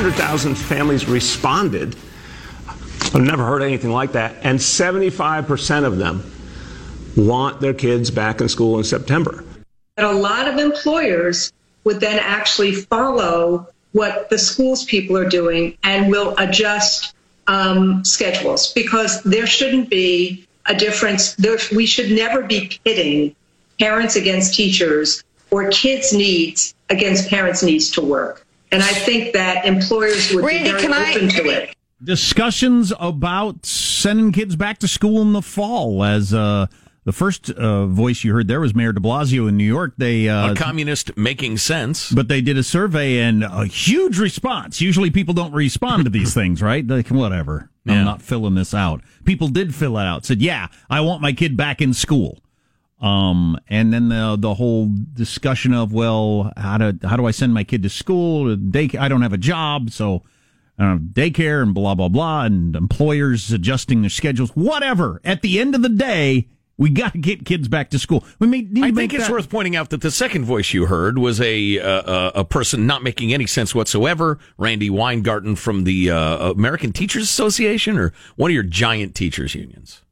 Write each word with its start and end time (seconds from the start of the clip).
400,000 0.00 0.54
families 0.54 1.06
responded. 1.06 1.94
I've 2.66 3.20
never 3.20 3.44
heard 3.44 3.60
anything 3.60 3.90
like 3.90 4.12
that. 4.12 4.34
And 4.40 4.58
75% 4.58 5.84
of 5.84 5.98
them 5.98 6.24
want 7.18 7.60
their 7.60 7.74
kids 7.74 8.10
back 8.10 8.40
in 8.40 8.48
school 8.48 8.78
in 8.78 8.84
September. 8.84 9.44
But 9.96 10.06
a 10.06 10.12
lot 10.12 10.48
of 10.48 10.56
employers 10.56 11.52
would 11.84 12.00
then 12.00 12.18
actually 12.18 12.72
follow 12.72 13.68
what 13.92 14.30
the 14.30 14.38
schools 14.38 14.86
people 14.86 15.18
are 15.18 15.28
doing 15.28 15.76
and 15.82 16.10
will 16.10 16.34
adjust 16.38 17.12
um, 17.46 18.02
schedules 18.02 18.72
because 18.72 19.22
there 19.24 19.46
shouldn't 19.46 19.90
be 19.90 20.46
a 20.64 20.74
difference. 20.74 21.34
There, 21.34 21.58
we 21.76 21.84
should 21.84 22.10
never 22.10 22.40
be 22.40 22.80
pitting 22.86 23.36
parents 23.78 24.16
against 24.16 24.54
teachers 24.54 25.22
or 25.50 25.68
kids' 25.68 26.14
needs 26.14 26.74
against 26.88 27.28
parents' 27.28 27.62
needs 27.62 27.90
to 27.90 28.00
work. 28.00 28.46
And 28.72 28.82
I 28.82 28.92
think 28.92 29.32
that 29.34 29.64
employers 29.64 30.32
would 30.32 30.44
Randy, 30.44 30.64
be 30.64 30.70
very 30.70 30.82
can 30.82 30.92
open 30.92 31.28
I- 31.28 31.30
to 31.32 31.44
it. 31.48 31.76
discussions 32.02 32.92
about 33.00 33.64
sending 33.66 34.32
kids 34.32 34.56
back 34.56 34.78
to 34.78 34.88
school 34.88 35.22
in 35.22 35.32
the 35.32 35.42
fall. 35.42 36.04
As 36.04 36.32
uh, 36.34 36.66
the 37.04 37.12
first 37.12 37.50
uh, 37.50 37.86
voice 37.86 38.22
you 38.24 38.32
heard 38.32 38.46
there 38.48 38.60
was 38.60 38.74
Mayor 38.74 38.92
De 38.92 39.00
Blasio 39.00 39.48
in 39.48 39.56
New 39.56 39.64
York. 39.64 39.94
They 39.96 40.28
uh, 40.28 40.52
a 40.52 40.54
communist 40.54 41.16
making 41.16 41.58
sense. 41.58 42.12
but 42.12 42.28
they 42.28 42.40
did 42.40 42.56
a 42.58 42.62
survey 42.62 43.18
and 43.20 43.42
a 43.42 43.64
huge 43.66 44.18
response. 44.18 44.80
Usually 44.80 45.10
people 45.10 45.34
don't 45.34 45.52
respond 45.52 46.04
to 46.04 46.10
these 46.10 46.34
things, 46.40 46.62
right? 46.62 46.86
Like, 46.86 47.08
whatever. 47.08 47.70
Yeah. 47.86 47.94
I'm 47.94 48.04
not 48.04 48.20
filling 48.22 48.54
this 48.54 48.74
out. 48.74 49.00
People 49.24 49.48
did 49.48 49.74
fill 49.74 49.96
it 49.98 50.04
out. 50.04 50.26
Said, 50.26 50.42
yeah, 50.42 50.68
I 50.90 51.00
want 51.00 51.22
my 51.22 51.32
kid 51.32 51.56
back 51.56 51.80
in 51.80 51.94
school. 51.94 52.39
Um, 53.00 53.58
and 53.68 53.92
then 53.92 54.10
the 54.10 54.36
the 54.38 54.54
whole 54.54 54.90
discussion 55.14 55.72
of 55.72 55.92
well, 55.92 56.52
how 56.56 56.76
do 56.78 56.98
how 57.06 57.16
do 57.16 57.26
I 57.26 57.30
send 57.30 57.54
my 57.54 57.64
kid 57.64 57.82
to 57.84 57.88
school? 57.88 58.54
Day, 58.56 58.90
I 58.98 59.08
don't 59.08 59.22
have 59.22 59.32
a 59.32 59.38
job, 59.38 59.90
so 59.90 60.22
uh, 60.78 60.96
daycare 60.98 61.62
and 61.62 61.72
blah 61.72 61.94
blah 61.94 62.08
blah, 62.08 62.44
and 62.44 62.76
employers 62.76 63.50
adjusting 63.52 64.02
their 64.02 64.10
schedules. 64.10 64.50
Whatever. 64.50 65.20
At 65.24 65.40
the 65.42 65.58
end 65.60 65.74
of 65.74 65.80
the 65.80 65.88
day, 65.88 66.48
we 66.76 66.90
got 66.90 67.12
to 67.12 67.18
get 67.18 67.44
kids 67.46 67.68
back 67.68 67.88
to 67.90 67.98
school. 67.98 68.24
We 68.38 68.46
may, 68.46 68.62
need 68.62 68.84
I 68.84 68.86
make 68.90 68.96
think 68.96 69.14
it's 69.14 69.24
that- 69.28 69.32
worth 69.32 69.48
pointing 69.48 69.76
out 69.76 69.88
that 69.90 70.02
the 70.02 70.10
second 70.10 70.44
voice 70.44 70.74
you 70.74 70.86
heard 70.86 71.18
was 71.18 71.40
a 71.40 71.78
uh, 71.78 71.86
uh, 71.86 72.32
a 72.34 72.44
person 72.44 72.86
not 72.86 73.02
making 73.02 73.32
any 73.32 73.46
sense 73.46 73.74
whatsoever. 73.74 74.38
Randi 74.58 74.90
Weingarten 74.90 75.56
from 75.56 75.84
the 75.84 76.10
uh, 76.10 76.50
American 76.52 76.92
Teachers 76.92 77.24
Association, 77.24 77.96
or 77.98 78.12
one 78.36 78.50
of 78.50 78.54
your 78.54 78.62
giant 78.62 79.14
teachers 79.14 79.54
unions. 79.54 80.02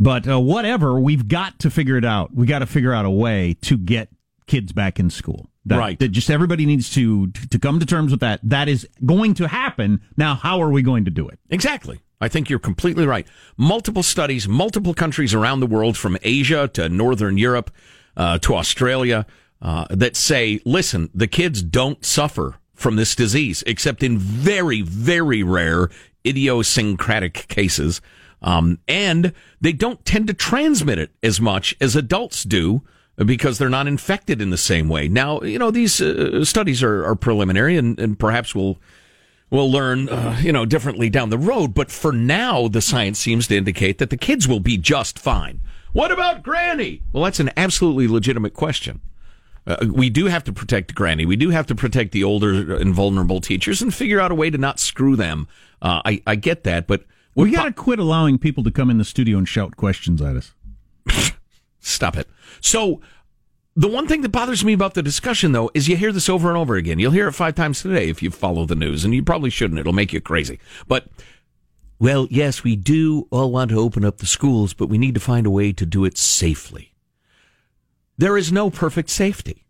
But 0.00 0.26
uh, 0.26 0.40
whatever, 0.40 0.98
we've 0.98 1.28
got 1.28 1.58
to 1.60 1.70
figure 1.70 1.98
it 1.98 2.06
out. 2.06 2.34
We 2.34 2.46
got 2.46 2.60
to 2.60 2.66
figure 2.66 2.92
out 2.92 3.04
a 3.04 3.10
way 3.10 3.56
to 3.62 3.76
get 3.76 4.08
kids 4.46 4.72
back 4.72 4.98
in 4.98 5.10
school. 5.10 5.50
That, 5.66 5.78
Right. 5.78 5.98
That 5.98 6.08
just 6.08 6.30
everybody 6.30 6.64
needs 6.64 6.90
to 6.94 7.28
to 7.28 7.58
come 7.58 7.78
to 7.78 7.86
terms 7.86 8.10
with 8.10 8.20
that. 8.20 8.40
That 8.42 8.68
is 8.68 8.88
going 9.04 9.34
to 9.34 9.46
happen. 9.46 10.00
Now, 10.16 10.34
how 10.34 10.60
are 10.62 10.70
we 10.70 10.80
going 10.80 11.04
to 11.04 11.10
do 11.10 11.28
it? 11.28 11.38
Exactly. 11.50 12.00
I 12.18 12.28
think 12.28 12.48
you're 12.48 12.58
completely 12.58 13.06
right. 13.06 13.26
Multiple 13.56 14.02
studies, 14.02 14.48
multiple 14.48 14.94
countries 14.94 15.34
around 15.34 15.60
the 15.60 15.66
world, 15.66 15.96
from 15.96 16.18
Asia 16.22 16.68
to 16.68 16.88
Northern 16.88 17.38
Europe 17.38 17.70
uh, 18.16 18.38
to 18.38 18.56
Australia, 18.56 19.26
uh, 19.62 19.86
that 19.90 20.16
say, 20.16 20.60
listen, 20.64 21.10
the 21.14 21.26
kids 21.26 21.62
don't 21.62 22.04
suffer 22.04 22.56
from 22.74 22.96
this 22.96 23.14
disease, 23.14 23.62
except 23.66 24.02
in 24.02 24.18
very, 24.18 24.80
very 24.82 25.42
rare 25.42 25.90
idiosyncratic 26.26 27.48
cases. 27.48 28.00
Um, 28.42 28.78
and 28.88 29.32
they 29.60 29.72
don't 29.72 30.04
tend 30.04 30.26
to 30.28 30.34
transmit 30.34 30.98
it 30.98 31.10
as 31.22 31.40
much 31.40 31.76
as 31.80 31.94
adults 31.94 32.44
do 32.44 32.82
because 33.16 33.58
they're 33.58 33.68
not 33.68 33.86
infected 33.86 34.40
in 34.40 34.50
the 34.50 34.56
same 34.56 34.88
way. 34.88 35.08
Now, 35.08 35.40
you 35.42 35.58
know, 35.58 35.70
these 35.70 36.00
uh, 36.00 36.44
studies 36.44 36.82
are, 36.82 37.04
are 37.04 37.16
preliminary 37.16 37.76
and, 37.76 37.98
and 37.98 38.18
perhaps 38.18 38.54
will 38.54 38.78
we'll 39.50 39.70
learn, 39.70 40.08
uh, 40.08 40.38
you 40.40 40.52
know, 40.52 40.64
differently 40.64 41.10
down 41.10 41.30
the 41.30 41.38
road. 41.38 41.74
But 41.74 41.90
for 41.90 42.12
now, 42.12 42.68
the 42.68 42.80
science 42.80 43.18
seems 43.18 43.48
to 43.48 43.56
indicate 43.56 43.98
that 43.98 44.10
the 44.10 44.16
kids 44.16 44.48
will 44.48 44.60
be 44.60 44.78
just 44.78 45.18
fine. 45.18 45.60
What 45.92 46.12
about 46.12 46.42
Granny? 46.42 47.02
Well, 47.12 47.24
that's 47.24 47.40
an 47.40 47.50
absolutely 47.56 48.06
legitimate 48.06 48.54
question. 48.54 49.00
Uh, 49.66 49.86
we 49.92 50.08
do 50.08 50.26
have 50.26 50.44
to 50.44 50.52
protect 50.52 50.94
Granny. 50.94 51.26
We 51.26 51.36
do 51.36 51.50
have 51.50 51.66
to 51.66 51.74
protect 51.74 52.12
the 52.12 52.24
older 52.24 52.74
and 52.76 52.94
vulnerable 52.94 53.40
teachers 53.40 53.82
and 53.82 53.92
figure 53.92 54.20
out 54.20 54.30
a 54.30 54.34
way 54.34 54.50
to 54.50 54.56
not 54.56 54.80
screw 54.80 55.16
them. 55.16 55.48
Uh, 55.82 56.00
I, 56.04 56.22
I 56.26 56.36
get 56.36 56.64
that, 56.64 56.86
but 56.86 57.04
We 57.40 57.50
got 57.50 57.64
to 57.64 57.72
quit 57.72 57.98
allowing 57.98 58.38
people 58.38 58.64
to 58.64 58.70
come 58.70 58.90
in 58.90 58.98
the 58.98 59.04
studio 59.04 59.38
and 59.38 59.48
shout 59.48 59.76
questions 59.76 60.20
at 60.20 60.36
us. 60.36 60.54
Stop 61.80 62.16
it. 62.16 62.28
So, 62.60 63.00
the 63.76 63.88
one 63.88 64.06
thing 64.06 64.22
that 64.22 64.30
bothers 64.30 64.64
me 64.64 64.72
about 64.72 64.94
the 64.94 65.02
discussion, 65.02 65.52
though, 65.52 65.70
is 65.72 65.88
you 65.88 65.96
hear 65.96 66.12
this 66.12 66.28
over 66.28 66.48
and 66.48 66.58
over 66.58 66.76
again. 66.76 66.98
You'll 66.98 67.12
hear 67.12 67.28
it 67.28 67.32
five 67.32 67.54
times 67.54 67.80
today 67.80 68.08
if 68.08 68.22
you 68.22 68.30
follow 68.30 68.66
the 68.66 68.74
news, 68.74 69.04
and 69.04 69.14
you 69.14 69.22
probably 69.22 69.50
shouldn't. 69.50 69.80
It'll 69.80 69.92
make 69.92 70.12
you 70.12 70.20
crazy. 70.20 70.58
But, 70.86 71.06
well, 71.98 72.26
yes, 72.30 72.64
we 72.64 72.76
do 72.76 73.26
all 73.30 73.50
want 73.50 73.70
to 73.70 73.80
open 73.80 74.04
up 74.04 74.18
the 74.18 74.26
schools, 74.26 74.74
but 74.74 74.88
we 74.88 74.98
need 74.98 75.14
to 75.14 75.20
find 75.20 75.46
a 75.46 75.50
way 75.50 75.72
to 75.72 75.86
do 75.86 76.04
it 76.04 76.18
safely. 76.18 76.94
There 78.18 78.36
is 78.36 78.52
no 78.52 78.68
perfect 78.68 79.08
safety. 79.08 79.64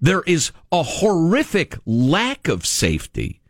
There 0.00 0.22
is 0.26 0.52
a 0.70 0.82
horrific 0.82 1.76
lack 1.84 2.46
of 2.46 2.64
safety 2.64 3.40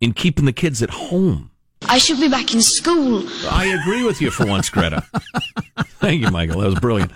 in 0.00 0.12
keeping 0.12 0.46
the 0.46 0.52
kids 0.52 0.82
at 0.82 0.90
home. 0.90 1.49
I 1.88 1.98
should 1.98 2.20
be 2.20 2.28
back 2.28 2.54
in 2.54 2.62
school. 2.62 3.24
I 3.50 3.66
agree 3.80 4.04
with 4.04 4.20
you 4.20 4.30
for 4.30 4.46
once, 4.46 4.70
Greta. 4.70 5.02
Thank 5.98 6.22
you, 6.22 6.30
Michael. 6.30 6.60
That 6.60 6.70
was 6.70 6.78
brilliant. 6.80 7.10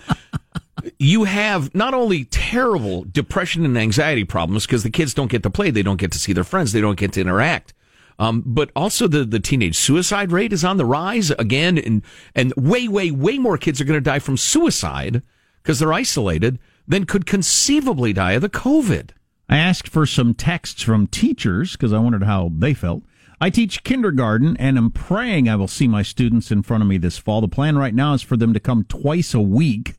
You 0.99 1.25
have 1.25 1.75
not 1.75 1.95
only 1.95 2.25
terrible 2.25 3.05
depression 3.05 3.65
and 3.65 3.79
anxiety 3.79 4.25
problems 4.25 4.67
because 4.67 4.83
the 4.83 4.91
kids 4.91 5.15
don't 5.15 5.31
get 5.31 5.43
to 5.45 5.51
play, 5.51 5.71
they 5.71 5.83
don't 5.83 6.01
get 6.01 6.13
to 6.13 6.19
see 6.19 6.33
their 6.33 6.45
friends, 6.45 6.73
they 6.73 6.81
don't 6.81 6.99
get 6.99 7.13
to 7.15 7.21
interact. 7.21 7.73
Um, 8.19 8.43
but 8.47 8.71
also 8.77 9.09
the, 9.09 9.25
the 9.25 9.41
teenage 9.41 9.77
suicide 9.77 10.31
rate 10.31 10.53
is 10.53 10.65
on 10.65 10.77
the 10.77 10.85
rise 10.85 11.31
again, 11.33 11.79
and 11.79 12.03
and 12.35 12.53
way, 12.57 12.87
way, 12.87 13.11
way 13.11 13.39
more 13.39 13.59
kids 13.59 13.81
are 13.81 13.85
going 13.85 13.97
to 13.97 14.01
die 14.01 14.21
from 14.21 14.37
suicide 14.37 15.23
because 15.63 15.79
they're 15.79 15.93
isolated 15.93 16.59
than 16.87 17.07
could 17.07 17.27
conceivably 17.27 18.13
die 18.13 18.33
of 18.33 18.43
the 18.43 18.49
COVID. 18.49 19.11
I 19.49 19.57
asked 19.57 19.89
for 19.89 20.07
some 20.07 20.35
texts 20.35 20.83
from 20.83 21.07
teachers 21.07 21.73
because 21.73 21.93
I 21.93 21.99
wondered 21.99 22.23
how 22.23 22.51
they 22.57 22.75
felt. 22.75 23.03
I 23.45 23.51
teach 23.51 23.85
kindergarten 23.85 24.57
and 24.57 24.79
am 24.79 24.91
praying 24.91 25.51
I 25.51 25.57
will 25.57 25.69
see 25.69 25.87
my 25.87 26.01
students 26.01 26.51
in 26.51 26.63
front 26.63 26.83
of 26.83 26.89
me 26.89 26.97
this 26.97 27.19
fall. 27.19 27.43
The 27.43 27.47
plan 27.49 27.77
right 27.77 27.95
now 27.95 28.15
is 28.15 28.23
for 28.23 28.39
them 28.39 28.55
to 28.55 28.59
come 28.59 28.85
twice 28.85 29.35
a 29.35 29.41
week, 29.41 29.97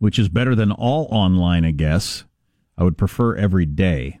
which 0.00 0.18
is 0.18 0.28
better 0.28 0.54
than 0.54 0.70
all 0.70 1.08
online, 1.10 1.64
I 1.64 1.70
guess. 1.70 2.24
I 2.76 2.84
would 2.84 2.98
prefer 2.98 3.36
every 3.36 3.64
day. 3.64 4.20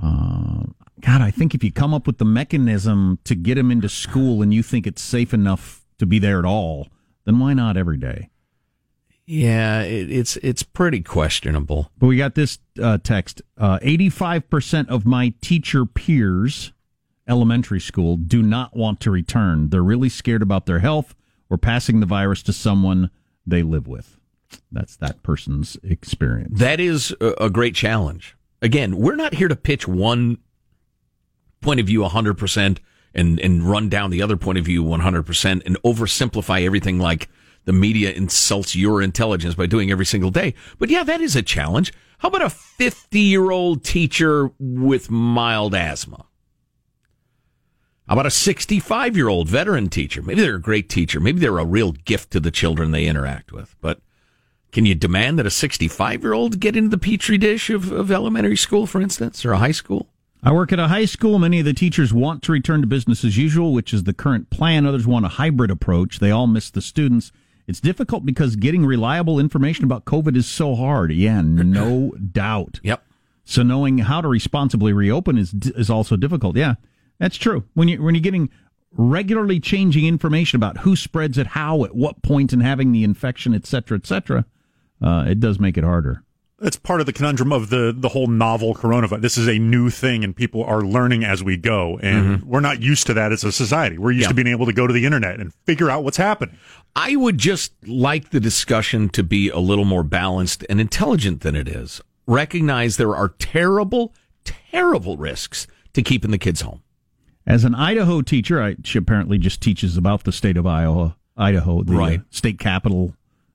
Uh, 0.00 0.66
God, 1.00 1.20
I 1.20 1.32
think 1.32 1.52
if 1.52 1.64
you 1.64 1.72
come 1.72 1.92
up 1.92 2.06
with 2.06 2.18
the 2.18 2.24
mechanism 2.24 3.18
to 3.24 3.34
get 3.34 3.56
them 3.56 3.72
into 3.72 3.88
school 3.88 4.40
and 4.40 4.54
you 4.54 4.62
think 4.62 4.86
it's 4.86 5.02
safe 5.02 5.34
enough 5.34 5.84
to 5.98 6.06
be 6.06 6.20
there 6.20 6.38
at 6.38 6.44
all, 6.44 6.86
then 7.24 7.40
why 7.40 7.54
not 7.54 7.76
every 7.76 7.96
day? 7.96 8.30
Yeah, 9.26 9.82
it, 9.82 10.12
it's 10.12 10.36
it's 10.44 10.62
pretty 10.62 11.00
questionable. 11.00 11.90
But 11.98 12.06
we 12.06 12.18
got 12.18 12.36
this 12.36 12.60
uh, 12.80 12.98
text: 12.98 13.42
uh, 13.56 13.80
eighty-five 13.82 14.48
percent 14.48 14.88
of 14.90 15.04
my 15.04 15.34
teacher 15.40 15.84
peers, 15.84 16.72
elementary 17.28 17.80
school, 17.80 18.16
do 18.16 18.42
not 18.42 18.76
want 18.76 19.00
to 19.00 19.10
return. 19.10 19.68
They're 19.68 19.82
really 19.82 20.08
scared 20.08 20.42
about 20.42 20.66
their 20.66 20.78
health 20.80 21.14
or 21.50 21.58
passing 21.58 22.00
the 22.00 22.06
virus 22.06 22.42
to 22.44 22.52
someone 22.52 23.10
they 23.46 23.62
live 23.62 23.86
with. 23.86 24.18
That's 24.72 24.96
that 24.96 25.22
person's 25.22 25.76
experience. 25.82 26.58
That 26.58 26.80
is 26.80 27.14
a, 27.20 27.50
great 27.50 27.74
challenge. 27.74 28.36
Again, 28.62 28.96
we're 28.96 29.16
not 29.16 29.34
here 29.34 29.48
to 29.48 29.56
pitch 29.56 29.86
one 29.86 30.38
point 31.60 31.80
of 31.80 31.86
view 31.86 32.00
100% 32.00 32.78
and, 33.14 33.40
and 33.40 33.62
run 33.62 33.88
down 33.88 34.10
the 34.10 34.22
other 34.22 34.36
point 34.36 34.58
of 34.58 34.64
view 34.64 34.82
100% 34.84 35.66
and 35.66 35.82
oversimplify 35.82 36.64
everything 36.64 36.98
like 36.98 37.28
the 37.64 37.72
media 37.72 38.10
insults 38.12 38.74
your 38.74 39.02
intelligence 39.02 39.54
by 39.54 39.66
doing 39.66 39.90
every 39.90 40.06
single 40.06 40.30
day. 40.30 40.54
But 40.78 40.88
yeah, 40.88 41.04
that 41.04 41.20
is 41.20 41.36
a 41.36 41.42
challenge. 41.42 41.92
How 42.18 42.28
about 42.28 42.42
a 42.42 42.50
50 42.50 43.20
year 43.20 43.50
old 43.50 43.84
teacher 43.84 44.50
with 44.58 45.10
mild 45.10 45.74
asthma? 45.74 46.24
How 48.08 48.14
about 48.14 48.26
a 48.26 48.30
65 48.30 49.16
year 49.16 49.28
old 49.28 49.48
veteran 49.48 49.88
teacher? 49.88 50.22
Maybe 50.22 50.40
they're 50.40 50.54
a 50.54 50.60
great 50.60 50.88
teacher. 50.88 51.20
Maybe 51.20 51.40
they're 51.40 51.58
a 51.58 51.64
real 51.64 51.92
gift 51.92 52.30
to 52.32 52.40
the 52.40 52.50
children 52.50 52.90
they 52.90 53.06
interact 53.06 53.52
with. 53.52 53.76
But 53.82 54.00
can 54.72 54.86
you 54.86 54.94
demand 54.94 55.38
that 55.38 55.46
a 55.46 55.50
65 55.50 56.22
year 56.22 56.32
old 56.32 56.58
get 56.58 56.74
into 56.74 56.90
the 56.90 56.98
petri 56.98 57.36
dish 57.36 57.68
of, 57.68 57.92
of 57.92 58.10
elementary 58.10 58.56
school, 58.56 58.86
for 58.86 59.00
instance, 59.02 59.44
or 59.44 59.52
a 59.52 59.58
high 59.58 59.72
school? 59.72 60.08
I 60.42 60.52
work 60.52 60.72
at 60.72 60.78
a 60.78 60.88
high 60.88 61.04
school. 61.04 61.38
Many 61.38 61.58
of 61.58 61.66
the 61.66 61.74
teachers 61.74 62.14
want 62.14 62.42
to 62.44 62.52
return 62.52 62.80
to 62.80 62.86
business 62.86 63.24
as 63.24 63.36
usual, 63.36 63.72
which 63.72 63.92
is 63.92 64.04
the 64.04 64.14
current 64.14 64.48
plan. 64.50 64.86
Others 64.86 65.06
want 65.06 65.26
a 65.26 65.30
hybrid 65.30 65.70
approach. 65.70 66.18
They 66.18 66.30
all 66.30 66.46
miss 66.46 66.70
the 66.70 66.80
students. 66.80 67.32
It's 67.66 67.80
difficult 67.80 68.24
because 68.24 68.56
getting 68.56 68.86
reliable 68.86 69.38
information 69.38 69.84
about 69.84 70.06
COVID 70.06 70.36
is 70.36 70.46
so 70.46 70.74
hard. 70.74 71.12
Yeah, 71.12 71.42
no 71.42 72.10
doubt. 72.32 72.80
Yep. 72.82 73.02
So 73.44 73.62
knowing 73.62 73.98
how 73.98 74.20
to 74.22 74.28
responsibly 74.28 74.92
reopen 74.92 75.36
is 75.36 75.52
is 75.52 75.90
also 75.90 76.16
difficult. 76.16 76.56
Yeah, 76.56 76.74
that's 77.18 77.36
true. 77.36 77.64
When 77.74 77.88
you 77.88 78.02
when 78.02 78.14
you're 78.14 78.22
getting 78.22 78.48
regularly 78.92 79.60
changing 79.60 80.06
information 80.06 80.56
about 80.56 80.78
who 80.78 80.96
spreads 80.96 81.36
it, 81.38 81.48
how, 81.48 81.84
at 81.84 81.94
what 81.94 82.22
point, 82.22 82.52
and 82.52 82.62
having 82.62 82.92
the 82.92 83.04
infection, 83.04 83.54
et 83.54 83.66
cetera, 83.66 83.98
et 83.98 84.06
cetera, 84.06 84.44
uh, 85.02 85.24
it 85.28 85.40
does 85.40 85.60
make 85.60 85.76
it 85.76 85.84
harder. 85.84 86.22
that's 86.60 86.76
part 86.76 86.98
of 86.98 87.06
the 87.06 87.12
conundrum 87.12 87.52
of 87.52 87.70
the 87.70 87.94
the 87.96 88.08
whole 88.08 88.26
novel 88.26 88.74
coronavirus. 88.74 89.20
This 89.20 89.38
is 89.38 89.46
a 89.46 89.58
new 89.58 89.90
thing, 89.90 90.24
and 90.24 90.34
people 90.34 90.64
are 90.64 90.80
learning 90.82 91.22
as 91.24 91.44
we 91.44 91.56
go, 91.56 91.98
and 92.02 92.42
we're 92.44 92.60
not 92.60 92.82
used 92.82 93.06
to 93.08 93.14
that 93.14 93.30
as 93.30 93.44
a 93.44 93.52
society. 93.52 93.98
We're 93.98 94.10
used 94.12 94.22
Yeah. 94.24 94.28
to 94.28 94.34
being 94.34 94.48
able 94.48 94.66
to 94.66 94.72
go 94.72 94.86
to 94.86 94.92
the 94.92 95.04
internet 95.04 95.38
and 95.38 95.52
figure 95.66 95.90
out 95.90 96.02
what's 96.02 96.16
happening. 96.16 96.56
I 96.96 97.14
would 97.14 97.38
just 97.38 97.72
like 97.86 98.30
the 98.30 98.40
discussion 98.40 99.08
to 99.10 99.22
be 99.22 99.50
a 99.50 99.58
little 99.60 99.84
more 99.84 100.02
balanced 100.02 100.64
and 100.68 100.80
intelligent 100.80 101.42
than 101.42 101.54
it 101.54 101.68
is. 101.68 102.00
Recognize 102.26 102.96
there 102.96 103.14
are 103.14 103.28
terrible, 103.38 104.12
terrible 104.44 105.16
risks 105.16 105.66
to 105.92 106.02
keeping 106.02 106.30
the 106.32 106.38
kids 106.38 106.62
home. 106.62 106.82
As 107.48 107.64
an 107.64 107.74
Idaho 107.74 108.20
teacher, 108.20 108.62
I, 108.62 108.76
she 108.84 108.98
apparently 108.98 109.38
just 109.38 109.62
teaches 109.62 109.96
about 109.96 110.24
the 110.24 110.32
state 110.32 110.58
of 110.58 110.66
Iowa, 110.66 111.16
Idaho, 111.34 111.82
the 111.82 111.98
uh, 111.98 112.18
state 112.28 112.58
capital, 112.58 113.14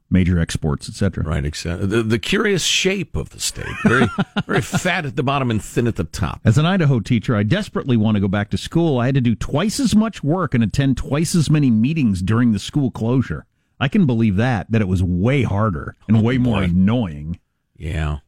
major 0.09 0.39
exports, 0.39 0.89
etc. 0.89 1.23
Right, 1.23 1.45
exactly. 1.45 1.85
The, 1.85 2.01
the 2.01 2.17
curious 2.17 2.63
shape 2.63 3.15
of 3.15 3.29
the 3.29 3.39
state. 3.39 3.67
Very, 3.83 4.07
very 4.47 4.61
fat 4.61 5.05
at 5.05 5.15
the 5.15 5.21
bottom 5.21 5.51
and 5.51 5.63
thin 5.63 5.85
at 5.85 5.95
the 5.95 6.05
top. 6.05 6.41
As 6.43 6.57
an 6.57 6.65
Idaho 6.65 7.01
teacher, 7.01 7.35
I 7.35 7.43
desperately 7.43 7.95
want 7.95 8.15
to 8.15 8.21
go 8.21 8.27
back 8.27 8.49
to 8.49 8.57
school. 8.57 8.97
I 8.97 9.05
had 9.05 9.15
to 9.15 9.21
do 9.21 9.35
twice 9.35 9.79
as 9.79 9.95
much 9.95 10.23
work 10.23 10.55
and 10.55 10.63
attend 10.63 10.97
twice 10.97 11.35
as 11.35 11.51
many 11.51 11.69
meetings 11.69 12.23
during 12.23 12.51
the 12.51 12.59
school 12.59 12.89
closure. 12.89 13.45
I 13.79 13.89
can 13.89 14.07
believe 14.07 14.37
that, 14.37 14.71
that 14.71 14.81
it 14.81 14.87
was 14.87 15.03
way 15.03 15.43
harder 15.43 15.95
and 16.07 16.23
way 16.23 16.39
more 16.39 16.61
boy. 16.61 16.63
annoying. 16.63 17.39
Yeah, 17.77 18.19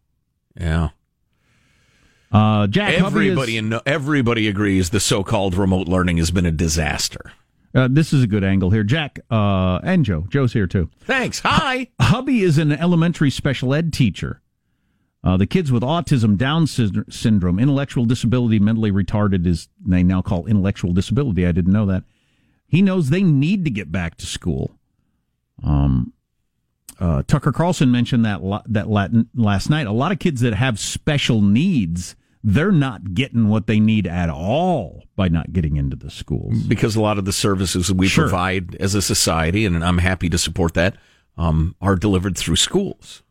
yeah. 0.56 0.90
Uh, 2.36 2.68
Jack, 2.68 2.94
Everybody, 2.96 3.56
is- 3.58 3.64
in, 3.64 3.80
everybody 3.86 4.48
agrees 4.48 4.90
the 4.90 5.00
so-called 5.00 5.56
remote 5.56 5.88
learning 5.88 6.18
has 6.18 6.32
been 6.32 6.46
a 6.46 6.52
disaster. 6.52 7.32
uh, 7.74 7.88
this 7.90 8.12
is 8.12 8.24
a 8.24 8.28
good 8.28 8.44
angle 8.44 8.72
here. 8.72 8.84
Jack 8.84 9.20
uh, 9.32 9.80
and 9.84 10.04
Joe. 10.04 10.26
Joe's 10.30 10.52
here 10.52 10.68
too. 10.68 10.90
Thanks. 11.02 11.40
Hi. 11.40 11.90
Hubby 12.02 12.42
is 12.42 12.58
an 12.58 12.72
elementary 12.74 13.30
special 13.32 13.74
ed 13.74 13.94
teacher. 13.94 14.42
Uh, 15.24 15.38
the 15.38 15.48
kids 15.48 15.72
with 15.72 15.82
autism, 15.82 16.38
Down 16.38 16.68
syndrome, 16.68 17.58
intellectual 17.58 18.06
disability, 18.06 18.60
mentally 18.60 18.92
retarded 18.92 19.48
is 19.48 19.70
they 19.84 20.04
now 20.04 20.22
call 20.22 20.46
intellectual 20.46 20.92
disability. 20.94 21.48
I 21.48 21.52
didn't 21.54 21.74
know 21.74 21.86
that. 21.88 22.04
He 22.68 22.82
knows 22.82 23.10
they 23.10 23.24
need 23.24 23.64
to 23.66 23.72
get 23.72 23.92
back 23.92 24.18
to 24.18 24.26
school. 24.26 24.78
Um, 25.64 26.14
uh, 27.00 27.24
Tucker 27.28 27.52
Carlson 27.52 27.92
mentioned 27.92 28.26
that 28.26 28.44
lo- 28.44 28.62
that 28.68 28.90
Latin, 28.90 29.30
last 29.34 29.70
night. 29.70 29.88
A 29.88 29.92
lot 29.92 30.12
of 30.12 30.20
kids 30.20 30.42
that 30.42 30.54
have 30.54 30.80
special 30.80 31.42
needs, 31.42 32.16
they're 32.48 32.72
not 32.72 33.16
getting 33.16 33.48
what 33.50 33.66
they 33.66 33.80
need 33.80 34.06
at 34.06 34.30
all 34.30 35.04
by 35.16 35.28
not 35.28 35.52
getting 35.52 35.78
into 35.78 35.96
the 35.96 36.12
schools. 36.12 36.62
because 36.68 36.96
a 36.96 37.02
lot 37.02 37.18
of 37.18 37.26
the 37.26 37.34
services 37.34 37.92
we 37.92 38.08
Sure. 38.08 38.26
provide 38.26 38.76
as 38.76 38.94
a 38.94 39.02
society, 39.02 39.66
and 39.66 39.84
I'm 39.84 39.98
happy 39.98 40.30
to 40.30 40.38
support 40.38 40.76
that, 40.76 40.96
um, 41.38 41.76
are 41.82 41.96
delivered 41.96 42.38
through 42.38 42.58
schools. 42.58 43.24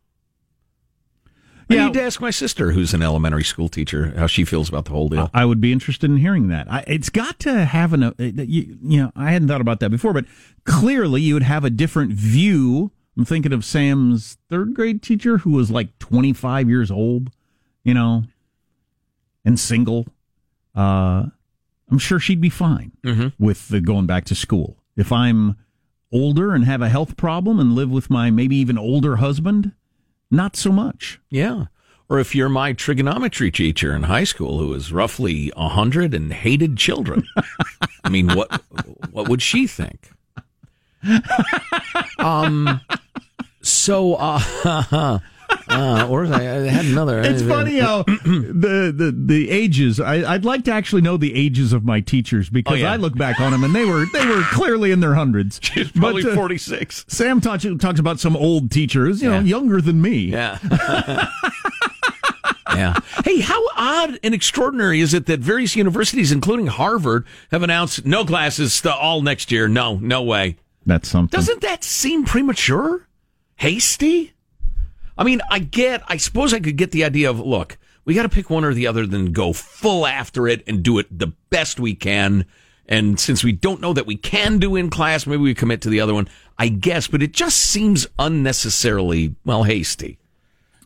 I 1.71 1.75
Yeah. 1.75 1.85
need 1.87 1.95
to 1.95 2.03
ask 2.03 2.21
my 2.21 2.31
sister, 2.31 2.73
who's 2.73 2.93
an 2.93 3.03
elementary 3.03 3.45
school 3.45 3.69
teacher, 3.69 4.13
how 4.19 4.27
she 4.27 4.45
feels 4.45 4.69
about 4.69 4.85
the 4.87 4.91
whole 4.91 5.09
deal. 5.09 5.31
I 5.33 5.45
would 5.47 5.61
be 5.61 5.73
interested 5.73 6.11
in 6.11 6.17
hearing 6.19 6.49
that. 6.49 6.71
I, 6.71 6.85
it's 6.87 7.09
got 7.09 7.39
to 7.41 7.65
have 7.65 7.93
an, 7.95 8.03
uh, 8.03 8.13
you, 8.19 8.77
you 8.83 9.01
know, 9.03 9.13
I 9.17 9.31
hadn't 9.31 9.49
thought 9.49 9.63
about 9.63 9.81
that 9.81 9.91
before, 9.91 10.13
but 10.13 10.27
clearly 10.65 11.23
you 11.23 11.35
would 11.35 11.43
have 11.45 11.65
a 11.65 11.71
different 11.71 12.13
view. 12.13 12.91
I'm 13.17 13.25
thinking 13.25 13.53
of 13.53 13.65
Sam's 13.65 14.37
third 14.51 14.75
grade 14.75 15.03
teacher 15.03 15.39
who 15.39 15.53
was 15.53 15.71
like 15.71 15.99
25 16.01 16.69
years 16.69 16.91
old, 16.91 17.31
you 17.85 17.95
know, 17.95 18.25
and 19.44 19.58
single. 19.61 20.06
Uh, 20.75 21.26
I'm 21.91 21.99
sure 21.99 22.19
she'd 22.19 22.41
be 22.41 22.49
fine 22.50 22.93
with 23.38 23.69
the 23.69 23.81
going 23.81 24.06
back 24.06 24.25
to 24.26 24.35
school. 24.35 24.76
If 24.96 25.12
I'm 25.12 25.56
older 26.12 26.55
and 26.55 26.64
have 26.64 26.81
a 26.82 26.88
health 26.88 27.17
problem 27.17 27.58
and 27.61 27.75
live 27.75 27.91
with 27.91 28.08
my 28.11 28.31
maybe 28.31 28.56
even 28.56 28.79
older 28.79 29.17
husband, 29.17 29.73
not 30.31 30.56
so 30.56 30.73
much. 30.73 31.20
yeah. 31.31 31.67
Or 32.06 32.19
if 32.20 32.35
you're 32.35 32.50
my 32.50 32.75
trigonometry 32.75 33.50
teacher 33.50 33.96
in 33.96 34.02
high 34.02 34.25
school 34.25 34.58
who 34.58 34.75
is 34.75 34.93
roughly 34.93 35.50
100 35.56 36.12
and 36.12 36.35
hated 36.35 36.76
children, 36.76 37.25
I 38.05 38.11
mean, 38.11 38.29
what 38.35 38.62
what 39.11 39.26
would 39.31 39.41
she 39.41 39.67
think? 39.67 40.11
Um, 42.19 42.81
so, 43.62 44.14
uh, 44.14 45.19
uh, 45.69 46.07
or 46.11 46.27
I, 46.27 46.41
I 46.41 46.69
had 46.69 46.85
another. 46.87 47.21
It's 47.21 47.43
funny 47.43 47.79
how 47.79 48.03
the, 48.07 48.93
the 48.95 49.15
the 49.17 49.51
ages. 49.51 49.99
I, 50.01 50.35
I'd 50.35 50.45
like 50.45 50.65
to 50.65 50.73
actually 50.73 51.03
know 51.03 51.17
the 51.17 51.35
ages 51.35 51.73
of 51.73 51.85
my 51.85 52.01
teachers 52.01 52.51
because 52.51 52.75
Oh, 52.75 52.77
yeah. 52.77 52.93
I 52.93 52.97
look 52.97 53.17
back 53.17 53.41
on 53.41 53.53
them 53.53 53.65
and 53.65 53.75
they 53.75 53.85
were 53.85 54.07
they 54.13 54.27
were 54.27 54.43
clearly 54.53 54.91
in 54.91 55.01
their 55.01 55.15
hundreds. 55.15 55.61
She's 55.63 55.91
probably 55.93 56.23
But, 56.23 56.33
uh, 56.33 56.37
46. 56.37 57.05
Sam 57.09 57.41
talks 57.41 57.67
talks 57.79 58.01
about 58.01 58.21
some 58.21 58.37
old 58.37 58.71
teachers, 58.71 59.23
you 59.23 59.31
know, 59.31 59.41
younger 59.41 59.81
than 59.81 60.01
me. 60.03 60.19
Yeah. 60.27 60.59
yeah. 62.75 62.95
Hey, 63.25 63.41
how 63.41 63.63
odd 63.77 64.19
and 64.23 64.35
extraordinary 64.35 65.01
is 65.01 65.15
it 65.15 65.27
that 65.27 65.41
various 65.41 65.77
universities, 65.77 66.33
including 66.33 66.67
Harvard, 66.67 67.27
have 67.51 67.63
announced 67.63 68.05
no 68.05 68.25
classes 68.25 68.75
st- 68.75 68.95
all 68.95 69.23
next 69.23 69.51
year? 69.53 69.69
No, 69.69 69.97
no 69.97 70.23
way. 70.23 70.57
That's 70.87 71.09
something. 71.09 71.37
Doesn't 71.37 71.63
that 71.63 71.83
seem 71.85 72.25
premature? 72.25 73.07
Hasty? 73.57 74.34
I 75.17 75.25
mean, 75.25 75.41
I 75.51 75.59
get, 75.61 76.03
I 76.09 76.17
suppose 76.17 76.53
I 76.53 76.61
could 76.61 76.77
get 76.77 76.91
the 76.91 77.05
idea 77.05 77.31
of, 77.31 77.39
look, 77.41 77.79
we 78.05 78.15
got 78.15 78.25
to 78.25 78.29
pick 78.29 78.51
one 78.51 78.65
or 78.65 78.75
the 78.75 78.87
other, 78.87 79.07
then 79.07 79.33
go 79.33 79.53
full 79.53 80.07
after 80.07 80.47
it 80.49 80.63
and 80.67 80.83
do 80.83 80.99
it 80.99 81.07
the 81.17 81.29
best 81.51 81.81
we 81.81 81.95
can. 81.95 82.45
And 82.87 83.19
since 83.19 83.43
we 83.43 83.53
don't 83.53 83.81
know 83.81 83.93
that 83.95 84.07
we 84.07 84.17
can 84.17 84.59
do 84.59 84.77
in 84.77 84.91
class, 84.91 85.27
maybe 85.27 85.43
we 85.43 85.55
commit 85.55 85.81
to 85.83 85.89
the 85.89 86.01
other 86.01 86.13
one. 86.15 86.29
I 86.59 86.69
guess, 86.69 87.09
but 87.09 87.23
it 87.23 87.33
just 87.33 87.57
seems 87.59 88.07
unnecessarily, 88.19 89.35
well, 89.45 89.63
hasty. 89.65 90.19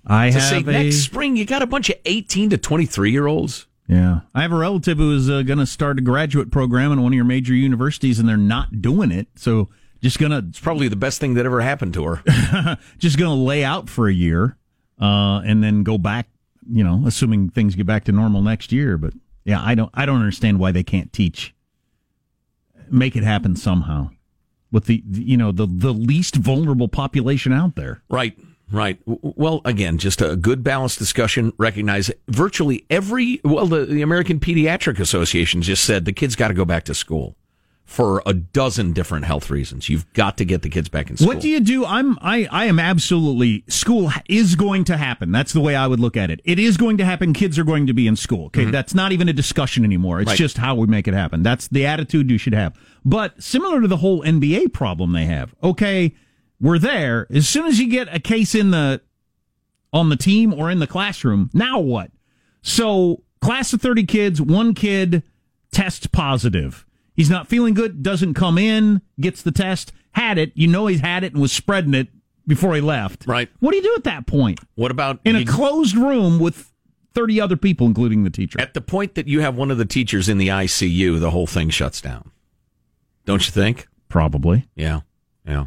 I 0.07 0.31
To 0.31 0.41
say 0.41 0.55
have 0.57 0.69
a 0.69 0.73
next 0.73 0.99
spring, 0.99 1.37
you 1.37 1.45
got 1.45 1.61
a 1.63 1.67
bunch 1.67 1.91
of 1.91 1.97
18 2.05 2.51
to 2.51 2.59
23 2.59 3.11
year 3.11 3.27
olds. 3.27 3.67
yeah. 3.89 4.21
I 4.35 4.43
have 4.43 4.53
a 4.53 4.57
relative 4.57 4.99
who 4.99 5.15
is 5.15 5.29
uh, 5.29 5.43
going 5.43 5.59
to 5.59 5.67
start 5.67 5.99
a 5.99 6.03
graduate 6.03 6.51
program 6.51 6.93
in 6.93 7.03
one 7.03 7.13
of 7.13 7.17
your 7.17 7.25
major 7.25 7.53
universities, 7.55 8.19
and 8.19 8.29
they're 8.29 8.37
not 8.37 8.81
doing 8.81 9.11
it. 9.11 9.27
So 9.35 9.69
just 10.01 10.19
gonna 10.19 10.45
It's 10.49 10.61
probably 10.61 10.89
the 10.89 10.97
best 10.97 11.21
thing 11.21 11.35
that 11.35 11.47
ever 11.47 11.61
happened 11.61 11.95
to 11.95 12.05
her. 12.05 12.79
just 12.99 13.19
gonna 13.19 13.35
lay 13.35 13.65
out 13.65 13.89
for 13.89 14.09
a 14.09 14.13
year, 14.13 14.57
uh, 15.01 15.43
and 15.45 15.63
then 15.63 15.83
go 15.83 15.99
back. 15.99 16.29
You 16.71 16.85
know, 16.85 17.03
assuming 17.07 17.49
things 17.51 17.75
get 17.75 17.87
back 17.87 18.05
to 18.05 18.13
normal 18.13 18.43
next 18.43 18.73
year. 18.73 18.99
But 18.99 19.15
yeah, 19.45 19.63
I 19.63 19.75
don't 19.75 19.91
I 19.95 20.07
don't 20.07 20.21
understand 20.21 20.59
why 20.59 20.73
they 20.73 20.83
can't 20.83 21.13
teach. 21.13 21.55
Make 22.91 23.17
it 23.17 23.25
happen 23.25 23.57
somehow 23.57 24.11
with 24.71 24.85
the, 24.85 25.03
the 25.07 25.23
you 25.23 25.37
know 25.37 25.53
the 25.53 25.67
the 25.67 25.93
least 25.93 26.37
vulnerable 26.37 26.89
population 26.89 27.53
out 27.53 27.75
there. 27.75 28.03
Right, 28.09 28.39
right. 28.71 28.99
Well, 29.07 29.61
again, 29.65 29.99
just 29.99 30.21
a 30.21 30.37
good 30.37 30.63
balanced 30.63 30.99
discussion. 30.99 31.53
Recognize 31.59 32.11
virtually 32.29 32.85
every, 32.91 33.41
well, 33.45 33.67
the, 33.67 33.87
the 33.87 34.03
American 34.03 34.41
Pediatric 34.41 34.99
Association 34.99 35.63
just 35.63 35.85
said 35.85 36.05
the 36.05 36.13
kids 36.13 36.37
got 36.37 36.49
to 36.49 36.55
go 36.55 36.65
back 36.65 36.85
to 36.85 36.95
school 36.95 37.37
for 37.89 38.23
a 38.27 38.35
dozen 38.35 38.93
different 38.93 39.25
health 39.25 39.49
reasons. 39.49 39.89
You've 39.89 40.13
got 40.13 40.37
to 40.37 40.45
get 40.45 40.61
the 40.61 40.69
kids 40.69 40.91
back 40.91 41.09
in 41.09 41.17
school. 41.17 41.29
What 41.29 41.41
do 41.41 41.49
you 41.49 41.59
do? 41.59 41.87
I'm 41.87 42.19
I 42.21 42.47
I 42.51 42.67
am 42.67 42.79
absolutely 42.79 43.65
school 43.67 44.11
is 44.29 44.57
going 44.57 44.85
to 44.85 44.99
happen. 44.99 45.33
That's 45.33 45.55
the 45.55 45.61
way 45.61 45.75
I 45.75 45.87
would 45.87 45.99
look 45.99 46.15
at 46.15 46.31
it. 46.31 46.43
It 46.45 46.59
is 46.59 46.77
going 46.77 46.99
to 46.99 47.05
happen. 47.07 47.33
Kids 47.33 47.59
are 47.59 47.65
going 47.65 47.87
to 47.87 47.95
be 47.95 48.07
in 48.07 48.15
school. 48.15 48.47
Okay, 48.49 48.67
that's 48.67 48.95
not 48.95 49.13
even 49.13 49.27
a 49.31 49.33
discussion 49.33 49.85
anymore. 49.87 50.21
It's 50.21 50.27
Mm-hmm. 50.29 50.33
Right. 50.33 50.39
just 50.39 50.59
how 50.59 50.75
we 50.75 50.87
make 50.87 51.09
it 51.09 51.15
happen. 51.15 51.43
That's 51.43 51.67
the 51.69 51.87
attitude 51.87 52.31
you 52.31 52.37
should 52.37 52.53
have. 52.53 52.79
But 53.07 53.43
similar 53.43 53.81
to 53.81 53.89
the 53.89 53.97
whole 53.97 54.23
NBA 54.23 54.75
problem 54.75 55.13
they 55.13 55.25
have. 55.25 55.55
Okay, 55.63 56.15
we're 56.61 56.79
there. 56.79 57.27
As 57.31 57.49
soon 57.49 57.65
as 57.65 57.81
you 57.81 57.89
get 57.89 58.15
a 58.15 58.21
case 58.21 58.55
in 58.55 58.71
the 58.71 59.01
on 59.95 60.11
the 60.11 60.17
team 60.17 60.53
or 60.53 60.71
in 60.71 60.79
the 60.79 60.87
classroom, 60.87 61.49
now 61.55 61.81
what? 61.81 62.11
So, 62.61 63.23
class 63.41 63.73
of 63.73 63.81
30 63.81 64.05
kids, 64.05 64.43
one 64.43 64.75
kid 64.75 65.23
tests 65.73 66.07
positive. 66.07 66.85
He's 67.19 67.29
not 67.29 67.49
feeling 67.49 67.75
good, 67.75 68.01
doesn't 68.03 68.35
come 68.35 68.59
in, 68.59 69.03
gets 69.21 69.43
the 69.43 69.51
test, 69.51 69.93
had 70.13 70.39
it. 70.39 70.53
You 70.55 70.69
know 70.69 70.87
he's 70.87 71.01
had 71.01 71.25
it 71.25 71.33
and 71.33 71.43
was 71.43 71.51
spreading 71.51 71.93
it 71.93 72.07
before 72.47 72.77
he 72.77 72.81
left. 72.81 73.27
Right. 73.27 73.49
What 73.59 73.73
do 73.73 73.77
you 73.77 73.83
do 73.83 73.93
at 73.97 74.05
that 74.05 74.29
point? 74.29 74.61
What 74.77 74.93
about 74.93 75.19
In 75.25 75.35
a 75.35 75.45
closed 75.45 75.97
room 75.97 76.39
with 76.39 76.73
30 77.15 77.41
other 77.41 77.57
people, 77.57 77.89
including 77.89 78.23
the 78.23 78.31
teacher. 78.31 78.61
at 78.61 78.73
the 78.73 78.81
point 78.81 79.17
that 79.17 79.27
you 79.27 79.41
have 79.41 79.57
one 79.57 79.73
of 79.73 79.79
the 79.79 79.85
teachers 79.85 80.29
in 80.29 80.39
the 80.39 80.47
ICU, 80.47 81.19
the 81.19 81.33
whole 81.33 81.49
thing 81.49 81.71
shuts 81.71 82.01
down? 82.01 82.31
Don't 83.25 83.45
you 83.45 83.51
think? 83.53 83.89
Probably. 84.09 84.69
Yeah, 84.77 85.01
yeah. 85.45 85.67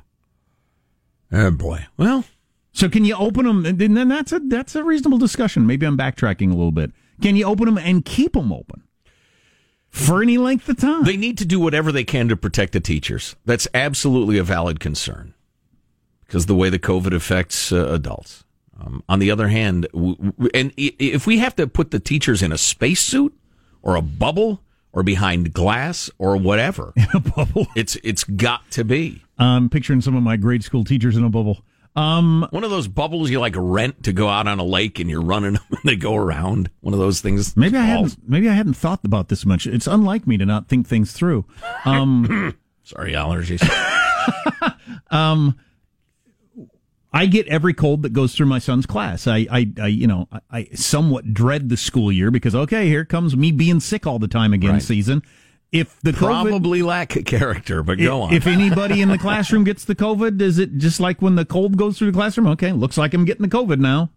Oh 1.34 1.52
boy. 1.52 1.86
Well, 1.98 2.24
So 2.72 2.88
can 2.88 3.04
you 3.04 3.16
open 3.16 3.46
them? 3.46 3.66
And 3.66 3.78
then 3.78 4.08
that's 4.08 4.32
a 4.32 4.40
that's 4.40 4.74
a 4.76 4.84
reasonable 4.86 5.18
discussion. 5.18 5.68
Maybe 5.68 5.86
I'm 5.86 5.98
backtracking 5.98 6.48
a 6.48 6.56
little 6.56 6.72
bit. 6.72 6.92
Can 7.22 7.36
you 7.36 7.44
open 7.46 7.66
them 7.66 7.78
and 7.78 8.06
keep 8.06 8.34
them 8.34 8.52
open 8.54 8.84
for 9.92 10.24
any 10.24 10.38
length 10.38 10.68
of 10.70 10.78
time? 10.78 11.04
They 11.04 11.18
need 11.18 11.38
to 11.38 11.46
do 11.46 11.60
whatever 11.60 11.92
they 11.92 12.04
can 12.04 12.28
to 12.30 12.36
protect 12.38 12.74
the 12.74 12.80
teachers. 12.80 13.36
That's 13.46 13.68
absolutely 13.74 14.38
a 14.38 14.44
valid 14.44 14.80
concern 14.80 15.34
because 16.26 16.46
the 16.48 16.56
way 16.56 16.70
the 16.70 16.80
COVID 16.80 17.14
affects 17.14 17.72
uh, 17.72 17.88
adults. 17.92 18.44
Um, 18.80 19.04
on 19.08 19.20
the 19.20 19.30
other 19.30 19.48
hand, 19.50 19.86
w- 19.94 20.16
w- 20.16 20.50
and 20.56 20.72
i- 20.80 20.96
if 20.98 21.28
we 21.28 21.38
have 21.38 21.56
to 21.58 21.68
put 21.68 21.92
the 21.92 22.00
teachers 22.00 22.42
in 22.42 22.52
a 22.52 22.58
spacesuit 22.58 23.38
or 23.84 23.96
a 23.96 24.02
bubble 24.02 24.64
or 24.94 25.04
behind 25.04 25.54
glass 25.54 26.10
or 26.18 26.36
whatever, 26.38 26.94
a 27.14 27.20
bubble. 27.20 27.68
it's 27.76 27.96
it's 28.04 28.24
got 28.24 28.70
to 28.72 28.84
be. 28.84 29.22
I'm 29.38 29.70
picturing 29.70 30.02
some 30.02 30.16
of 30.16 30.24
my 30.24 30.36
grade 30.38 30.64
school 30.64 30.84
teachers 30.84 31.16
in 31.18 31.24
a 31.24 31.30
bubble. 31.30 31.62
Um, 31.96 32.48
One 32.52 32.64
of 32.64 32.72
those 32.72 32.88
bubbles 32.88 33.30
you 33.30 33.40
like 33.40 33.56
rent 33.58 34.04
to 34.04 34.14
go 34.14 34.30
out 34.30 34.48
on 34.48 34.60
a 34.60 34.64
lake 34.64 35.00
and 35.00 35.10
you're 35.10 35.22
running 35.22 35.54
them 35.56 35.64
and 35.70 35.80
they 35.84 35.96
go 35.96 36.16
around. 36.16 36.70
One 36.80 36.94
of 36.94 37.00
those 37.00 37.22
things. 37.22 37.56
maybe 37.58 37.78
I 37.78 37.84
hadn't. 37.84 38.18
Maybe 38.28 38.50
I 38.50 38.54
hadn't 38.54 38.76
thought 38.76 39.02
about 39.04 39.28
this 39.30 39.46
much. 39.46 39.68
It's 39.68 39.88
unlike 39.88 40.26
me 40.26 40.38
to 40.38 40.46
not 40.46 40.68
think 40.68 40.88
things 40.88 41.12
through. 41.12 41.46
Um, 41.86 42.58
Sorry, 42.84 43.14
allergies. 43.14 43.62
Um, 45.10 45.58
I 47.14 47.26
get 47.26 47.48
every 47.48 47.74
cold 47.74 48.04
that 48.04 48.14
goes 48.14 48.34
through 48.34 48.46
my 48.46 48.60
son's 48.60 48.86
class. 48.86 49.28
I, 49.28 49.46
I, 49.52 49.70
I 49.82 49.88
you 49.88 50.08
know, 50.08 50.28
I, 50.32 50.40
I 50.52 50.64
somewhat 50.74 51.34
dread 51.34 51.68
the 51.68 51.76
school 51.78 52.12
year 52.12 52.32
because 52.32 52.56
okay, 52.56 52.88
here 52.88 53.04
comes 53.04 53.36
me 53.36 53.52
being 53.52 53.82
sick 53.82 54.08
all 54.08 54.20
the 54.20 54.30
time 54.30 54.54
again. 54.54 54.74
Right. 54.74 54.82
Season. 54.82 55.22
If 55.72 56.00
the 56.02 56.12
COVID, 56.12 56.18
Probably 56.50 56.82
lack 56.82 57.16
a 57.16 57.24
character, 57.24 57.82
but 57.82 57.98
go 57.98 58.24
on. 58.24 58.34
If 58.34 58.46
anybody 58.46 59.02
in 59.02 59.08
the 59.10 59.18
classroom 59.18 59.64
gets 59.64 59.86
the 59.86 59.96
COVID, 59.96 60.42
is 60.42 60.60
it 60.60 60.78
just 60.78 61.00
like 61.00 61.22
when 61.22 61.36
the 61.36 61.46
cold 61.46 61.78
goes 61.78 61.98
through 61.98 62.12
the 62.12 62.18
classroom? 62.18 62.48
Okay, 62.48 62.72
looks 62.74 62.98
like 62.98 63.14
I'm 63.14 63.24
getting 63.24 63.44
the 63.48 63.56
COVID 63.58 63.80
now. 63.80 64.10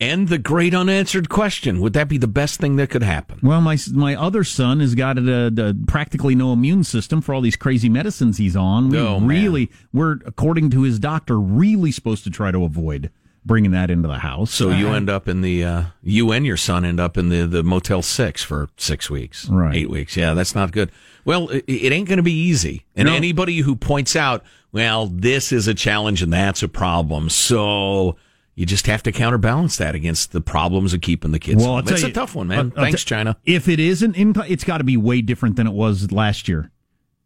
and 0.00 0.28
the 0.28 0.36
great 0.38 0.74
unanswered 0.74 1.30
question: 1.30 1.80
Would 1.80 1.94
that 1.94 2.08
be 2.08 2.18
the 2.18 2.26
best 2.28 2.60
thing 2.60 2.76
that 2.76 2.90
could 2.90 3.02
happen? 3.02 3.38
Well, 3.42 3.62
my 3.62 3.78
my 3.94 4.14
other 4.14 4.44
son 4.44 4.80
has 4.80 4.94
got 4.94 5.16
a, 5.16 5.52
a, 5.56 5.68
a 5.70 5.74
practically 5.86 6.34
no 6.34 6.52
immune 6.52 6.84
system 6.84 7.22
for 7.22 7.32
all 7.34 7.40
these 7.40 7.56
crazy 7.56 7.88
medicines 7.88 8.36
he's 8.36 8.56
on. 8.56 8.90
We 8.90 8.98
Oh, 8.98 9.20
man. 9.20 9.28
really, 9.28 9.70
we're 9.92 10.18
according 10.26 10.68
to 10.70 10.82
his 10.82 10.98
doctor, 10.98 11.40
really 11.40 11.92
supposed 11.92 12.24
to 12.24 12.30
try 12.30 12.50
to 12.50 12.62
avoid 12.64 13.10
bringing 13.44 13.72
that 13.72 13.90
into 13.90 14.08
the 14.08 14.18
house. 14.18 14.52
So 14.52 14.70
you 14.70 14.88
end 14.88 15.10
up 15.10 15.28
in 15.28 15.40
the 15.42 15.64
uh, 15.64 15.82
you 16.02 16.32
and 16.32 16.46
your 16.46 16.56
son 16.56 16.84
end 16.84 16.98
up 17.00 17.16
in 17.18 17.28
the 17.28 17.46
the 17.46 17.62
Motel 17.62 18.02
Six 18.02 18.42
for 18.42 18.68
six 18.76 19.10
weeks, 19.10 19.48
Right. 19.48 19.74
Eight 19.76 19.90
weeks. 19.90 20.16
Yeah, 20.16 20.34
that's 20.34 20.54
not 20.54 20.72
good. 20.72 20.90
Well, 21.24 21.48
it, 21.50 21.64
it 21.66 21.92
ain't 21.92 22.08
going 22.08 22.16
to 22.18 22.22
be 22.22 22.32
easy. 22.32 22.84
And 22.96 23.06
No. 23.08 23.14
anybody 23.14 23.58
who 23.58 23.76
points 23.76 24.14
out, 24.16 24.44
well, 24.72 25.06
this 25.06 25.52
is 25.52 25.66
a 25.68 25.74
challenge 25.74 26.22
and 26.22 26.32
that's 26.32 26.62
a 26.62 26.68
problem, 26.68 27.28
so 27.30 28.16
you 28.56 28.66
just 28.66 28.86
have 28.86 29.02
to 29.02 29.10
counterbalance 29.12 29.76
that 29.78 29.94
against 29.94 30.32
the 30.32 30.40
problems 30.40 30.94
of 30.94 31.00
keeping 31.00 31.32
the 31.32 31.38
kids. 31.40 31.56
Well, 31.62 31.70
I'll 31.72 31.76
home. 31.76 31.84
tell 31.86 31.94
it's 31.94 32.04
a 32.04 32.12
tough 32.12 32.34
one, 32.34 32.46
man. 32.48 32.58
I'll- 32.58 32.64
I'll 32.78 32.84
Thanks, 32.84 33.04
tell- 33.04 33.18
China. 33.18 33.36
If 33.44 33.68
it 33.68 33.80
isn't 33.80 34.16
in, 34.16 34.32
it's 34.48 34.64
got 34.64 34.78
to 34.78 34.84
be 34.84 34.96
way 34.96 35.22
different 35.22 35.56
than 35.56 35.66
it 35.66 35.72
was 35.72 36.12
last 36.12 36.46
year, 36.48 36.70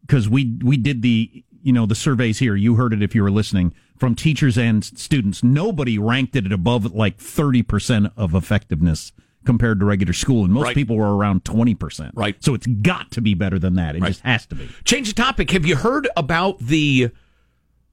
because 0.02 0.28
we 0.28 0.56
we 0.62 0.76
did 0.76 1.02
the 1.02 1.44
you 1.62 1.72
know 1.72 1.86
the 1.86 1.94
surveys 1.94 2.38
here. 2.38 2.54
You 2.56 2.76
heard 2.76 2.92
it 2.92 3.02
if 3.02 3.14
you 3.14 3.22
were 3.22 3.30
listening 3.30 3.74
from 3.98 4.14
teachers 4.14 4.56
and 4.58 4.84
students. 4.84 5.42
Nobody 5.42 5.98
ranked 5.98 6.36
it 6.36 6.46
at 6.46 6.52
above 6.52 6.94
like 6.94 7.18
thirty 7.18 7.62
percent 7.62 8.12
of 8.16 8.34
effectiveness 8.34 9.12
compared 9.44 9.78
to 9.80 9.86
regular 9.86 10.12
school, 10.12 10.44
and 10.44 10.52
most 10.52 10.64
Right. 10.64 10.74
people 10.74 10.96
were 10.96 11.16
around 11.16 11.44
twenty 11.44 11.74
percent. 11.74 12.12
Right. 12.14 12.36
So 12.42 12.54
it's 12.54 12.66
got 12.66 13.10
to 13.12 13.20
be 13.20 13.34
better 13.34 13.58
than 13.58 13.74
that. 13.76 13.96
It 13.96 14.02
just 14.02 14.20
has 14.20 14.46
to 14.46 14.54
be. 14.54 14.68
Change 14.84 15.08
the 15.08 15.14
topic. 15.14 15.50
Have 15.52 15.64
you 15.66 15.76
heard 15.76 16.08
about 16.16 16.58
the 16.58 17.10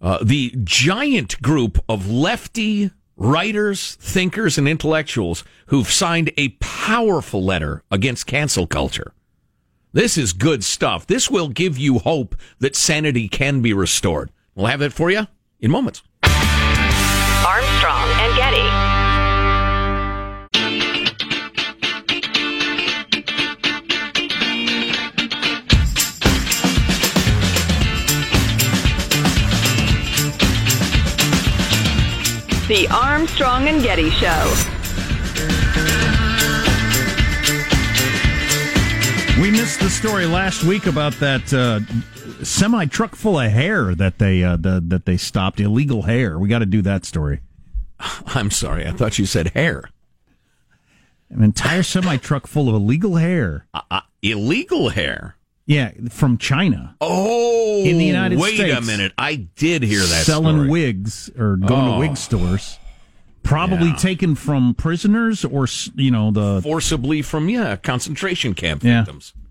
uh, 0.02 0.20
the 0.24 0.54
giant 0.64 1.42
group 1.42 1.78
of 1.88 2.10
lefty 2.10 2.92
writers, 3.18 3.96
thinkers, 4.02 4.58
and 4.58 4.68
intellectuals 4.68 5.44
who've 5.68 5.90
signed 5.90 6.32
a 6.38 6.50
powerful 6.60 7.44
letter 7.44 7.82
against 7.90 8.28
cancel 8.28 8.68
culture? 8.68 9.14
This 9.94 10.18
is 10.18 10.34
good 10.34 10.66
stuff. 10.66 11.08
This 11.08 11.32
will 11.32 11.48
give 11.48 11.78
you 11.78 12.00
hope 12.00 12.36
that 12.60 12.76
sanity 12.76 13.30
can 13.30 13.62
be 13.62 13.72
restored. 13.72 14.30
We'll 14.54 14.66
have 14.68 14.82
that 14.82 14.92
for 14.92 15.10
you 15.10 15.28
in 15.60 15.72
moments. 15.72 16.04
Armstrong 16.24 18.10
and 18.20 18.36
Getty. 18.36 18.96
The 32.68 32.88
Armstrong 32.90 33.68
and 33.68 33.84
Getty 33.84 34.10
Show. 34.10 34.76
We 39.40 39.52
missed 39.52 39.80
the 39.80 39.90
story 39.90 40.26
last 40.26 40.64
week 40.64 40.88
about 40.88 41.14
that 41.20 41.54
uh, 41.54 41.82
semi 42.46 42.86
truck 42.86 43.16
full 43.16 43.40
of 43.40 43.52
hair 43.52 43.94
that 43.96 44.20
they 44.20 44.44
uh, 44.44 44.56
the, 44.58 44.82
that 44.88 45.06
they 45.06 45.18
stopped 45.18 45.60
illegal 45.60 46.04
hair. 46.04 46.38
We 46.40 46.48
got 46.48 46.60
to 46.60 46.66
do 46.66 46.82
that 46.84 47.06
story. 47.06 47.42
I'm 48.28 48.52
sorry. 48.52 48.86
I 48.88 48.92
thought 48.92 49.18
you 49.20 49.25
said 49.25 49.50
hair. 49.50 49.90
An 51.30 51.44
entire 51.44 51.84
semi 51.84 52.18
truck 52.18 52.48
full 52.48 52.70
of 52.70 52.75
illegal 52.75 53.16
hair. 53.16 53.66
Uh, 53.74 54.02
illegal 54.22 54.90
hair. 54.90 55.36
Yeah, 55.68 55.92
from 56.12 56.38
China. 56.38 56.96
Oh, 57.02 57.82
In 57.84 57.98
the 57.98 58.06
United 58.06 58.38
wait 58.38 58.60
a 58.60 58.82
minute. 58.82 59.14
I 59.18 59.36
did 59.56 59.82
hear 59.82 60.02
that 60.02 60.24
selling 60.25 60.58
story. 60.58 60.70
wigs 60.70 61.32
or 61.38 61.56
going 61.58 61.88
Oh. 61.88 61.94
to 61.94 62.00
wig 62.00 62.18
stores. 62.18 62.78
Probably 63.42 63.88
Yeah. 63.90 63.96
taken 63.96 64.36
from 64.36 64.75
prisoners 64.75 65.44
or 65.44 65.68
you 65.96 66.12
know 66.12 66.30
the 66.32 66.62
forcibly 66.62 67.24
from 67.24 67.50
yeah 67.50 67.75
concentration 67.78 68.54
camp 68.54 68.84
victims. 68.84 69.34
Yeah, 69.36 69.42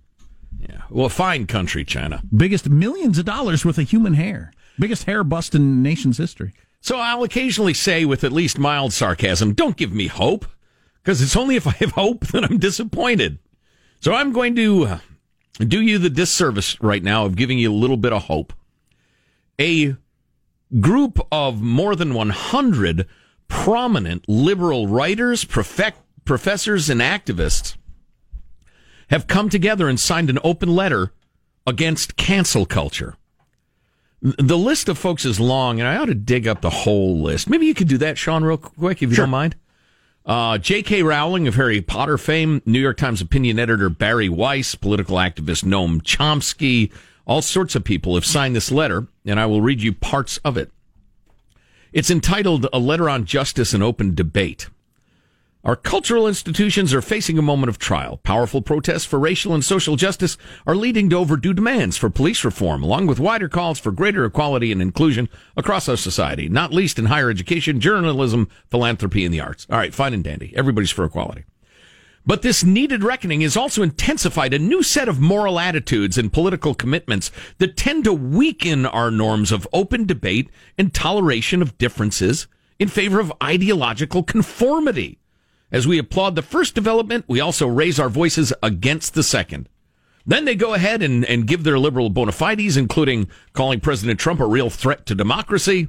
well, 0.90 1.08
fine 1.08 1.46
country, 1.46 1.84
China. 1.84 2.22
biggest 2.34 2.68
millions 2.68 3.18
of 3.18 3.24
dollars 3.24 3.64
worth 3.64 3.78
of 3.78 3.88
human 3.88 4.14
hair. 4.14 4.52
Biggest 4.78 5.04
hair 5.04 5.22
bust 5.24 5.54
in 5.54 5.82
nation's 5.82 6.18
history. 6.18 6.52
So 6.80 6.98
I'll 6.98 7.22
occasionally 7.22 7.74
say, 7.74 8.04
with 8.04 8.24
at 8.24 8.32
least 8.32 8.58
mild 8.58 8.92
sarcasm, 8.92 9.54
"Don't 9.54 9.76
give 9.76 9.92
me 9.92 10.08
hope," 10.08 10.46
because 11.02 11.22
it's 11.22 11.36
only 11.36 11.56
if 11.56 11.66
I 11.66 11.72
have 11.72 11.92
hope 11.92 12.26
that 12.32 12.44
I'm 12.44 12.58
disappointed. 12.58 13.38
So 14.00 14.12
I'm 14.12 14.32
going 14.32 14.54
to 14.56 14.84
uh, 14.84 14.98
do 15.60 15.80
you 15.80 15.98
the 15.98 16.10
disservice 16.10 16.80
right 16.82 17.02
now 17.02 17.24
of 17.24 17.36
giving 17.36 17.58
you 17.58 17.70
a 17.70 17.74
little 17.74 17.96
bit 17.96 18.12
of 18.12 18.24
hope. 18.24 18.52
A 19.60 19.96
group 20.80 21.20
of 21.30 21.62
more 21.62 21.94
than 21.94 22.14
100 22.14 23.06
prominent 23.48 24.28
liberal 24.28 24.88
writers, 24.88 25.44
profec- 25.44 25.94
professors, 26.24 26.90
and 26.90 27.00
activists 27.00 27.76
have 29.10 29.26
come 29.26 29.48
together 29.48 29.88
and 29.88 29.98
signed 29.98 30.30
an 30.30 30.38
open 30.44 30.74
letter 30.74 31.12
against 31.66 32.16
cancel 32.16 32.66
culture. 32.66 33.16
The 34.20 34.56
list 34.56 34.88
of 34.88 34.96
folks 34.96 35.24
is 35.24 35.38
long, 35.38 35.80
and 35.80 35.88
I 35.88 35.96
ought 35.96 36.06
to 36.06 36.14
dig 36.14 36.48
up 36.48 36.62
the 36.62 36.70
whole 36.70 37.20
list. 37.20 37.48
Maybe 37.48 37.66
you 37.66 37.74
could 37.74 37.88
do 37.88 37.98
that, 37.98 38.16
Sean, 38.16 38.42
real 38.42 38.56
quick, 38.56 39.02
if 39.02 39.10
you 39.10 39.16
don't 39.16 39.30
mind. 39.30 39.56
Uh, 40.24 40.56
J.K. 40.56 41.02
Rowling 41.02 41.46
of 41.46 41.56
Harry 41.56 41.82
Potter 41.82 42.16
fame, 42.16 42.62
New 42.64 42.80
York 42.80 42.96
Times 42.96 43.20
opinion 43.20 43.58
editor 43.58 43.90
Bari 43.90 44.30
Weiss, 44.30 44.74
political 44.74 45.16
activist 45.18 45.64
Noam 45.64 46.00
Chomsky, 46.00 46.90
all 47.26 47.42
sorts 47.42 47.74
of 47.74 47.84
people 47.84 48.14
have 48.14 48.24
signed 48.24 48.56
this 48.56 48.72
letter, 48.72 49.06
and 49.26 49.38
I 49.38 49.44
will 49.44 49.60
read 49.60 49.82
you 49.82 49.92
parts 49.92 50.38
of 50.38 50.56
it. 50.56 50.70
It's 51.92 52.10
entitled 52.10 52.66
A 52.72 52.78
Letter 52.78 53.08
on 53.08 53.24
Justice 53.26 53.74
and 53.74 53.82
Open 53.82 54.14
Debate. 54.14 54.68
Our 55.64 55.76
cultural 55.76 56.28
institutions 56.28 56.92
are 56.92 57.00
facing 57.00 57.38
a 57.38 57.42
moment 57.42 57.70
of 57.70 57.78
trial. 57.78 58.18
Powerful 58.18 58.60
protests 58.60 59.06
for 59.06 59.18
racial 59.18 59.54
and 59.54 59.64
social 59.64 59.96
justice 59.96 60.36
are 60.66 60.76
leading 60.76 61.08
to 61.08 61.16
overdue 61.16 61.54
demands 61.54 61.96
for 61.96 62.10
police 62.10 62.44
reform, 62.44 62.82
along 62.82 63.06
with 63.06 63.18
wider 63.18 63.48
calls 63.48 63.78
for 63.78 63.90
greater 63.90 64.26
equality 64.26 64.70
and 64.72 64.82
inclusion 64.82 65.26
across 65.56 65.88
our 65.88 65.96
society, 65.96 66.50
not 66.50 66.74
least 66.74 66.98
in 66.98 67.06
higher 67.06 67.30
education, 67.30 67.80
journalism, 67.80 68.46
philanthropy, 68.70 69.24
and 69.24 69.32
the 69.32 69.40
arts. 69.40 69.66
All 69.70 69.78
right, 69.78 69.94
fine 69.94 70.12
and 70.12 70.22
dandy. 70.22 70.52
Everybody's 70.54 70.90
for 70.90 71.06
equality. 71.06 71.44
But 72.26 72.42
this 72.42 72.62
needed 72.62 73.02
reckoning 73.02 73.40
has 73.40 73.56
also 73.56 73.82
intensified 73.82 74.52
a 74.52 74.58
new 74.58 74.82
set 74.82 75.08
of 75.08 75.18
moral 75.18 75.58
attitudes 75.58 76.18
and 76.18 76.30
political 76.30 76.74
commitments 76.74 77.30
that 77.56 77.78
tend 77.78 78.04
to 78.04 78.12
weaken 78.12 78.84
our 78.84 79.10
norms 79.10 79.50
of 79.50 79.66
open 79.72 80.04
debate 80.04 80.50
and 80.76 80.92
toleration 80.92 81.62
of 81.62 81.78
differences 81.78 82.48
in 82.78 82.88
favor 82.88 83.18
of 83.18 83.32
ideological 83.42 84.22
conformity. 84.22 85.20
As 85.74 85.88
we 85.88 85.98
applaud 85.98 86.36
the 86.36 86.42
first 86.42 86.76
development, 86.76 87.24
we 87.26 87.40
also 87.40 87.66
raise 87.66 87.98
our 87.98 88.08
voices 88.08 88.52
against 88.62 89.14
the 89.14 89.24
second. 89.24 89.68
Then 90.24 90.44
they 90.44 90.54
go 90.54 90.72
ahead 90.72 91.02
and, 91.02 91.24
and 91.24 91.48
give 91.48 91.64
their 91.64 91.80
liberal 91.80 92.10
bona 92.10 92.30
fides, 92.30 92.76
including 92.76 93.28
calling 93.54 93.80
President 93.80 94.20
Trump 94.20 94.38
a 94.38 94.46
real 94.46 94.70
threat 94.70 95.04
to 95.06 95.16
democracy. 95.16 95.88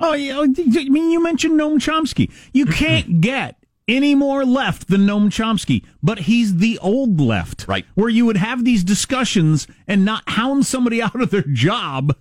Oh, 0.00 0.14
yeah. 0.14 0.38
Oh, 0.38 0.44
I 0.44 0.88
mean, 0.88 1.10
you 1.10 1.22
mentioned 1.22 1.60
Noam 1.60 1.76
Chomsky. 1.76 2.32
You 2.54 2.64
can't 2.82 3.20
get 3.20 3.56
any 3.86 4.14
more 4.14 4.46
left 4.46 4.88
than 4.88 5.02
Noam 5.02 5.26
Chomsky, 5.26 5.84
but 6.02 6.20
he's 6.20 6.56
the 6.56 6.78
old 6.78 7.20
left. 7.20 7.68
Right. 7.68 7.84
Where 7.94 8.08
you 8.08 8.24
would 8.24 8.38
have 8.38 8.64
these 8.64 8.84
discussions 8.84 9.66
and 9.86 10.02
not 10.02 10.22
hound 10.30 10.64
somebody 10.64 11.02
out 11.02 11.20
of 11.20 11.28
their 11.28 11.42
job. 11.42 12.16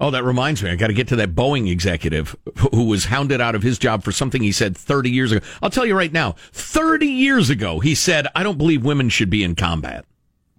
Oh, 0.00 0.10
that 0.10 0.24
reminds 0.24 0.62
me. 0.62 0.70
I 0.70 0.76
got 0.76 0.88
to 0.88 0.92
get 0.92 1.08
to 1.08 1.16
that 1.16 1.34
Boeing 1.36 1.70
executive 1.70 2.34
who 2.72 2.84
was 2.84 3.04
hounded 3.06 3.40
out 3.40 3.54
of 3.54 3.62
his 3.62 3.78
job 3.78 4.02
for 4.02 4.10
something 4.12 4.42
he 4.42 4.50
said 4.52 4.76
30 4.76 5.10
years 5.10 5.30
ago. 5.30 5.44
I'll 5.62 5.70
tell 5.70 5.86
you 5.86 5.96
right 5.96 6.12
now, 6.12 6.32
30 6.52 7.06
years 7.06 7.48
ago, 7.48 7.78
he 7.78 7.94
said, 7.94 8.26
I 8.34 8.42
don't 8.42 8.58
believe 8.58 8.84
women 8.84 9.08
should 9.08 9.30
be 9.30 9.44
in 9.44 9.54
combat, 9.54 10.04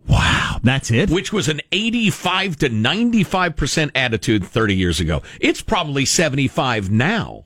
Wow. 0.07 0.59
That's 0.63 0.89
it? 0.89 1.09
which 1.09 1.33
was 1.33 1.49
an 1.49 1.61
85 1.71 2.55
to 2.57 2.69
95% 2.69 3.91
attitude 3.93 4.45
30 4.45 4.75
years 4.75 4.99
ago. 5.01 5.21
It's 5.41 5.61
probably 5.61 6.05
75 6.05 6.89
now. 6.89 7.43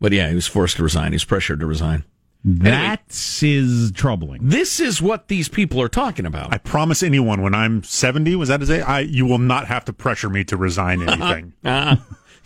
But 0.00 0.12
yeah, 0.12 0.28
he 0.30 0.34
was 0.34 0.46
forced 0.46 0.76
to 0.78 0.82
resign. 0.82 1.12
He 1.12 1.16
was 1.16 1.24
pressured 1.24 1.60
to 1.60 1.66
resign. 1.66 2.04
That 2.44 3.02
is 3.42 3.92
troubling. 3.92 4.48
This 4.48 4.80
is 4.80 5.00
what 5.00 5.28
these 5.28 5.48
people 5.48 5.80
are 5.80 5.88
talking 5.88 6.26
about. 6.26 6.52
I 6.52 6.58
promise 6.58 7.02
anyone 7.02 7.40
when 7.42 7.54
I'm 7.54 7.82
70, 7.84 8.34
was 8.36 8.48
that 8.48 8.60
his 8.60 8.70
age? 8.70 8.82
I, 8.82 9.00
you 9.00 9.26
will 9.26 9.38
not 9.38 9.68
have 9.68 9.84
to 9.84 9.92
pressure 9.92 10.28
me 10.28 10.42
to 10.44 10.56
resign 10.56 11.02
anything. 11.08 11.52
Uh, 11.64 11.96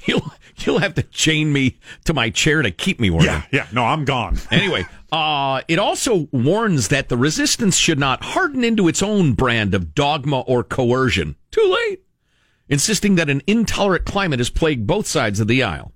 You'll 0.04 0.32
you'll 0.58 0.78
have 0.78 0.94
to 0.94 1.02
chain 1.02 1.52
me 1.52 1.78
to 2.04 2.14
my 2.14 2.30
chair 2.30 2.62
to 2.62 2.70
keep 2.70 3.00
me 3.00 3.10
working. 3.10 3.26
Yeah, 3.28 3.42
yeah. 3.50 3.66
No, 3.72 3.84
I'm 3.84 4.04
gone. 4.04 4.38
Anyway, 4.52 4.86
uh, 5.10 5.62
it 5.66 5.80
also 5.80 6.28
warns 6.30 6.88
that 6.88 7.08
the 7.08 7.16
resistance 7.16 7.76
should 7.76 7.98
not 7.98 8.22
harden 8.22 8.62
into 8.62 8.86
its 8.86 9.02
own 9.02 9.32
brand 9.32 9.74
of 9.74 9.94
dogma 9.96 10.40
or 10.42 10.62
coercion. 10.62 11.34
Too 11.50 11.76
late. 11.88 12.02
Insisting 12.68 13.16
that 13.16 13.28
an 13.28 13.42
intolerant 13.48 14.04
climate 14.04 14.38
has 14.38 14.48
plagued 14.50 14.86
both 14.86 15.08
sides 15.08 15.40
of 15.40 15.48
the 15.48 15.62
aisle. 15.64 15.92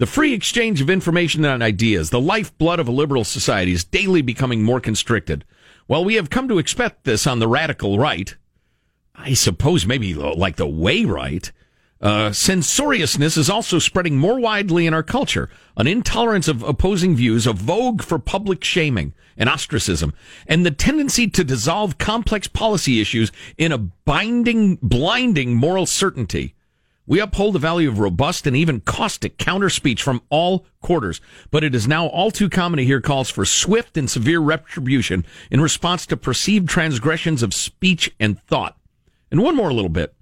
The 0.00 0.06
free 0.06 0.32
exchange 0.32 0.80
of 0.80 0.88
information 0.88 1.44
and 1.44 1.62
ideas, 1.62 2.08
the 2.08 2.22
lifeblood 2.22 2.80
of 2.80 2.88
a 2.88 2.90
liberal 2.90 3.22
society, 3.22 3.72
is 3.72 3.84
daily 3.84 4.22
becoming 4.22 4.62
more 4.62 4.80
constricted. 4.80 5.44
Well, 5.88 6.06
we 6.06 6.14
have 6.14 6.30
come 6.30 6.48
to 6.48 6.58
expect 6.58 7.04
this 7.04 7.26
on 7.26 7.38
the 7.38 7.46
radical 7.46 7.98
right. 7.98 8.34
I 9.14 9.34
suppose 9.34 9.84
maybe 9.84 10.14
like 10.14 10.56
the 10.56 10.66
way 10.66 11.04
right. 11.04 11.52
Uh, 12.00 12.32
censoriousness 12.32 13.36
is 13.36 13.50
also 13.50 13.78
spreading 13.78 14.16
more 14.16 14.40
widely 14.40 14.86
in 14.86 14.94
our 14.94 15.02
culture. 15.02 15.50
An 15.76 15.86
intolerance 15.86 16.48
of 16.48 16.62
opposing 16.62 17.14
views, 17.14 17.46
a 17.46 17.52
vogue 17.52 18.00
for 18.00 18.18
public 18.18 18.64
shaming 18.64 19.12
and 19.36 19.50
ostracism, 19.50 20.14
and 20.46 20.64
the 20.64 20.70
tendency 20.70 21.28
to 21.28 21.44
dissolve 21.44 21.98
complex 21.98 22.48
policy 22.48 23.02
issues 23.02 23.30
in 23.58 23.70
a 23.70 23.76
binding, 23.76 24.76
blinding 24.76 25.56
moral 25.56 25.84
certainty. 25.84 26.54
We 27.10 27.18
uphold 27.18 27.56
the 27.56 27.58
value 27.58 27.88
of 27.88 27.98
robust 27.98 28.46
and 28.46 28.54
even 28.54 28.82
caustic 28.82 29.36
counter 29.36 29.68
speech 29.68 30.00
from 30.00 30.22
all 30.30 30.64
quarters, 30.80 31.20
but 31.50 31.64
it 31.64 31.74
is 31.74 31.88
now 31.88 32.06
all 32.06 32.30
too 32.30 32.48
common 32.48 32.78
to 32.78 32.84
hear 32.84 33.00
calls 33.00 33.28
for 33.28 33.44
swift 33.44 33.96
and 33.96 34.08
severe 34.08 34.38
retribution 34.38 35.26
in 35.50 35.60
response 35.60 36.06
to 36.06 36.16
perceived 36.16 36.68
transgressions 36.68 37.42
of 37.42 37.52
speech 37.52 38.14
and 38.20 38.40
thought. 38.42 38.78
And 39.28 39.42
one 39.42 39.56
more 39.56 39.72
little 39.72 39.88
bit. 39.88 40.14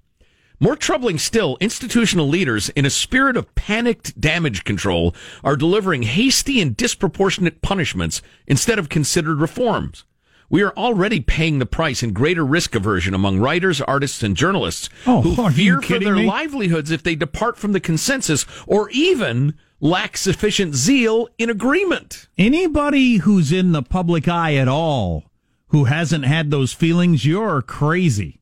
More 0.59 0.75
troubling 0.75 1.19
still, 1.19 1.59
institutional 1.61 2.27
leaders, 2.27 2.69
in 2.69 2.87
a 2.87 2.89
spirit 2.89 3.37
of 3.37 3.53
panicked 3.53 4.19
damage 4.19 4.63
control, 4.63 5.13
are 5.43 5.55
delivering 5.55 6.01
hasty 6.01 6.59
and 6.59 6.75
disproportionate 6.75 7.61
punishments 7.61 8.23
instead 8.47 8.79
of 8.79 8.89
considered 8.89 9.39
reforms. 9.39 10.05
We 10.49 10.63
are 10.63 10.73
already 10.75 11.19
paying 11.19 11.59
the 11.59 11.65
price 11.65 12.01
in 12.01 12.11
greater 12.13 12.43
risk 12.45 12.73
aversion 12.73 13.13
among 13.13 13.39
writers, 13.39 13.81
artists, 13.81 14.23
and 14.23 14.35
journalists 14.35 14.89
Oh, 15.05 15.21
who 15.21 15.49
fear 15.51 15.81
for 15.81 15.99
their 15.99 16.15
me? 16.15 16.25
livelihoods 16.25 16.89
if 16.91 17.03
they 17.03 17.15
depart 17.15 17.57
from 17.57 17.71
the 17.73 17.79
consensus 17.79 18.45
or 18.65 18.89
even 18.89 19.53
lack 19.79 20.17
sufficient 20.17 20.73
zeal 20.75 21.29
in 21.37 21.49
agreement. 21.49 22.27
Anybody 22.37 23.17
who's 23.17 23.51
in 23.51 23.71
the 23.73 23.83
public 23.83 24.27
eye 24.27 24.55
at 24.55 24.67
all 24.67 25.25
who 25.67 25.83
hasn't 25.85 26.25
had 26.25 26.49
those 26.49 26.73
feelings, 26.73 27.25
you're 27.25 27.61
crazy. 27.61 28.41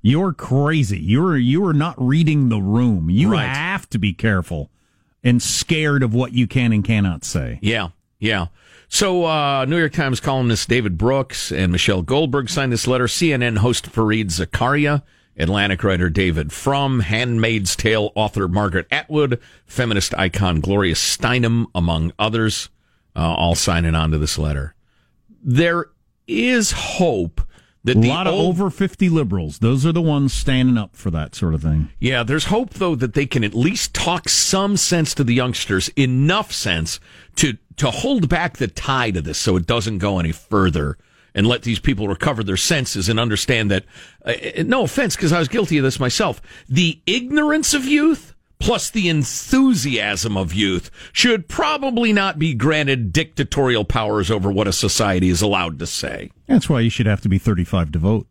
You're 0.00 0.32
crazy. 0.32 0.98
You're 1.00 1.36
you 1.36 1.64
are 1.66 1.72
not 1.74 1.94
reading 2.00 2.48
the 2.48 2.60
room. 2.60 3.10
You 3.10 3.32
Right. 3.32 3.46
have 3.48 3.88
to 3.90 3.98
be 3.98 4.12
careful 4.12 4.70
and 5.22 5.40
scared 5.42 6.02
of 6.02 6.12
what 6.14 6.32
you 6.32 6.46
can 6.46 6.72
and 6.72 6.84
cannot 6.84 7.24
say. 7.24 7.58
Yeah, 7.62 7.88
yeah. 8.18 8.46
So, 8.94 9.24
uh, 9.24 9.64
New 9.64 9.78
York 9.78 9.94
Times 9.94 10.20
columnist 10.20 10.68
David 10.68 10.98
Brooks 10.98 11.50
and 11.50 11.72
Michelle 11.72 12.02
Goldberg 12.02 12.50
signed 12.50 12.70
this 12.70 12.86
letter. 12.86 13.06
CNN 13.06 13.56
host 13.56 13.90
Fareed 13.90 14.26
Zakaria, 14.26 15.02
Atlantic 15.34 15.82
writer 15.82 16.10
David 16.10 16.52
Frum, 16.52 17.00
Handmaid's 17.00 17.74
Tale 17.74 18.12
author 18.14 18.48
Margaret 18.48 18.86
Atwood, 18.90 19.40
feminist 19.64 20.14
icon 20.18 20.60
Gloria 20.60 20.94
Steinem, 20.94 21.68
among 21.74 22.12
others, 22.18 22.68
uh, 23.16 23.32
all 23.34 23.54
signing 23.54 23.94
on 23.94 24.10
to 24.10 24.18
this 24.18 24.36
letter. 24.36 24.74
There 25.42 25.86
is 26.26 26.72
hope 26.72 27.40
that 27.84 27.96
A 27.96 28.00
lot 28.00 28.26
of 28.26 28.34
over 28.34 28.70
50 28.70 29.08
liberals. 29.08 29.58
Those 29.58 29.84
are 29.84 29.92
the 29.92 30.02
ones 30.02 30.32
standing 30.32 30.78
up 30.78 30.94
for 30.94 31.10
that 31.10 31.34
sort 31.34 31.54
of 31.54 31.62
thing. 31.62 31.90
Yeah, 31.98 32.22
there's 32.22 32.46
hope 32.46 32.74
though 32.74 32.94
that 32.94 33.14
they 33.14 33.26
can 33.26 33.42
at 33.42 33.54
least 33.54 33.94
talk 33.94 34.28
some 34.28 34.76
sense 34.76 35.14
to 35.14 35.24
the 35.24 35.34
youngsters, 35.34 35.88
enough 35.96 36.52
sense 36.52 37.00
to 37.36 37.56
to 37.76 37.90
hold 37.90 38.28
back 38.28 38.58
the 38.58 38.68
tide 38.68 39.16
of 39.16 39.24
this 39.24 39.38
so 39.38 39.56
it 39.56 39.66
doesn't 39.66 39.98
go 39.98 40.18
any 40.18 40.32
further 40.32 40.98
and 41.34 41.46
let 41.46 41.62
these 41.62 41.78
people 41.78 42.08
recover 42.08 42.44
their 42.44 42.56
senses 42.56 43.08
and 43.08 43.18
understand 43.18 43.70
that 43.70 43.84
uh, 44.24 44.32
uh, 44.58 44.62
no 44.64 44.82
offense 44.82 45.16
because 45.16 45.32
I 45.32 45.38
was 45.38 45.48
guilty 45.48 45.78
of 45.78 45.84
this 45.84 45.98
myself. 45.98 46.42
The 46.68 47.00
ignorance 47.06 47.74
of 47.74 47.84
youth 47.84 48.34
plus 48.62 48.90
the 48.90 49.08
enthusiasm 49.08 50.36
of 50.36 50.54
youth 50.54 50.88
should 51.12 51.48
probably 51.48 52.12
not 52.12 52.38
be 52.38 52.54
granted 52.54 53.12
dictatorial 53.12 53.84
powers 53.84 54.30
over 54.30 54.52
what 54.52 54.68
a 54.68 54.72
society 54.72 55.28
is 55.28 55.42
allowed 55.42 55.80
to 55.80 55.86
say. 55.86 56.30
That's 56.46 56.68
why 56.68 56.78
you 56.78 56.88
should 56.88 57.06
have 57.06 57.20
to 57.22 57.28
be 57.28 57.38
35 57.38 57.90
to 57.92 57.98
vote. 57.98 58.28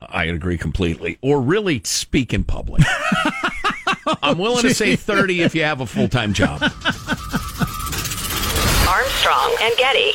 I 0.00 0.24
agree 0.24 0.56
completely. 0.56 1.18
Or 1.20 1.38
really 1.40 1.82
speak 1.84 2.32
in 2.32 2.44
public. 2.44 2.82
I'm 4.22 4.38
willing 4.38 4.62
to 4.62 4.74
say 4.74 4.96
30 4.96 5.42
if 5.42 5.54
you 5.54 5.64
have 5.64 5.82
a 5.82 5.86
full 5.86 6.08
time 6.08 6.32
job. 6.32 6.62
Armstrong 8.88 9.56
and 9.60 9.76
Getty. 9.76 10.12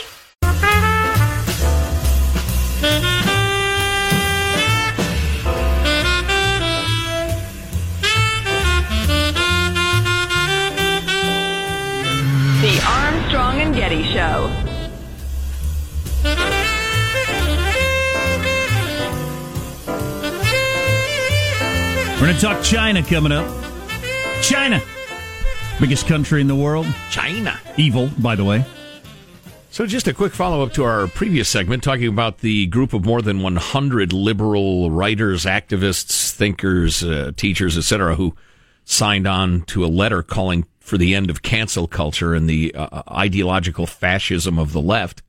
Getty 13.90 14.04
Show. 14.14 14.54
We're 22.14 22.28
going 22.28 22.36
to 22.36 22.40
talk 22.40 22.64
China 22.64 23.02
coming 23.02 23.32
up. 23.32 23.50
China, 24.44 24.80
biggest 25.80 26.06
country 26.06 26.40
in 26.40 26.48
the 26.48 26.56
world. 26.56 26.86
China. 27.10 27.60
Evil, 27.78 28.12
by 28.20 28.36
the 28.36 28.44
way. 28.44 28.64
So, 29.72 29.88
just 29.88 30.08
a 30.08 30.14
quick 30.14 30.34
follow 30.34 30.62
up 30.62 30.74
to 30.74 30.84
our 30.84 31.08
previous 31.08 31.50
segment 31.50 31.82
talking 31.82 32.10
about 32.10 32.40
the 32.40 32.68
group 32.68 32.94
of 32.94 33.06
more 33.06 33.24
than 33.24 33.42
100 33.42 34.14
liberal 34.14 34.92
writers, 34.92 35.46
activists, 35.46 36.30
thinkers, 36.30 37.04
uh, 37.04 37.32
teachers, 37.36 37.76
etc., 37.76 38.14
who 38.14 38.36
signed 38.86 39.26
on 39.26 39.62
to 39.62 39.84
a 39.84 39.88
letter 39.88 40.22
calling 40.22 40.66
for 40.90 40.98
the 40.98 41.16
end 41.16 41.30
of 41.30 41.44
cancel 41.44 41.88
culture 41.88 42.34
and 42.34 42.50
the 42.50 42.74
uh, 42.74 43.04
ideological 43.12 43.86
fascism 43.86 44.58
of 44.58 44.74
the 44.74 44.82
left, 44.82 45.22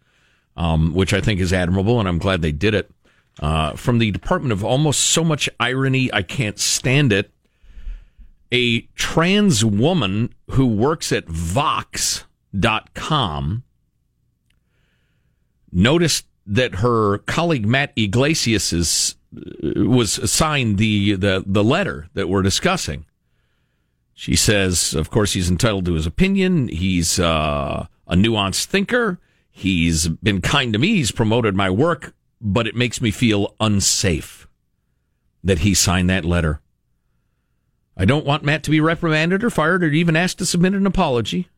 um, 0.57 0.95
which 0.95 1.13
I 1.13 1.21
think 1.21 1.39
is 1.39 1.53
admirable, 1.53 2.01
and 2.01 2.09
I'm 2.09 2.19
glad 2.19 2.41
they 2.43 2.51
did 2.51 2.75
it. 2.75 2.91
Uh, 3.39 3.75
from 3.75 3.99
the 3.99 4.11
Department 4.11 4.53
of 4.53 4.65
Almost 4.65 5.01
So 5.01 5.23
Much 5.23 5.49
Irony, 5.61 6.13
I 6.13 6.23
Can't 6.23 6.59
Stand 6.59 7.13
It, 7.13 7.31
a 8.53 8.81
trans 8.97 9.65
woman 9.65 10.35
who 10.51 10.67
works 10.67 11.13
at 11.13 11.29
Vox.com 11.29 12.25
noticed 15.73 16.27
that 16.47 16.77
her 16.77 17.19
colleague 17.19 17.67
Matt 17.67 17.93
Yglesias 17.97 19.15
uh, 19.37 19.85
was 19.85 20.19
assigned 20.19 20.79
the, 20.79 21.15
the, 21.15 21.45
the 21.47 21.63
letter 21.63 22.09
that 22.15 22.29
we're 22.29 22.43
discussing. 22.43 23.05
She 24.21 24.37
says, 24.37 24.93
of 24.93 25.09
course, 25.09 25.33
he's 25.33 25.49
entitled 25.49 25.87
to 25.87 25.95
his 25.95 26.05
opinion. 26.05 26.69
He's 26.69 27.19
uh, 27.19 27.87
a 28.07 28.15
nuanced 28.15 28.67
thinker. 28.67 29.19
He's 29.51 30.09
been 30.09 30.43
kind 30.43 30.75
to 30.75 30.79
me. 30.79 30.97
He's 30.97 31.11
promoted 31.11 31.57
my 31.57 31.71
work, 31.71 32.13
but 32.39 32.67
it 32.67 32.77
makes 32.77 33.01
me 33.01 33.13
feel 33.13 33.57
unsafe 33.61 34.47
that 35.43 35.61
he 35.61 35.73
signed 35.73 36.11
that 36.11 36.27
letter. 36.27 36.61
I 37.97 38.05
don't 38.05 38.27
want 38.27 38.45
Matt 38.45 38.63
to 38.65 38.71
be 38.71 38.79
reprimanded 38.79 39.43
or 39.43 39.49
fired 39.49 39.83
or 39.83 39.89
even 39.89 40.17
asked 40.17 40.37
to 40.41 40.45
submit 40.45 40.75
an 40.75 40.87
apology. 40.87 41.49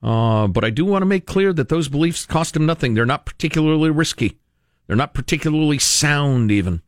Uh, 0.00 0.46
but 0.46 0.62
I 0.64 0.70
do 0.70 0.84
want 0.84 1.02
to 1.02 1.06
make 1.06 1.26
clear 1.26 1.52
that 1.54 1.70
those 1.70 1.88
beliefs 1.88 2.24
cost 2.24 2.54
him 2.54 2.66
nothing. 2.66 2.94
They're 2.94 3.04
not 3.04 3.26
particularly 3.26 3.90
risky. 3.90 4.38
They're 4.86 4.94
not 4.94 5.12
particularly 5.12 5.80
sound, 5.80 6.52
even. 6.52 6.82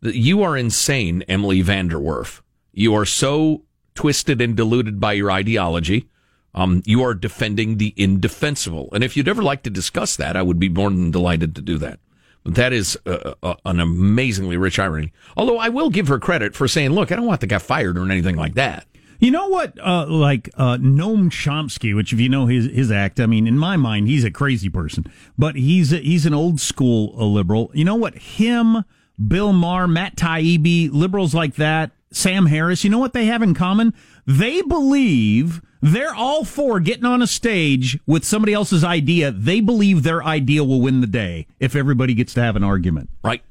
You 0.00 0.42
are 0.42 0.56
insane, 0.56 1.24
Emily 1.28 1.62
VanDerWerff. 1.62 2.40
You 2.72 2.94
are 2.94 3.04
so 3.04 3.64
twisted 3.94 4.40
and 4.40 4.56
diluted 4.56 5.00
by 5.00 5.12
your 5.12 5.30
ideology. 5.30 6.08
Um, 6.54 6.82
you 6.84 7.02
are 7.02 7.14
defending 7.14 7.76
the 7.76 7.94
indefensible. 7.96 8.88
And 8.92 9.04
if 9.04 9.16
you'd 9.16 9.28
ever 9.28 9.42
like 9.42 9.62
to 9.64 9.70
discuss 9.70 10.16
that, 10.16 10.36
I 10.36 10.42
would 10.42 10.58
be 10.58 10.68
more 10.68 10.90
than 10.90 11.10
delighted 11.10 11.54
to 11.56 11.62
do 11.62 11.78
that. 11.78 12.00
But 12.42 12.54
that 12.54 12.72
is 12.72 12.98
uh, 13.06 13.34
uh, 13.42 13.54
an 13.64 13.80
amazingly 13.80 14.56
rich 14.56 14.78
irony. 14.78 15.12
Although 15.36 15.58
I 15.58 15.68
will 15.68 15.90
give 15.90 16.08
her 16.08 16.18
credit 16.18 16.54
for 16.56 16.66
saying, 16.66 16.90
look, 16.90 17.12
I 17.12 17.16
don't 17.16 17.26
want 17.26 17.40
the 17.40 17.46
guy 17.46 17.58
fired 17.58 17.98
or 17.98 18.10
anything 18.10 18.36
like 18.36 18.54
that. 18.54 18.86
You 19.20 19.30
know 19.30 19.48
what? 19.48 19.78
Uh, 19.78 20.06
like 20.06 20.48
uh, 20.54 20.78
Noam 20.78 21.28
Chomsky, 21.28 21.94
which 21.94 22.14
if 22.14 22.18
you 22.18 22.30
know 22.30 22.46
his 22.46 22.64
his 22.64 22.90
act, 22.90 23.20
I 23.20 23.26
mean, 23.26 23.46
in 23.46 23.58
my 23.58 23.76
mind, 23.76 24.08
he's 24.08 24.24
a 24.24 24.30
crazy 24.30 24.70
person, 24.70 25.04
but 25.36 25.56
he's 25.56 25.92
a, 25.92 25.98
he's 25.98 26.24
an 26.24 26.32
old 26.32 26.58
school 26.58 27.14
uh, 27.18 27.26
liberal. 27.26 27.70
You 27.74 27.84
know 27.84 27.96
what? 27.96 28.14
Him, 28.14 28.82
Bill 29.28 29.52
Maher, 29.52 29.86
Matt 29.86 30.16
Taibbi, 30.16 30.88
liberals 30.90 31.34
like 31.34 31.56
that, 31.56 31.90
Sam 32.12 32.46
Harris. 32.46 32.84
You 32.84 32.90
know 32.90 32.98
what 32.98 33.12
they 33.12 33.26
have 33.26 33.42
in 33.42 33.54
common? 33.54 33.94
They 34.26 34.62
believe 34.62 35.60
they're 35.80 36.14
all 36.14 36.44
for 36.44 36.80
getting 36.80 37.04
on 37.04 37.22
a 37.22 37.26
stage 37.26 37.98
with 38.06 38.24
somebody 38.24 38.52
else's 38.52 38.84
idea. 38.84 39.30
They 39.30 39.60
believe 39.60 40.02
their 40.02 40.22
idea 40.22 40.62
will 40.64 40.80
win 40.80 41.00
the 41.00 41.06
day 41.06 41.46
if 41.58 41.74
everybody 41.76 42.14
gets 42.14 42.34
to 42.34 42.42
have 42.42 42.56
an 42.56 42.64
argument. 42.64 43.08
Right. 43.24 43.42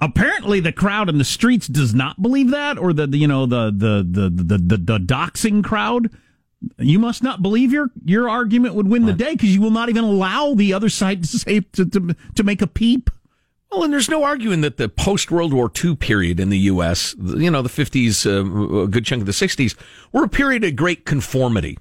apparently 0.00 0.60
the 0.60 0.72
crowd 0.72 1.08
in 1.08 1.18
the 1.18 1.24
streets 1.24 1.66
does 1.66 1.94
not 1.94 2.22
believe 2.22 2.50
that, 2.50 2.78
or 2.78 2.92
the, 2.92 3.06
the 3.06 3.18
you 3.18 3.26
know 3.26 3.46
the 3.46 3.66
the 3.66 4.06
the 4.08 4.30
the 4.30 4.58
the, 4.58 4.76
the 4.76 4.98
doxing 4.98 5.62
crowd. 5.64 6.10
You 6.78 6.98
must 6.98 7.22
not 7.22 7.42
believe 7.42 7.72
your 7.72 7.90
your 8.04 8.28
argument 8.28 8.74
would 8.74 8.86
win 8.88 9.06
the 9.06 9.12
day 9.14 9.32
because 9.32 9.54
you 9.54 9.60
will 9.62 9.70
not 9.70 9.88
even 9.88 10.04
allow 10.04 10.54
the 10.54 10.72
other 10.74 10.88
side 10.90 11.22
to 11.24 11.38
say 11.38 11.60
to 11.60 11.84
to, 11.86 12.16
to 12.34 12.42
make 12.42 12.60
a 12.62 12.66
peep. 12.66 13.10
Well, 13.70 13.84
and 13.84 13.92
there's 13.92 14.10
no 14.10 14.24
arguing 14.24 14.62
that 14.62 14.78
the 14.78 14.88
post 14.88 15.30
World 15.30 15.52
War 15.52 15.70
II 15.82 15.94
period 15.94 16.40
in 16.40 16.50
the 16.50 16.58
U.S., 16.58 17.14
you 17.18 17.50
know, 17.50 17.62
the 17.62 17.68
50s, 17.68 18.26
uh, 18.26 18.82
a 18.82 18.88
good 18.88 19.04
chunk 19.04 19.20
of 19.20 19.26
the 19.26 19.32
60s, 19.32 19.76
were 20.12 20.24
a 20.24 20.28
period 20.28 20.64
of 20.64 20.74
great 20.74 21.04
conformity 21.04 21.78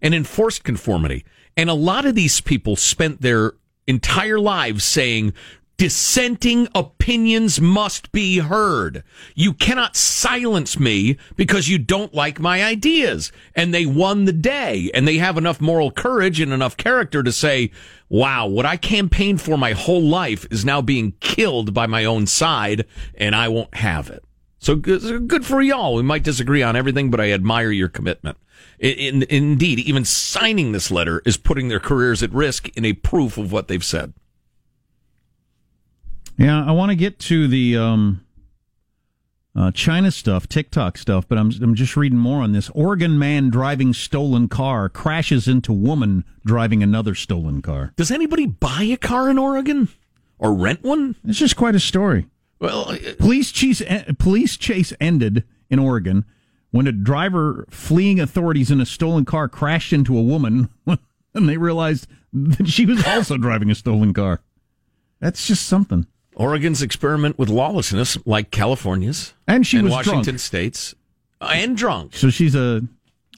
and 0.00 0.14
enforced 0.14 0.62
conformity. 0.62 1.24
And 1.56 1.68
a 1.68 1.74
lot 1.74 2.04
of 2.04 2.14
these 2.14 2.40
people 2.40 2.76
spent 2.76 3.20
their 3.20 3.54
entire 3.86 4.38
lives 4.38 4.84
saying, 4.84 5.34
dissenting 5.76 6.68
opinions 6.74 7.60
must 7.60 8.12
be 8.12 8.38
heard. 8.38 9.02
You 9.34 9.52
cannot 9.52 9.96
silence 9.96 10.78
me 10.78 11.18
because 11.36 11.68
you 11.68 11.78
don't 11.78 12.14
like 12.14 12.38
my 12.38 12.62
ideas. 12.62 13.32
And 13.54 13.74
they 13.74 13.86
won 13.86 14.24
the 14.24 14.32
day 14.32 14.90
and 14.94 15.06
they 15.06 15.18
have 15.18 15.36
enough 15.36 15.60
moral 15.60 15.90
courage 15.90 16.40
and 16.40 16.52
enough 16.52 16.76
character 16.76 17.22
to 17.22 17.32
say, 17.32 17.70
wow, 18.08 18.46
what 18.46 18.66
I 18.66 18.76
campaigned 18.76 19.40
for 19.40 19.58
my 19.58 19.72
whole 19.72 20.02
life 20.02 20.46
is 20.50 20.64
now 20.64 20.80
being 20.80 21.12
killed 21.20 21.74
by 21.74 21.86
my 21.86 22.04
own 22.04 22.26
side 22.26 22.86
and 23.14 23.34
I 23.34 23.48
won't 23.48 23.74
have 23.74 24.10
it. 24.10 24.24
So 24.58 24.76
good, 24.76 25.44
for 25.44 25.60
y'all. 25.60 25.94
We 25.94 26.02
might 26.02 26.22
disagree 26.22 26.62
on 26.62 26.74
everything, 26.74 27.10
but 27.10 27.20
I 27.20 27.32
admire 27.32 27.70
your 27.70 27.90
commitment. 27.90 28.38
In, 28.78 29.22
in, 29.22 29.22
indeed, 29.24 29.78
even 29.80 30.06
signing 30.06 30.72
this 30.72 30.90
letter 30.90 31.20
is 31.26 31.36
putting 31.36 31.68
their 31.68 31.80
careers 31.80 32.22
at 32.22 32.32
risk 32.32 32.74
in 32.74 32.86
a 32.86 32.94
proof 32.94 33.36
of 33.36 33.52
what 33.52 33.68
they've 33.68 33.84
said. 33.84 34.14
Yeah, 36.36 36.64
I 36.64 36.72
want 36.72 36.90
to 36.90 36.96
get 36.96 37.18
to 37.20 37.46
the 37.46 37.76
um, 37.76 38.24
uh, 39.56 39.70
China 39.70 40.10
stuff, 40.10 40.48
TikTok 40.48 40.98
stuff, 40.98 41.28
but 41.28 41.38
I'm 41.38 41.52
I'm 41.62 41.74
just 41.74 41.96
reading 41.96 42.18
more 42.18 42.42
on 42.42 42.52
this. 42.52 42.70
Oregon 42.70 43.18
man 43.18 43.50
driving 43.50 43.92
stolen 43.92 44.48
car 44.48 44.88
crashes 44.88 45.46
into 45.46 45.72
woman 45.72 46.24
driving 46.44 46.82
another 46.82 47.14
stolen 47.14 47.62
car. 47.62 47.92
Does 47.96 48.10
anybody 48.10 48.46
buy 48.46 48.82
a 48.82 48.96
car 48.96 49.30
in 49.30 49.38
Oregon 49.38 49.88
or 50.38 50.52
rent 50.52 50.82
one? 50.82 51.14
It's 51.24 51.38
just 51.38 51.56
quite 51.56 51.76
a 51.76 51.80
story. 51.80 52.26
Well, 52.58 52.90
uh, 52.90 52.98
Police 53.18 53.52
chase 53.52 53.82
police 54.18 54.56
chase 54.56 54.92
ended 55.00 55.44
in 55.70 55.78
Oregon 55.78 56.24
when 56.72 56.88
a 56.88 56.92
driver 56.92 57.66
fleeing 57.70 58.18
authorities 58.18 58.72
in 58.72 58.80
a 58.80 58.86
stolen 58.86 59.24
car 59.24 59.48
crashed 59.48 59.92
into 59.92 60.18
a 60.18 60.22
woman, 60.22 60.68
and 60.86 61.48
they 61.48 61.58
realized 61.58 62.08
that 62.32 62.66
she 62.66 62.86
was 62.86 63.06
also 63.06 63.36
driving 63.36 63.70
a 63.70 63.74
stolen 63.76 64.12
car. 64.12 64.40
That's 65.20 65.46
just 65.46 65.66
something. 65.66 66.08
Oregon's 66.36 66.82
experiment 66.82 67.38
with 67.38 67.48
lawlessness, 67.48 68.18
like 68.26 68.50
California's 68.50 69.34
And 69.46 69.66
she 69.66 69.80
was 69.80 69.90
Washington 69.92 70.22
drunk. 70.22 70.40
State's, 70.40 70.94
uh, 71.40 71.50
and 71.52 71.76
drunk. 71.76 72.14
So 72.16 72.30
she's 72.30 72.54
a 72.54 72.82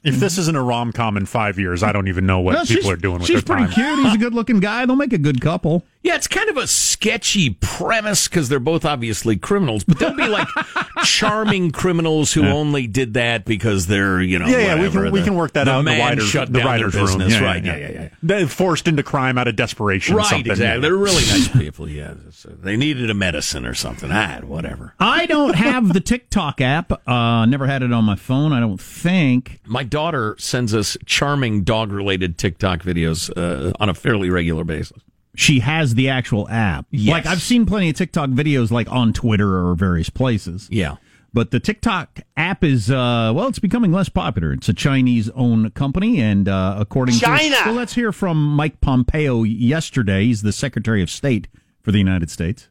If 0.03 0.15
this 0.19 0.37
isn't 0.37 0.55
a 0.55 0.61
rom 0.61 0.91
com 0.93 1.17
in 1.17 1.25
five 1.25 1.59
years, 1.59 1.83
I 1.83 1.91
don't 1.91 2.07
even 2.07 2.25
know 2.25 2.39
what 2.39 2.55
Well, 2.55 2.65
people 2.65 2.89
are 2.91 2.95
doing 2.95 3.19
with 3.19 3.27
She's 3.27 3.43
their 3.43 3.55
pretty 3.57 3.73
time. 3.73 3.95
cute. 3.95 4.05
He's 4.05 4.15
a 4.15 4.17
good 4.17 4.33
looking 4.33 4.59
guy. 4.59 4.85
They'll 4.85 4.95
make 4.95 5.13
a 5.13 5.17
good 5.17 5.41
couple. 5.41 5.83
Yeah, 6.03 6.15
it's 6.15 6.27
kind 6.27 6.49
of 6.49 6.57
a 6.57 6.67
sketchy 6.67 7.51
premise 7.59 8.27
because 8.27 8.47
they're 8.47 8.59
both 8.59 8.85
obviously 8.85 9.35
criminals, 9.37 9.83
but 9.83 9.99
they'll 9.99 10.15
be 10.15 10.27
like 10.27 10.47
charming 11.03 11.71
criminals 11.71 12.33
who 12.33 12.45
only 12.45 12.87
did 12.87 13.13
that 13.15 13.45
because 13.45 13.87
they're, 13.87 14.21
you 14.21 14.39
know, 14.39 14.47
Yeah, 14.47 14.57
yeah, 14.57 14.75
we 14.75 14.79
whatever. 14.81 15.03
can 15.03 15.11
we 15.11 15.21
can 15.23 15.35
work 15.35 15.53
that 15.53 15.65
the 15.65 15.71
out 15.71 15.79
in 15.79 15.85
the 15.85 15.91
man 15.91 15.99
writers, 16.09 16.27
shut 16.29 16.51
the 16.51 16.59
down 16.59 16.67
writers 16.67 16.93
their 16.93 17.05
room. 17.05 17.17
business, 17.19 17.33
Yeah, 17.39 17.45
right? 17.45 17.63
Yeah, 17.63 17.77
Yeah, 17.77 17.89
yeah, 17.89 18.01
yeah. 18.01 18.09
They're 18.23 18.47
forced 18.47 18.87
into 18.87 19.03
crime 19.03 19.37
out 19.37 19.47
of 19.47 19.55
desperation. 19.55 20.15
Right, 20.15 20.25
something. 20.27 20.51
exactly. 20.51 20.81
They're 20.81 20.95
really 20.95 21.13
nice 21.27 21.47
people. 21.47 21.87
Yeah, 21.89 22.13
So 22.31 22.49
they 22.49 22.75
needed 22.77 23.09
a 23.09 23.13
medicine 23.13 23.65
or 23.65 23.73
something. 23.73 24.09
Ah, 24.11 24.39
whatever. 24.43 24.93
I 24.99 25.25
don't 25.25 25.55
have 25.55 25.93
the 25.93 25.99
TikTok 26.01 26.61
app. 26.61 26.91
Uh, 27.07 27.45
never 27.45 27.67
had 27.67 27.83
it 27.83 27.91
on 27.93 28.03
my 28.05 28.15
phone. 28.15 28.53
I 28.53 28.59
don't 28.59 28.79
think. 28.81 29.59
My 29.65 29.83
daughter 29.83 30.35
sends 30.39 30.73
us 30.73 30.97
charming 31.05 31.63
dog-related 31.63 32.37
TikTok 32.37 32.81
videos 32.81 33.29
uh, 33.37 33.73
on 33.79 33.89
a 33.89 33.93
fairly 33.93 34.29
regular 34.29 34.63
basis. 34.63 34.97
She 35.37 35.59
has 35.59 35.93
the 35.93 36.09
actual 36.09 36.49
app. 36.49 36.87
Yes. 36.89 37.11
Like 37.11 37.25
I've 37.27 37.43
seen 37.43 37.67
plenty 37.67 37.91
of 37.91 37.95
TikTok 37.95 38.31
videos, 38.31 38.71
like 38.71 38.91
on 38.91 39.13
Twitter 39.13 39.67
or 39.67 39.75
various 39.75 40.09
places. 40.09 40.67
Yeah. 40.71 40.95
But 41.31 41.51
the 41.51 41.59
TikTok 41.59 42.21
app 42.35 42.63
is, 42.63 42.89
uh, 42.89 43.31
well, 43.35 43.47
it's 43.47 43.59
becoming 43.59 43.91
less 43.91 44.09
popular. 44.09 44.51
It's 44.51 44.67
a 44.67 44.73
Chinese 44.73 45.29
owned 45.35 45.75
company. 45.75 46.19
And 46.19 46.49
uh, 46.49 46.77
according 46.79 47.19
China! 47.19 47.55
to. 47.55 47.63
Well, 47.65 47.75
let's 47.75 47.93
hear 47.93 48.11
from 48.11 48.55
Mike 48.55 48.81
Pompeo 48.81 49.43
yesterday. 49.43 50.25
He's 50.25 50.41
the 50.41 50.51
Secretary 50.51 51.03
of 51.03 51.11
State 51.11 51.47
for 51.83 51.91
the 51.91 51.99
United 51.99 52.31
States. 52.31 52.69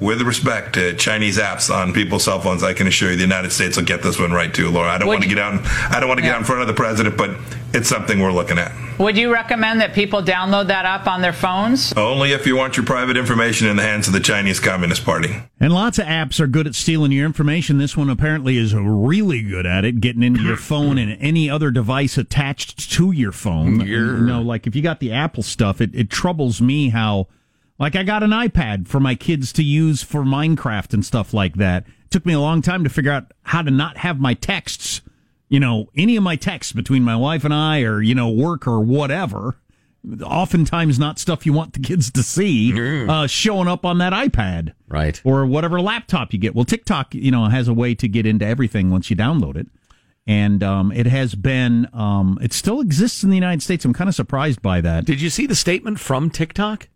With 0.00 0.20
respect 0.22 0.74
to 0.74 0.94
Chinese 0.96 1.38
apps 1.38 1.72
on 1.72 1.92
people's 1.92 2.24
cell 2.24 2.40
phones, 2.40 2.64
I 2.64 2.72
can 2.72 2.88
assure 2.88 3.10
you 3.10 3.16
the 3.16 3.22
United 3.22 3.52
States 3.52 3.76
will 3.76 3.84
get 3.84 4.02
this 4.02 4.18
one 4.18 4.32
right 4.32 4.52
too, 4.52 4.68
Laura. 4.68 4.88
I 4.90 4.98
don't 4.98 5.06
Would 5.06 5.14
want 5.14 5.22
to 5.24 5.28
you- 5.28 5.36
get 5.36 5.44
out. 5.44 5.60
I 5.94 6.00
don't 6.00 6.08
want 6.08 6.18
to 6.18 6.22
get 6.22 6.28
Yeah. 6.30 6.34
out 6.34 6.38
in 6.40 6.44
front 6.44 6.60
of 6.62 6.66
the 6.66 6.74
president, 6.74 7.16
but 7.16 7.30
it's 7.72 7.88
something 7.88 8.18
we're 8.18 8.32
looking 8.32 8.58
at. 8.58 8.72
Would 8.98 9.16
you 9.16 9.32
recommend 9.32 9.80
that 9.80 9.94
people 9.94 10.20
download 10.22 10.66
that 10.68 10.84
app 10.86 11.06
on 11.06 11.22
their 11.22 11.32
phones? 11.32 11.92
Only 11.96 12.32
if 12.32 12.46
you 12.48 12.56
want 12.56 12.76
your 12.76 12.84
private 12.84 13.16
information 13.16 13.68
in 13.68 13.76
the 13.76 13.82
hands 13.82 14.08
of 14.08 14.12
the 14.12 14.20
Chinese 14.20 14.58
Communist 14.58 15.04
Party. 15.04 15.36
And 15.60 15.72
lots 15.72 15.98
of 16.00 16.06
apps 16.06 16.40
are 16.40 16.46
good 16.48 16.66
at 16.66 16.74
stealing 16.74 17.12
your 17.12 17.24
information. 17.24 17.78
This 17.78 17.96
one 17.96 18.10
apparently 18.10 18.56
is 18.58 18.74
really 18.74 19.42
good 19.42 19.66
at 19.66 19.84
it, 19.84 20.00
getting 20.00 20.22
into 20.24 20.42
your 20.42 20.56
phone 20.70 20.98
and 20.98 21.16
any 21.20 21.48
other 21.48 21.70
device 21.70 22.18
attached 22.18 22.90
to 22.92 23.12
your 23.12 23.32
phone. 23.32 23.80
You 23.86 24.16
know, 24.18 24.42
like 24.42 24.66
if 24.66 24.74
you 24.74 24.82
got 24.82 24.98
the 25.00 25.12
Apple 25.12 25.44
stuff, 25.44 25.80
it, 25.80 25.90
it 25.94 26.10
troubles 26.10 26.60
me 26.60 26.88
how, 26.88 27.28
like, 27.82 27.96
I 27.96 28.02
got 28.02 28.22
an 28.22 28.30
iPad 28.30 28.88
for 28.88 28.98
my 29.00 29.14
kids 29.14 29.52
to 29.54 29.62
use 29.62 30.02
for 30.02 30.22
Minecraft 30.22 30.94
and 30.94 31.04
stuff 31.04 31.34
like 31.34 31.56
that. 31.56 31.84
It 31.86 32.10
took 32.10 32.24
me 32.24 32.32
a 32.32 32.40
long 32.40 32.62
time 32.62 32.84
to 32.84 32.90
figure 32.90 33.12
out 33.12 33.32
how 33.42 33.60
to 33.62 33.70
not 33.70 33.98
have 33.98 34.18
my 34.20 34.32
texts, 34.34 35.02
you 35.50 35.60
know, 35.60 35.90
any 35.96 36.16
of 36.16 36.22
my 36.22 36.36
texts 36.36 36.72
between 36.72 37.02
my 37.02 37.16
wife 37.16 37.44
and 37.44 37.52
I 37.52 37.82
or, 37.82 38.00
you 38.00 38.14
know, 38.14 38.30
work 38.30 38.66
or 38.66 38.80
whatever. 38.80 39.56
Oftentimes, 40.24 40.98
not 40.98 41.20
stuff 41.20 41.46
you 41.46 41.52
want 41.52 41.74
the 41.74 41.78
kids 41.78 42.10
to 42.10 42.24
see, 42.24 42.72
uh, 43.08 43.28
showing 43.28 43.68
up 43.68 43.84
on 43.86 43.98
that 43.98 44.12
iPad 44.12 44.72
Right. 44.88 45.20
or 45.22 45.46
whatever 45.46 45.80
laptop 45.80 46.32
you 46.32 46.40
get. 46.40 46.56
Well, 46.56 46.64
TikTok, 46.64 47.14
you 47.14 47.30
know, 47.30 47.44
has 47.46 47.68
a 47.68 47.72
way 47.74 47.94
to 47.94 48.08
get 48.08 48.26
into 48.26 48.44
everything 48.44 48.90
once 48.90 49.10
you 49.10 49.16
download 49.16 49.56
it, 49.56 49.68
and 50.26 50.60
um, 50.64 50.90
it 50.90 51.06
has 51.06 51.36
been, 51.36 51.88
um, 51.92 52.36
it 52.42 52.52
still 52.52 52.80
exists 52.80 53.22
in 53.22 53.30
the 53.30 53.36
United 53.36 53.62
States. 53.62 53.84
I'm 53.84 53.92
kind 53.92 54.08
of 54.08 54.14
surprised 54.16 54.60
by 54.60 54.80
that. 54.80 55.04
Did 55.04 55.20
you 55.20 55.30
see 55.30 55.46
the 55.46 55.54
statement 55.54 56.00
from 56.00 56.30
TikTok? 56.30 56.88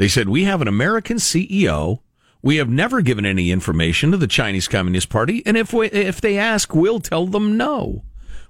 They 0.00 0.08
said, 0.08 0.30
We 0.30 0.44
have 0.44 0.62
an 0.62 0.66
American 0.68 1.18
CEO. 1.18 2.00
We 2.40 2.56
have 2.56 2.70
never 2.70 3.02
given 3.02 3.26
any 3.26 3.50
information 3.50 4.12
to 4.12 4.16
the 4.16 4.26
Chinese 4.26 4.66
Communist 4.66 5.10
Party. 5.10 5.42
And 5.44 5.58
if, 5.58 5.74
we, 5.74 5.88
if 5.88 6.22
they 6.22 6.38
ask, 6.38 6.74
we'll 6.74 7.00
tell 7.00 7.26
them 7.26 7.58
no. 7.58 8.04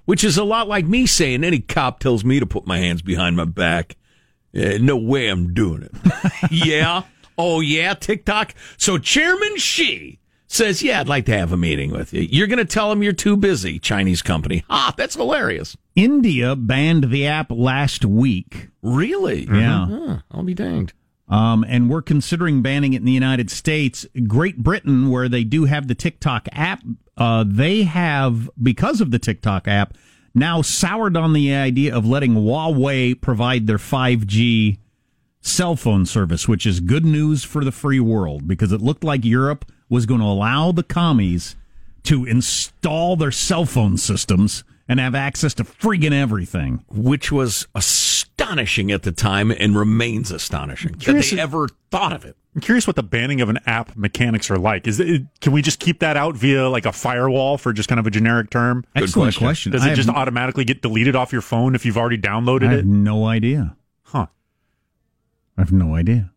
Which 0.05 0.23
is 0.23 0.37
a 0.37 0.45
lot 0.45 0.69
like 0.69 0.85
me 0.85 1.05
saying 1.05 1.43
any 1.43 1.59
cop 1.59 1.99
tells 1.99 2.23
me 2.23 2.39
to 2.39 2.45
put 2.45 2.65
my 2.65 2.77
hands 2.77 3.01
behind 3.01 3.35
my 3.35 3.43
back. 3.43 3.97
eh, 4.53 4.77
no 4.79 4.95
way 4.95 5.27
I'm 5.27 5.53
doing 5.53 5.81
it. 5.83 5.91
yeah. 6.51 7.03
Oh, 7.37 7.59
yeah, 7.59 7.95
TikTok. 7.95 8.55
So 8.77 8.97
Chairman 8.97 9.57
Xi 9.57 10.19
says, 10.47 10.81
Yeah, 10.81 11.01
I'd 11.01 11.09
like 11.09 11.25
to 11.25 11.37
have 11.37 11.51
a 11.51 11.57
meeting 11.57 11.91
with 11.91 12.13
you. 12.13 12.21
You're 12.21 12.47
going 12.47 12.59
to 12.59 12.65
tell 12.65 12.93
him 12.93 13.03
you're 13.03 13.11
too 13.11 13.35
busy, 13.35 13.77
Chinese 13.77 14.21
company. 14.21 14.63
Ah, 14.69 14.93
that's 14.95 15.15
hilarious. 15.15 15.75
India 15.97 16.55
banned 16.55 17.11
the 17.11 17.27
app 17.27 17.51
last 17.51 18.05
week. 18.05 18.69
Really? 18.81 19.47
Yeah. 19.51 19.87
Huh, 19.89 20.17
I'll 20.31 20.43
be 20.43 20.53
danged. 20.53 20.93
Um, 21.31 21.63
and 21.67 21.89
we're 21.89 22.01
considering 22.01 22.61
banning 22.61 22.93
it 22.93 22.97
in 22.97 23.05
the 23.05 23.11
United 23.13 23.49
States. 23.49 24.05
Great 24.27 24.57
Britain, 24.57 25.09
where 25.09 25.29
they 25.29 25.45
do 25.45 25.63
have 25.63 25.87
the 25.87 25.95
TikTok 25.95 26.49
app, 26.51 26.83
uh, 27.15 27.45
they 27.47 27.83
have, 27.83 28.49
because 28.61 28.99
of 28.99 29.11
the 29.11 29.19
TikTok 29.19 29.65
app, 29.65 29.95
now 30.35 30.61
soured 30.61 31.15
on 31.15 31.31
the 31.31 31.53
idea 31.53 31.95
of 31.95 32.05
letting 32.05 32.33
Huawei 32.33 33.19
provide 33.19 33.65
their 33.65 33.77
5G 33.77 34.77
cell 35.39 35.75
phone 35.77 36.05
service, 36.05 36.47
which 36.47 36.65
is 36.65 36.81
good 36.81 37.05
news 37.05 37.45
for 37.45 37.63
the 37.63 37.71
free 37.71 37.99
world 37.99 38.47
because 38.47 38.73
it 38.73 38.81
looked 38.81 39.03
like 39.03 39.23
Europe 39.23 39.65
was 39.89 40.05
going 40.05 40.19
to 40.19 40.25
allow 40.25 40.71
the 40.71 40.83
commies 40.83 41.55
to 42.03 42.25
install 42.25 43.15
their 43.15 43.31
cell 43.31 43.65
phone 43.65 43.97
systems 43.97 44.63
and 44.91 44.99
have 44.99 45.15
access 45.15 45.53
to 45.55 45.63
friggin' 45.63 46.11
everything. 46.11 46.83
which 46.89 47.31
was 47.31 47.67
astonishing 47.73 48.91
at 48.91 49.03
the 49.03 49.11
time 49.11 49.51
and 49.51 49.75
remains 49.77 50.31
astonishing 50.31 50.93
that 51.05 51.13
they 51.31 51.39
ever 51.39 51.67
thought 51.89 52.11
of 52.13 52.25
it. 52.25 52.35
I'm 52.53 52.59
curious 52.61 52.85
what 52.85 52.97
the 52.97 53.03
banning 53.03 53.39
of 53.39 53.47
an 53.47 53.59
app 53.65 53.95
mechanics 53.95 54.51
are 54.51 54.57
like. 54.57 54.85
Is 54.85 54.99
it, 54.99 55.21
can 55.39 55.53
we 55.53 55.61
just 55.61 55.79
keep 55.79 55.99
that 55.99 56.17
out 56.17 56.35
via 56.35 56.67
like 56.67 56.85
a 56.85 56.91
firewall 56.91 57.57
for 57.57 57.71
just 57.71 57.87
kind 57.87 57.99
of 57.99 58.05
a 58.05 58.11
generic 58.11 58.49
term? 58.49 58.83
Excellent 58.93 59.37
question. 59.37 59.71
Does 59.71 59.83
I 59.83 59.85
it 59.85 59.89
have- 59.89 59.95
just 59.97 60.09
automatically 60.09 60.65
get 60.65 60.81
deleted 60.81 61.15
off 61.15 61.31
your 61.31 61.41
phone 61.41 61.75
if 61.75 61.85
you've 61.85 61.97
already 61.97 62.17
downloaded 62.17 62.69
I 62.69 62.75
it? 62.79 62.85
no 62.85 63.25
idea. 63.25 63.77
Huh. 64.03 64.25
I 65.57 65.61
have 65.61 65.71
no 65.71 65.95
idea. 65.95 66.30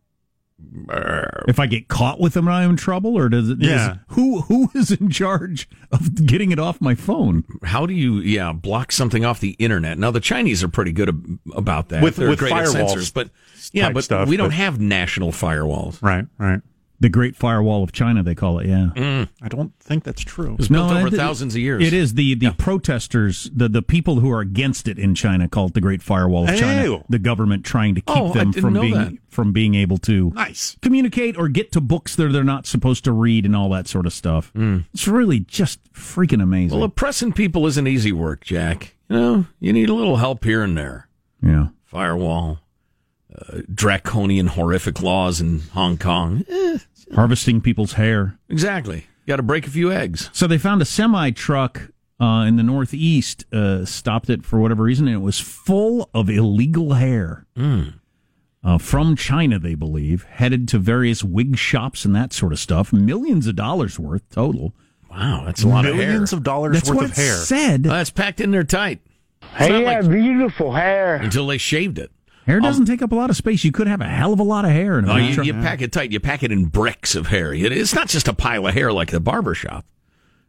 If 1.47 1.59
I 1.59 1.65
get 1.67 1.87
caught 1.87 2.19
with 2.19 2.33
them, 2.33 2.47
I'm 2.47 2.71
in 2.71 2.75
trouble, 2.77 3.17
or 3.17 3.29
does 3.29 3.49
it? 3.49 3.59
does- 3.59 3.69
Yeah. 3.69 3.95
who 4.09 4.41
who 4.41 4.69
is 4.75 4.91
in 4.91 5.09
charge 5.09 5.67
of 5.91 6.25
getting 6.25 6.51
it 6.51 6.59
off 6.59 6.79
my 6.81 6.95
phone? 6.95 7.43
How 7.63 7.85
do 7.85 7.93
you, 7.93 8.19
yeah, 8.19 8.51
block 8.53 8.91
something 8.91 9.23
off 9.25 9.39
the 9.39 9.51
internet? 9.59 9.97
Now 9.97 10.11
the 10.11 10.19
Chinese 10.19 10.63
are 10.63 10.67
pretty 10.67 10.91
good 10.91 11.09
ab- 11.09 11.39
about 11.55 11.89
that 11.89 12.01
With- 12.03 12.15
They're 12.17 12.29
with 12.29 12.39
firewalls 12.39 12.71
censors, 12.71 13.11
but 13.11 13.29
yeah, 13.71 13.91
but 13.91 14.03
stuff, 14.03 14.27
we 14.29 14.37
don't 14.37 14.49
but- 14.49 14.55
have 14.55 14.79
national 14.79 15.31
firewalls. 15.31 16.01
Right, 16.01 16.25
right. 16.37 16.61
The 16.99 17.09
Great 17.09 17.35
Firewall 17.35 17.83
of 17.83 17.91
China, 17.91 18.23
they 18.23 18.35
call 18.35 18.59
it. 18.59 18.67
Yeah. 18.67 18.89
Mm. 18.95 19.27
I 19.41 19.47
don't 19.49 19.73
think 19.79 20.03
that's 20.05 20.21
true. 20.21 20.53
It 20.53 20.57
was 20.59 20.67
built 20.69 20.91
over 20.91 21.07
it- 21.07 21.13
thousands 21.13 21.53
of 21.55 21.61
years. 21.61 21.83
It 21.83 21.91
is 21.93 22.13
the 22.13 22.35
the 22.35 22.51
protesters, 22.51 23.49
the 23.53 23.67
the 23.67 23.81
people 23.81 24.19
who 24.21 24.31
are 24.31 24.39
against 24.41 24.87
it 24.87 24.97
in 24.97 25.13
China, 25.15 25.47
call 25.49 25.67
it 25.67 25.73
the 25.73 25.81
Great 25.81 26.01
Firewall 26.01 26.47
of 26.49 26.57
China. 26.57 26.83
Ew. 26.83 27.03
The 27.09 27.19
government 27.19 27.65
trying 27.65 27.95
to 27.95 28.01
keep 28.01 28.15
Oh, 28.17 28.31
them 28.33 28.53
from 28.53 28.73
being 28.73 28.93
that. 28.93 29.13
from 29.29 29.51
being 29.51 29.75
able 29.75 29.97
to 29.99 30.31
Nice. 30.35 30.77
communicate 30.81 31.37
or 31.37 31.49
get 31.49 31.71
to 31.73 31.81
books 31.81 32.15
that 32.15 32.31
they're 32.31 32.43
not 32.43 32.65
supposed 32.65 33.03
to 33.05 33.11
read 33.11 33.45
and 33.45 33.55
all 33.55 33.69
that 33.71 33.87
sort 33.87 34.05
of 34.05 34.13
stuff. 34.13 34.53
Mm. 34.55 34.85
It's 34.93 35.07
really 35.07 35.39
just 35.41 35.79
freaking 35.93 36.41
amazing. 36.41 36.77
Well, 36.77 36.85
oppressing 36.85 37.33
people 37.33 37.67
isn't 37.67 37.87
easy 37.87 38.11
work, 38.13 38.43
Jack. 38.45 38.95
You 39.09 39.15
know, 39.17 39.45
you 39.59 39.73
need 39.73 39.89
a 39.89 39.93
little 39.93 40.17
help 40.17 40.43
here 40.45 40.63
and 40.63 40.77
there. 40.77 41.07
yeah. 41.41 41.67
Firewall, 41.85 42.59
uh, 43.37 43.61
draconian, 43.73 44.47
horrific 44.47 45.01
laws 45.01 45.41
in 45.41 45.61
Hong 45.73 45.97
Kong. 45.97 46.43
Eh, 46.49 46.77
Harvesting 47.13 47.61
people's 47.61 47.93
hair. 47.93 48.37
exactly. 48.49 49.05
Got 49.27 49.37
to 49.37 49.43
break 49.43 49.65
a 49.67 49.69
few 49.69 49.91
eggs. 49.91 50.29
So 50.33 50.47
they 50.47 50.57
found 50.57 50.81
a 50.81 50.85
semi 50.85 51.31
truck 51.31 51.89
uh, 52.19 52.45
in 52.47 52.55
the 52.57 52.63
Northeast, 52.63 53.45
uh, 53.53 53.85
stopped 53.85 54.29
it 54.29 54.45
for 54.45 54.59
whatever 54.59 54.83
reason, 54.83 55.07
and 55.07 55.15
it 55.15 55.19
was 55.19 55.39
full 55.39 56.09
of 56.13 56.29
illegal 56.29 56.93
hair. 56.93 57.45
Uh, 58.63 58.77
from 58.79 59.15
China, 59.15 59.59
they 59.59 59.75
believe, 59.75 60.23
headed 60.23 60.67
to 60.69 60.79
various 60.79 61.23
wig 61.23 61.55
shops 61.57 62.03
and 62.05 62.15
that 62.15 62.33
sort 62.33 62.51
of 62.51 62.57
stuff. 62.59 62.91
Millions 62.91 63.45
of 63.45 63.55
dollars 63.55 63.99
worth 63.99 64.27
total. 64.31 64.73
Wow, 65.11 65.43
that's 65.45 65.61
a 65.63 65.67
lot 65.67 65.85
Millions 65.85 66.33
of 66.33 66.39
of 66.39 66.43
dollars 66.43 66.73
That's 66.75 66.89
worth 66.89 66.97
what 66.97 67.05
of 67.11 67.15
hair. 67.15 67.35
said. 67.35 67.85
hair. 67.85 67.93
That's 67.95 68.09
packed 68.09 68.41
in 68.41 68.49
there 68.51 68.63
tight. 68.63 69.01
It's 69.41 69.51
Hey, 69.53 69.81
yeah, 69.83 69.99
like- 69.99 70.09
beautiful 70.09 70.73
hair. 70.73 71.15
until 71.17 71.45
they 71.47 71.57
shaved 71.59 71.99
it. 71.99 72.11
Hair 72.45 72.59
doesn't 72.59 72.85
take 72.85 73.01
up 73.01 73.11
a 73.11 73.15
lot 73.15 73.29
of 73.29 73.35
space. 73.35 73.63
You 73.63 73.71
could 73.71 73.87
have 73.87 74.01
a 74.01 74.07
hell 74.07 74.33
of 74.33 74.39
a 74.39 74.43
lot 74.43 74.65
of 74.65 74.71
hair. 74.71 74.99
In 74.99 75.05
a 75.05 75.13
Oh, 75.13 75.17
you, 75.17 75.43
you 75.43 75.53
pack 75.53 75.81
it 75.81 75.91
tight. 75.91 76.11
You 76.11 76.19
pack 76.19 76.43
it 76.43 76.51
in 76.51 76.65
bricks 76.65 77.15
of 77.15 77.27
hair. 77.27 77.53
It's 77.53 77.93
not 77.93 78.07
just 78.07 78.27
a 78.27 78.33
pile 78.33 78.67
of 78.67 78.73
hair 78.73 78.91
like 78.93 79.11
the 79.11 79.19
barber 79.19 79.53
shop. 79.53 79.85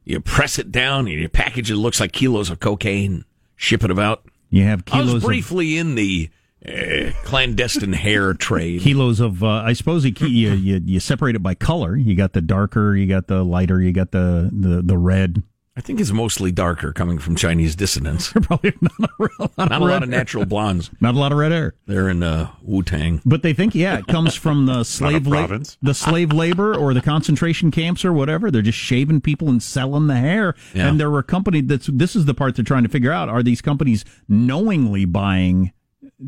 You 0.04 0.20
press 0.20 0.59
it 0.59 0.70
down 0.70 1.09
and 1.09 1.18
you 1.20 1.28
package 1.28 1.70
it. 1.70 1.76
looks 1.76 1.98
like 1.98 2.12
kilos 2.12 2.48
of 2.50 2.61
cocaine. 2.61 3.24
Ship 3.56 3.82
it 3.82 3.90
about. 3.90 4.24
You 4.50 4.62
have 4.62 4.85
I 4.92 4.98
was 4.98 5.06
kilos 5.09 5.22
of 5.22 5.26
briefly 5.26 5.78
in 5.78 5.96
the 5.96 6.30
uh, 6.64 7.11
clandestine 7.24 7.92
hair 7.92 8.32
trade. 8.35 8.82
kilos 8.82 9.18
of. 9.18 9.42
Uh, 9.42 9.48
I 9.48 9.72
suppose 9.72 10.04
you, 10.04 10.12
you 10.20 10.52
you 10.52 10.80
you 10.85 11.00
separate 11.00 11.35
it 11.35 11.42
by 11.42 11.54
color. 11.54 11.96
You 11.96 12.14
got 12.14 12.32
the 12.35 12.40
darker, 12.40 12.94
you 12.94 13.06
got 13.06 13.26
the 13.26 13.42
lighter, 13.44 13.80
you 13.80 13.92
got 13.92 14.12
the 14.12 14.50
the 14.52 14.82
the 14.82 14.96
red. 14.98 15.42
I 15.78 15.82
think 15.82 16.00
it's 16.00 16.10
mostly 16.10 16.50
darker 16.52 16.90
coming 16.92 17.18
from 17.18 17.36
Chinese 17.36 17.76
dissidents. 17.76 18.32
Probably 18.42 18.72
not 18.80 19.10
a, 19.20 19.22
lot 19.42 19.58
Not 19.58 19.72
a 19.72 19.74
of 19.74 19.80
lot 19.82 20.02
of 20.02 20.08
natural 20.08 20.46
blondes. 20.46 20.90
Not 21.02 21.14
a 21.14 21.18
lot 21.18 21.32
of 21.32 21.38
red 21.38 21.52
hair. 21.52 21.74
They're 21.86 22.08
in 22.08 22.22
uh, 22.22 22.50
Wu 22.62 22.82
Tang. 22.82 23.20
But 23.26 23.42
they 23.42 23.52
think, 23.52 23.74
yeah, 23.74 23.98
it 23.98 24.06
comes 24.06 24.34
from 24.34 24.64
the 24.64 24.84
slave 24.84 25.26
la- 25.26 25.46
province. 25.46 25.76
the 25.82 25.92
slave 25.92 26.32
labor 26.32 26.74
or 26.74 26.94
the 26.94 27.02
concentration 27.02 27.70
camps 27.70 28.06
or 28.06 28.12
whatever. 28.14 28.50
They're 28.50 28.62
just 28.62 28.78
shaving 28.78 29.20
people 29.20 29.50
and 29.50 29.62
selling 29.62 30.06
the 30.06 30.16
hair, 30.16 30.54
Yeah. 30.74 30.88
and 30.88 30.98
they're 30.98 31.18
a 31.18 31.22
company 31.22 31.60
that's. 31.60 31.86
This 31.92 32.16
is 32.16 32.24
the 32.24 32.32
part 32.34 32.56
they're 32.56 32.64
trying 32.64 32.84
to 32.84 32.88
figure 32.88 33.12
out: 33.12 33.28
Are 33.28 33.42
these 33.42 33.60
companies 33.60 34.04
knowingly 34.28 35.04
buying 35.04 35.72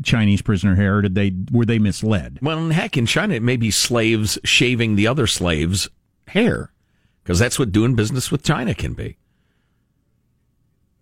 Chinese 0.03 0.43
prisoner 0.43 0.75
hair? 0.75 1.01
Did 1.01 1.15
they 1.15 1.33
were 1.51 1.65
they 1.65 1.79
misled? 1.79 2.37
Well, 2.43 2.69
heck, 2.69 2.97
in 2.97 3.07
China, 3.07 3.33
it 3.33 3.41
may 3.43 3.57
be 3.57 3.71
slaves 3.71 4.37
shaving 4.43 4.95
the 4.95 5.07
other 5.07 5.25
slaves' 5.25 5.89
hair 6.27 6.71
because 7.23 7.39
that's 7.39 7.57
what 7.57 7.71
doing 7.71 7.95
business 7.95 8.31
with 8.31 8.43
China 8.43 8.75
can 8.75 8.93
be. 8.93 9.17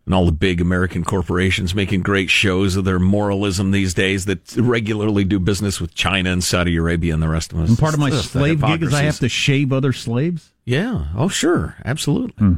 And 0.07 0.15
all 0.15 0.25
the 0.25 0.31
big 0.31 0.61
American 0.61 1.03
corporations 1.03 1.75
making 1.75 2.01
great 2.01 2.29
shows 2.29 2.77
of 2.77 2.85
their 2.85 2.97
moralism 2.97 3.71
these 3.71 3.93
days 3.93 4.23
that 4.23 4.55
regularly 4.55 5.25
do 5.25 5.37
business 5.37 5.81
with 5.81 5.93
China 5.93 6.31
and 6.31 6.41
Saudi 6.41 6.77
Arabia 6.77 7.13
and 7.13 7.21
the 7.21 7.27
rest 7.27 7.51
of 7.51 7.59
us. 7.59 7.67
And 7.67 7.77
part 7.77 7.93
of 7.93 7.99
my 7.99 8.09
slave 8.11 8.61
gig 8.61 8.83
is 8.83 8.93
I 8.93 9.03
have 9.03 9.19
to 9.19 9.27
shave 9.27 9.73
other 9.73 9.91
slaves. 9.91 10.53
Yeah. 10.63 11.07
Oh, 11.13 11.27
sure. 11.27 11.75
Absolutely. 11.83 12.55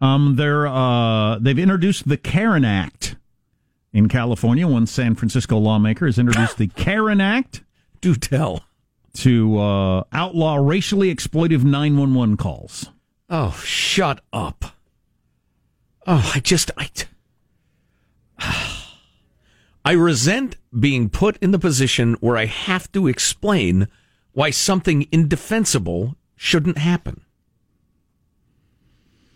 Um, 0.00 0.36
they're 0.36 0.68
uh, 0.68 1.40
they've 1.40 1.58
introduced 1.58 2.08
the 2.08 2.16
Karen 2.16 2.64
Act 2.64 3.16
in 3.92 4.08
California. 4.08 4.66
One 4.68 4.86
San 4.86 5.16
Francisco 5.16 5.58
lawmaker 5.58 6.06
has 6.06 6.16
introduced 6.16 6.58
the 6.58 6.68
Karen 6.76 7.20
Act 7.20 7.62
Do 8.00 8.14
tell. 8.14 8.62
to 9.14 9.58
uh, 9.58 10.04
outlaw 10.12 10.54
racially 10.56 11.12
exploitive 11.12 11.64
911 11.64 12.36
calls. 12.36 12.88
Oh, 13.28 13.60
shut 13.64 14.20
up. 14.32 14.76
Oh, 16.06 16.32
I 16.34 16.40
just 16.40 16.70
I 16.76 16.90
I 19.84 19.92
resent 19.92 20.56
being 20.78 21.08
put 21.08 21.36
in 21.38 21.50
the 21.50 21.58
position 21.58 22.14
where 22.14 22.36
I 22.36 22.46
have 22.46 22.90
to 22.92 23.08
explain 23.08 23.88
why 24.32 24.50
something 24.50 25.06
indefensible 25.12 26.16
shouldn't 26.36 26.78
happen. 26.78 27.22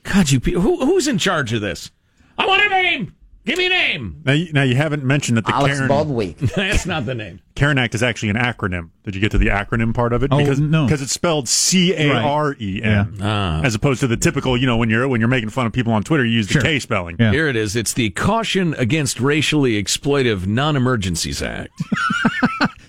God, 0.03 0.31
you 0.31 0.41
who, 0.41 0.85
who's 0.85 1.09
in 1.09 1.19
charge 1.19 1.53
of 1.53 1.61
this? 1.61 1.91
I 2.39 2.47
want 2.47 2.65
a 2.65 2.69
name. 2.69 3.15
Give 3.47 3.57
me 3.59 3.67
a 3.67 3.71
name. 3.71 4.23
Now, 4.25 4.33
you, 4.33 4.53
now 4.53 4.63
you 4.65 4.75
haven't 4.75 5.05
mentioned 5.05 5.39
that 5.39 5.47
the 5.47 5.53
Karen, 5.53 5.87
Baldwin. 5.89 6.35
That's 6.57 6.85
not 6.85 7.07
the 7.07 7.15
name. 7.15 7.41
Karen 7.55 7.79
Act 7.79 7.95
is 7.95 8.03
actually 8.03 8.29
an 8.31 8.37
acronym. 8.37 8.91
Did 9.05 9.15
you 9.15 9.21
get 9.21 9.31
to 9.31 9.39
the 9.39 9.47
acronym 9.47 9.95
part 9.95 10.13
of 10.13 10.23
it? 10.25 10.33
Oh, 10.33 10.39
because, 10.39 10.59
no. 10.61 10.85
Because 10.85 11.01
it's 11.01 11.13
spelled 11.13 11.49
C 11.49 11.95
A 11.95 12.13
R 12.13 12.57
E 12.61 12.83
N, 12.83 13.17
Ah. 13.23 13.63
as 13.63 13.75
opposed 13.75 14.01
to 14.01 14.07
the 14.09 14.17
typical. 14.17 14.57
You 14.59 14.67
know, 14.67 14.77
when 14.77 14.91
you're 14.91 15.07
when 15.09 15.21
you're 15.21 15.29
making 15.29 15.51
fun 15.51 15.65
of 15.65 15.73
people 15.73 15.93
on 15.93 16.03
Twitter, 16.03 16.25
you 16.25 16.33
use 16.33 16.49
the 16.49 16.55
Sure. 16.55 16.63
K 16.63 16.79
spelling. 16.81 17.17
Yeah. 17.21 17.31
Here 17.31 17.47
it 17.49 17.57
is. 17.57 17.77
It's 17.77 17.93
the 17.93 18.11
Caution 18.11 18.75
Against 18.75 19.21
Racially 19.21 19.81
Exploitive 19.83 20.47
Non-Emergencies 20.47 21.41
Act. 21.43 21.71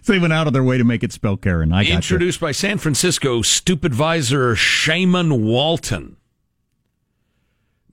So 0.03 0.13
they 0.13 0.19
went 0.19 0.31
out 0.31 0.47
of 0.47 0.53
their 0.53 0.63
way 0.63 0.77
to 0.77 0.85
make 0.85 1.03
it 1.03 1.11
spell 1.11 1.35
Karen. 1.35 1.73
I 1.73 1.83
got 1.83 1.89
you. 1.89 1.95
Introduced 1.95 2.39
by 2.39 2.53
San 2.53 2.77
Francisco 2.77 3.41
stupid 3.41 3.91
advisor 3.91 4.55
Shamann 4.55 5.41
Walton. 5.43 6.15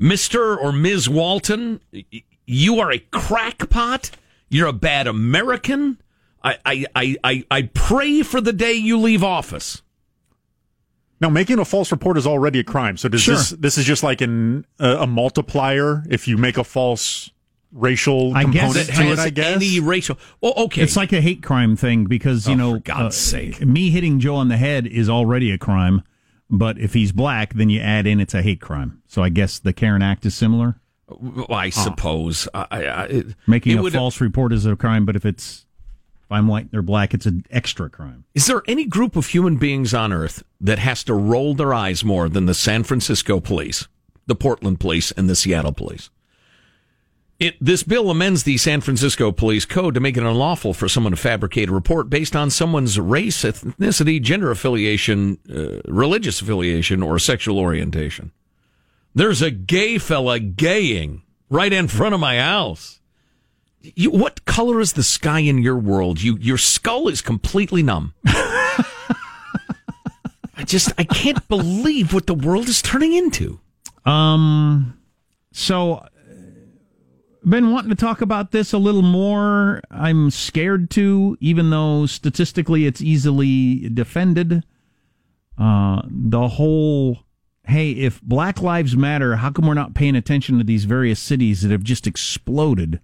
Mr. 0.00 0.56
or 0.56 0.70
Ms. 0.70 1.08
Walton, 1.08 1.80
y- 1.92 2.04
you 2.46 2.80
are 2.80 2.90
a 2.92 2.98
crackpot. 2.98 4.10
You're 4.48 4.68
a 4.68 4.72
bad 4.72 5.06
American. 5.06 6.00
I, 6.42 6.58
I, 6.64 6.84
I, 6.94 7.16
I, 7.24 7.44
I 7.50 7.62
pray 7.74 8.22
for 8.22 8.40
the 8.40 8.52
day 8.52 8.74
you 8.74 8.98
leave 8.98 9.24
office. 9.24 9.82
Now, 11.20 11.30
making 11.30 11.58
a 11.58 11.64
false 11.64 11.90
report 11.90 12.18
is 12.18 12.26
already 12.26 12.58
a 12.58 12.64
crime. 12.64 12.96
So 12.96 13.08
does 13.08 13.22
Sure. 13.22 13.36
this 13.36 13.50
this 13.50 13.78
is 13.78 13.84
just 13.86 14.02
like 14.02 14.20
an 14.20 14.66
a, 14.78 14.98
a 14.98 15.06
multiplier 15.06 16.02
if 16.10 16.28
you 16.28 16.36
make 16.36 16.58
a 16.58 16.64
false 16.64 17.30
racial 17.72 18.34
I 18.36 18.44
guess 18.44 18.74
component 18.74 18.88
it 18.90 18.92
to 18.94 19.12
it? 19.12 19.18
I 19.18 19.30
guess. 19.30 19.56
any 19.56 19.80
racial. 19.80 20.18
Well, 20.42 20.52
okay. 20.56 20.82
It's 20.82 20.96
like 20.96 21.12
a 21.12 21.20
hate 21.22 21.42
crime 21.42 21.76
thing 21.76 22.04
because, 22.04 22.46
you 22.46 22.54
Oh, 22.54 22.56
know, 22.56 22.72
for 22.74 22.80
God's 22.80 23.16
uh, 23.16 23.18
sake. 23.18 23.60
me 23.64 23.90
hitting 23.90 24.20
Joe 24.20 24.34
on 24.36 24.48
the 24.48 24.56
head 24.58 24.86
is 24.86 25.08
already 25.08 25.50
a 25.50 25.56
crime. 25.58 26.02
But 26.50 26.78
if 26.78 26.92
he's 26.92 27.10
black, 27.10 27.54
then 27.54 27.70
you 27.70 27.80
add 27.80 28.06
in 28.06 28.20
it's 28.20 28.34
a 28.34 28.42
hate 28.42 28.60
crime. 28.60 29.02
So 29.06 29.22
I 29.22 29.30
guess 29.30 29.58
the 29.58 29.72
Karen 29.72 30.02
Act 30.02 30.26
is 30.26 30.34
similar. 30.34 30.78
I 31.48 31.70
suppose. 31.70 32.48
I, 32.54 32.66
I, 32.70 33.24
Making 33.46 33.78
a 33.78 33.90
false 33.90 34.20
report 34.20 34.52
is 34.52 34.66
a 34.66 34.76
crime, 34.76 35.04
but 35.04 35.16
if 35.16 35.24
it's 35.24 35.66
if 36.24 36.32
I'm 36.32 36.48
white 36.48 36.62
and 36.62 36.70
they're 36.70 36.82
black, 36.82 37.12
it's 37.12 37.26
an 37.26 37.44
extra 37.50 37.90
crime. 37.90 38.24
Is 38.34 38.46
there 38.46 38.62
any 38.66 38.86
group 38.86 39.14
of 39.14 39.26
human 39.26 39.56
beings 39.56 39.92
on 39.92 40.12
earth 40.12 40.42
that 40.60 40.78
has 40.78 41.04
to 41.04 41.14
roll 41.14 41.54
their 41.54 41.74
eyes 41.74 42.02
more 42.02 42.28
than 42.30 42.46
the 42.46 42.54
San 42.54 42.82
Francisco 42.82 43.40
police, 43.40 43.88
the 44.26 44.34
Portland 44.34 44.80
police, 44.80 45.10
and 45.12 45.28
the 45.28 45.36
Seattle 45.36 45.72
police? 45.72 46.08
It, 47.40 47.56
this 47.60 47.82
bill 47.82 48.10
amends 48.10 48.44
the 48.44 48.56
San 48.56 48.80
Francisco 48.80 49.32
Police 49.32 49.64
Code 49.64 49.94
to 49.94 50.00
make 50.00 50.16
it 50.16 50.22
unlawful 50.22 50.72
for 50.72 50.88
someone 50.88 51.10
to 51.10 51.16
fabricate 51.16 51.68
a 51.68 51.72
report 51.72 52.08
based 52.08 52.36
on 52.36 52.48
someone's 52.48 52.98
race, 52.98 53.42
ethnicity, 53.42 54.22
gender 54.22 54.50
affiliation, 54.50 55.38
uh, 55.54 55.80
religious 55.92 56.40
affiliation, 56.40 57.02
or 57.02 57.18
sexual 57.18 57.58
orientation. 57.58 58.30
There's 59.14 59.42
a 59.42 59.50
gay 59.50 59.98
fella 59.98 60.40
gaying 60.40 61.22
right 61.48 61.72
in 61.72 61.88
front 61.88 62.14
of 62.14 62.20
my 62.20 62.38
house. 62.38 63.00
You, 63.80 64.10
what 64.10 64.44
color 64.44 64.80
is 64.80 64.94
the 64.94 65.02
sky 65.02 65.40
in 65.40 65.58
your 65.58 65.76
world? 65.76 66.22
You, 66.22 66.36
your 66.40 66.58
skull 66.58 67.08
is 67.08 67.20
completely 67.20 67.82
numb. 67.82 68.14
I 70.56 70.64
just, 70.64 70.92
I 70.98 71.04
can't 71.04 71.46
believe 71.48 72.14
what 72.14 72.26
the 72.26 72.34
world 72.34 72.68
is 72.68 72.80
turning 72.80 73.12
into. 73.12 73.60
Um, 74.04 74.98
so 75.52 75.94
uh, 75.94 76.08
been 77.44 77.70
wanting 77.72 77.90
to 77.90 77.96
talk 77.96 78.20
about 78.20 78.52
this 78.52 78.72
a 78.72 78.78
little 78.78 79.02
more. 79.02 79.82
I'm 79.90 80.30
scared 80.30 80.90
to, 80.92 81.36
even 81.40 81.70
though 81.70 82.06
statistically 82.06 82.86
it's 82.86 83.02
easily 83.02 83.88
defended. 83.90 84.64
Uh, 85.58 86.02
the 86.08 86.48
whole, 86.48 87.23
hey, 87.66 87.90
if 87.92 88.20
Black 88.22 88.60
Lives 88.60 88.96
Matter, 88.96 89.36
how 89.36 89.50
come 89.50 89.66
we're 89.66 89.74
not 89.74 89.94
paying 89.94 90.16
attention 90.16 90.58
to 90.58 90.64
these 90.64 90.84
various 90.84 91.20
cities 91.20 91.62
that 91.62 91.70
have 91.70 91.82
just 91.82 92.06
exploded, 92.06 93.00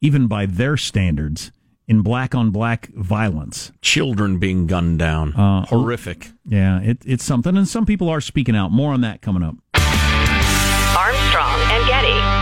even 0.00 0.26
by 0.26 0.46
their 0.46 0.76
standards, 0.76 1.52
in 1.88 2.02
black 2.02 2.34
on 2.34 2.50
black 2.50 2.88
violence? 2.94 3.72
Children 3.80 4.38
being 4.38 4.66
gunned 4.66 4.98
down. 4.98 5.34
Uh, 5.34 5.66
Horrific. 5.66 6.30
Yeah, 6.44 6.80
it, 6.80 6.98
it's 7.06 7.24
something, 7.24 7.56
and 7.56 7.68
some 7.68 7.86
people 7.86 8.08
are 8.08 8.20
speaking 8.20 8.56
out. 8.56 8.72
More 8.72 8.92
on 8.92 9.00
that 9.02 9.22
coming 9.22 9.42
up. 9.42 9.56
Armstrong 10.96 11.60
and 11.70 11.86
Getty. 11.86 12.35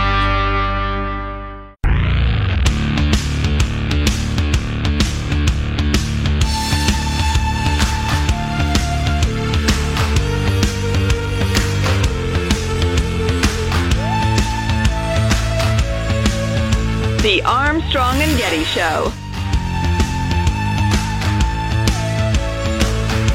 Armstrong 17.25 18.21
and 18.21 18.37
Getty 18.37 18.65
Show. 18.65 19.11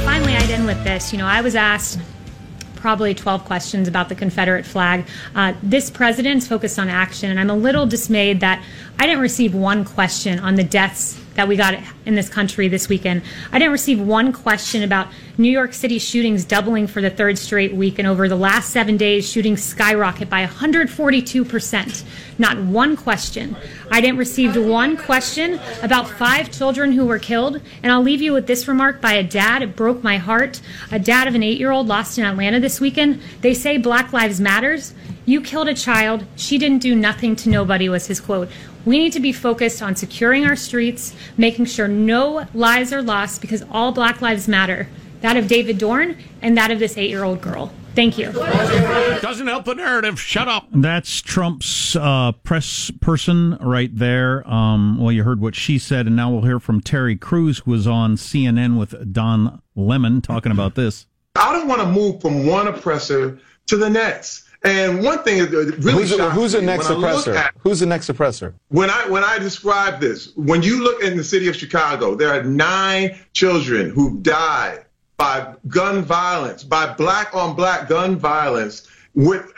Finally, 0.05 0.35
I'd 0.35 0.51
end 0.51 0.67
with 0.67 0.83
this. 0.83 1.11
You 1.11 1.17
know, 1.17 1.25
I 1.25 1.41
was 1.41 1.55
asked 1.55 1.97
probably 2.75 3.15
12 3.15 3.45
questions 3.45 3.87
about 3.87 4.07
the 4.07 4.13
Confederate 4.13 4.63
flag. 4.63 5.07
Uh, 5.33 5.53
this 5.63 5.89
president's 5.89 6.47
focused 6.47 6.77
on 6.77 6.87
action, 6.87 7.31
and 7.31 7.39
I'm 7.39 7.49
a 7.49 7.55
little 7.55 7.87
dismayed 7.87 8.41
that 8.41 8.63
I 8.99 9.05
didn't 9.05 9.21
receive 9.21 9.55
one 9.55 9.85
question 9.85 10.39
on 10.39 10.55
the 10.55 10.63
deaths 10.63 11.17
that 11.35 11.47
we 11.47 11.55
got 11.55 11.73
in 12.05 12.15
this 12.15 12.27
country 12.27 12.67
this 12.67 12.89
weekend. 12.89 13.21
I 13.49 13.57
didn't 13.57 13.71
receive 13.71 14.01
one 14.01 14.33
question 14.33 14.83
about 14.83 15.07
New 15.37 15.49
York 15.49 15.73
City 15.73 15.99
shootings 15.99 16.43
doubling 16.43 16.85
for 16.85 17.01
the 17.01 17.09
third 17.09 17.37
straight 17.37 17.73
week, 17.73 17.97
and 17.97 18.05
over 18.05 18.27
the 18.27 18.35
last 18.35 18.71
seven 18.71 18.97
days, 18.97 19.31
shootings 19.31 19.63
skyrocket 19.63 20.29
by 20.29 20.45
142%. 20.45 22.03
Not 22.37 22.57
one 22.57 22.97
question. 22.97 23.55
I 23.89 24.01
didn't 24.01 24.17
receive 24.17 24.57
one 24.57 24.97
question 24.97 25.61
about 25.81 26.09
five 26.09 26.51
children 26.51 26.91
who 26.91 27.05
were 27.05 27.19
killed. 27.19 27.61
And 27.81 27.93
I'll 27.93 28.03
leave 28.03 28.21
you 28.21 28.33
with 28.33 28.47
this 28.47 28.67
remark 28.67 28.99
by 28.99 29.13
a 29.13 29.23
dad. 29.23 29.61
It 29.61 29.77
broke 29.77 30.03
my 30.03 30.17
heart. 30.17 30.59
A 30.91 30.99
dad 30.99 31.29
of 31.29 31.35
an 31.35 31.43
eight 31.43 31.57
year 31.57 31.71
old 31.71 31.87
lost 31.87 32.17
in 32.17 32.25
Atlanta 32.25 32.59
this 32.59 32.81
weekend. 32.81 33.21
They 33.39 33.53
say 33.53 33.77
Black 33.77 34.11
Lives 34.11 34.41
Matters. 34.41 34.93
You 35.25 35.41
killed 35.41 35.67
a 35.67 35.73
child. 35.73 36.25
She 36.35 36.57
didn't 36.57 36.79
do 36.79 36.95
nothing 36.95 37.35
to 37.37 37.49
nobody, 37.49 37.89
was 37.89 38.07
his 38.07 38.19
quote. 38.19 38.49
We 38.85 38.97
need 38.97 39.13
to 39.13 39.19
be 39.19 39.31
focused 39.31 39.81
on 39.81 39.95
securing 39.95 40.45
our 40.45 40.55
streets, 40.55 41.13
making 41.37 41.65
sure 41.65 41.87
no 41.87 42.47
lives 42.53 42.93
are 42.93 43.01
lost 43.01 43.41
because 43.41 43.63
all 43.69 43.91
Black 43.91 44.21
Lives 44.21 44.47
Matter 44.47 44.87
that 45.21 45.37
of 45.37 45.47
David 45.47 45.77
Dorn 45.77 46.17
and 46.41 46.57
that 46.57 46.71
of 46.71 46.79
this 46.79 46.97
eight 46.97 47.09
year 47.09 47.23
old 47.23 47.41
girl. 47.41 47.71
Thank 47.95 48.17
you. 48.17 48.31
Doesn't 48.31 49.47
help 49.47 49.65
the 49.65 49.75
narrative. 49.75 50.19
Shut 50.19 50.47
up. 50.47 50.67
That's 50.71 51.21
Trump's 51.21 51.95
uh, 51.95 52.31
press 52.43 52.91
person 53.01 53.57
right 53.59 53.93
there. 53.93 54.47
Um, 54.49 54.97
well, 54.99 55.11
you 55.11 55.23
heard 55.23 55.41
what 55.41 55.55
she 55.55 55.79
said, 55.79 56.07
and 56.07 56.15
now 56.15 56.31
we'll 56.31 56.43
hear 56.43 56.59
from 56.59 56.81
Terry 56.81 57.17
Crews, 57.17 57.59
who 57.59 57.71
was 57.71 57.87
on 57.87 58.15
CNN 58.15 58.77
with 58.77 59.11
Don 59.11 59.61
Lemon 59.75 60.21
talking 60.21 60.51
about 60.51 60.75
this. 60.75 61.07
I 61.35 61.51
don't 61.51 61.67
want 61.67 61.81
to 61.81 61.87
move 61.87 62.21
from 62.21 62.45
one 62.45 62.67
oppressor 62.67 63.39
to 63.67 63.75
the 63.75 63.89
next. 63.89 64.45
And 64.63 65.03
one 65.03 65.23
thing 65.23 65.39
that 65.39 65.49
really 65.51 66.03
who's, 66.03 66.19
who's 66.33 66.51
the 66.51 66.61
next 66.61 66.89
oppressor? 66.89 67.33
At, 67.33 67.53
who's 67.59 67.79
the 67.79 67.85
next 67.85 68.09
oppressor? 68.09 68.55
When 68.67 68.89
I 68.89 69.07
when 69.07 69.23
I 69.23 69.39
describe 69.39 70.01
this, 70.01 70.35
when 70.35 70.63
you 70.63 70.83
look 70.83 71.01
in 71.01 71.15
the 71.15 71.23
city 71.23 71.47
of 71.47 71.55
Chicago, 71.55 72.15
there 72.15 72.29
are 72.29 72.43
nine 72.43 73.17
children 73.33 73.89
who 73.89 74.19
died 74.19 74.85
by 75.15 75.55
gun 75.67 76.01
violence, 76.03 76.63
by 76.63 76.93
black 76.93 77.33
on 77.33 77.55
black 77.55 77.87
gun 77.87 78.17
violence, 78.17 78.87
with 79.15 79.49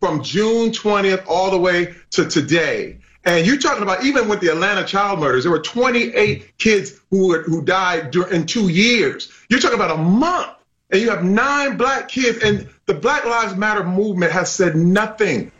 from 0.00 0.22
June 0.22 0.70
20th 0.70 1.24
all 1.26 1.50
the 1.50 1.58
way 1.58 1.94
to 2.12 2.26
today. 2.26 2.98
And 3.24 3.46
you're 3.46 3.58
talking 3.58 3.82
about 3.82 4.04
even 4.04 4.28
with 4.28 4.40
the 4.40 4.48
Atlanta 4.48 4.84
child 4.84 5.18
murders, 5.18 5.42
there 5.44 5.50
were 5.50 5.60
28 5.60 6.58
kids 6.58 7.00
who 7.10 7.28
were, 7.28 7.42
who 7.42 7.62
died 7.62 8.14
in 8.14 8.46
two 8.46 8.68
years. 8.68 9.32
You're 9.50 9.58
talking 9.58 9.74
about 9.74 9.90
a 9.90 10.00
month 10.00 10.52
and 10.90 11.00
you 11.00 11.10
have 11.10 11.24
nine 11.24 11.76
black 11.76 12.08
kids, 12.08 12.38
and 12.38 12.68
the 12.86 12.94
Black 12.94 13.24
Lives 13.24 13.56
Matter 13.56 13.84
movement 13.84 14.32
has 14.32 14.50
said 14.50 14.76
nothing. 14.76 15.52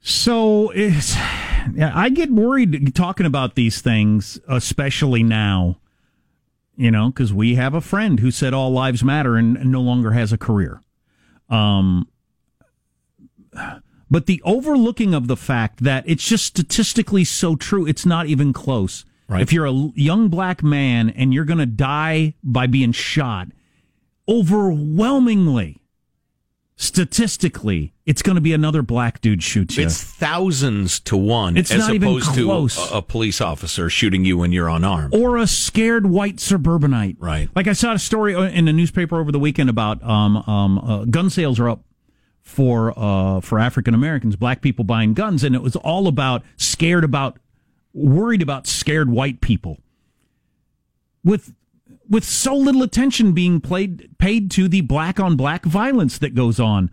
So 0.00 0.70
it's, 0.70 1.16
yeah, 1.74 1.92
I 1.94 2.10
get 2.10 2.30
worried 2.30 2.94
talking 2.94 3.26
about 3.26 3.54
these 3.54 3.80
things, 3.80 4.38
especially 4.48 5.22
now. 5.22 5.78
You 6.78 6.90
know, 6.90 7.08
because 7.08 7.32
we 7.32 7.54
have 7.54 7.72
a 7.72 7.80
friend 7.80 8.20
who 8.20 8.30
said 8.30 8.52
all 8.52 8.70
lives 8.70 9.02
matter 9.02 9.36
and, 9.36 9.56
and 9.56 9.72
no 9.72 9.80
longer 9.80 10.10
has 10.10 10.30
a 10.30 10.36
career. 10.36 10.82
Um, 11.48 12.06
but 14.10 14.26
the 14.26 14.42
overlooking 14.44 15.14
of 15.14 15.26
the 15.26 15.38
fact 15.38 15.82
that 15.84 16.04
it's 16.06 16.28
just 16.28 16.44
statistically 16.44 17.24
so 17.24 17.56
true, 17.56 17.86
it's 17.86 18.04
not 18.04 18.26
even 18.26 18.52
close 18.52 19.06
Right. 19.28 19.42
If 19.42 19.52
you're 19.52 19.66
a 19.66 19.90
young 19.94 20.28
black 20.28 20.62
man 20.62 21.10
and 21.10 21.34
you're 21.34 21.44
going 21.44 21.58
to 21.58 21.66
die 21.66 22.34
by 22.44 22.68
being 22.68 22.92
shot, 22.92 23.48
overwhelmingly, 24.28 25.80
statistically, 26.76 27.94
it's 28.04 28.22
going 28.22 28.36
to 28.36 28.40
be 28.40 28.52
another 28.52 28.82
black 28.82 29.20
dude 29.20 29.42
shoots 29.42 29.76
you. 29.76 29.84
It's 29.86 30.02
thousands 30.02 31.00
to 31.00 31.16
one. 31.16 31.56
It's 31.56 31.70
as 31.70 31.78
not 31.78 31.96
opposed 31.96 32.30
even 32.30 32.44
close. 32.44 32.88
to 32.88 32.94
a, 32.94 32.98
a, 32.98 33.02
police 33.02 33.40
officer 33.40 33.88
shooting 33.88 34.24
you 34.24 34.38
when 34.38 34.52
you're 34.52 34.68
unarmed, 34.68 35.14
or 35.14 35.36
a 35.36 35.46
scared 35.46 36.06
white 36.06 36.38
suburbanite. 36.40 37.16
Right. 37.18 37.48
Like 37.54 37.66
I 37.66 37.72
saw 37.72 37.92
a 37.92 37.98
story 37.98 38.34
in 38.34 38.68
a 38.68 38.72
newspaper 38.72 39.18
over 39.18 39.32
the 39.32 39.38
weekend 39.38 39.70
about 39.70 40.02
um, 40.02 40.36
um, 40.36 40.78
uh, 40.78 41.04
gun 41.04 41.30
sales 41.30 41.58
are 41.58 41.68
up 41.68 41.84
for 42.42 42.94
uh, 42.96 43.40
for 43.40 43.58
African 43.58 43.94
Americans, 43.94 44.36
black 44.36 44.62
people 44.62 44.84
buying 44.84 45.14
guns, 45.14 45.42
and 45.42 45.54
it 45.54 45.62
was 45.62 45.76
all 45.76 46.06
about 46.06 46.42
scared 46.56 47.04
about 47.04 47.38
worried 47.92 48.42
about 48.42 48.66
scared 48.66 49.10
white 49.10 49.40
people 49.40 49.78
with 51.24 51.54
with 52.08 52.24
so 52.24 52.54
little 52.54 52.82
attention 52.82 53.32
being 53.32 53.60
played 53.60 54.10
paid 54.18 54.50
to 54.52 54.68
the 54.68 54.82
black 54.82 55.18
on 55.18 55.36
black 55.36 55.64
violence 55.64 56.18
that 56.18 56.34
goes 56.34 56.60
on. 56.60 56.90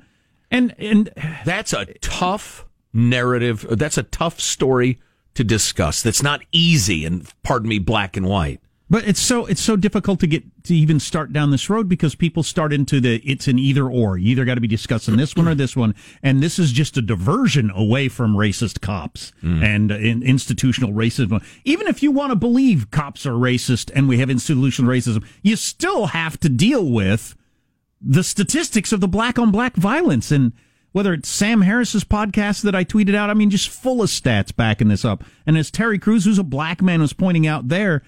And 0.50 0.74
and 0.78 1.10
that's 1.46 1.74
a 1.74 1.86
tough 2.02 2.66
narrative. 2.94 3.66
That's 3.70 3.98
a 3.98 4.04
tough 4.04 4.40
story 4.40 5.00
to 5.34 5.44
discuss. 5.44 6.02
That's 6.02 6.24
not 6.24 6.42
easy 6.52 7.06
and 7.06 7.28
pardon 7.44 7.70
me 7.70 7.80
black 7.80 8.16
and 8.16 8.26
white 8.28 8.63
but 8.90 9.08
it's 9.08 9.20
so 9.20 9.46
it's 9.46 9.62
so 9.62 9.76
difficult 9.76 10.20
to 10.20 10.28
get 10.28 10.44
to 10.66 10.76
even 10.76 11.00
start 11.00 11.34
down 11.34 11.52
this 11.52 11.70
road 11.70 11.88
because 11.88 12.16
people 12.16 12.44
start 12.44 12.74
into 12.74 13.00
the 13.00 13.18
it's 13.26 13.48
an 13.48 13.58
either 13.58 13.90
or. 13.90 14.18
You 14.18 14.32
either 14.32 14.46
got 14.46 14.56
to 14.56 14.62
be 14.62 14.68
discussing 14.68 15.16
this 15.16 15.36
one 15.36 15.48
or 15.48 15.56
this 15.56 15.76
one, 15.76 15.96
and 16.22 16.44
this 16.44 16.60
is 16.60 16.72
just 16.72 16.98
a 16.98 17.02
diversion 17.02 17.72
away 17.72 18.10
from 18.10 18.36
racist 18.36 18.82
cops 18.82 19.32
mm. 19.42 19.64
and 19.64 19.92
uh, 19.92 19.96
in, 19.96 20.22
institutional 20.22 20.92
racism. 20.92 21.44
Even 21.64 21.88
if 21.88 22.04
you 22.04 22.12
want 22.12 22.32
to 22.32 22.36
believe 22.36 22.92
cops 22.92 23.26
are 23.26 23.32
racist 23.32 23.90
and 23.96 24.08
we 24.08 24.20
have 24.20 24.30
institutional 24.30 24.92
racism, 24.92 25.26
you 25.42 25.56
still 25.56 26.08
have 26.08 26.40
to 26.42 26.50
deal 26.50 26.86
with 26.86 27.36
the 28.02 28.24
statistics 28.24 28.92
of 28.92 29.00
the 29.00 29.08
black 29.08 29.40
on 29.40 29.50
black 29.50 29.76
violence 29.76 30.30
and 30.30 30.52
whether 30.92 31.14
it's 31.14 31.28
Sam 31.28 31.62
Harris's 31.62 32.04
podcast 32.04 32.62
that 32.62 32.76
I 32.76 32.84
tweeted 32.84 33.16
out, 33.16 33.32
I 33.32 33.34
mean, 33.34 33.50
just 33.50 33.70
full 33.70 34.04
of 34.04 34.10
stats 34.10 34.56
backing 34.56 34.90
this 34.90 35.04
up. 35.04 35.24
And 35.48 35.58
as 35.58 35.72
Terry 35.72 35.98
Crews, 35.98 36.26
who's 36.26 36.38
a 36.38 36.44
black 36.44 36.84
man, 36.84 37.02
was 37.02 37.14
pointing 37.14 37.48
out 37.48 37.68
there, 37.70 38.04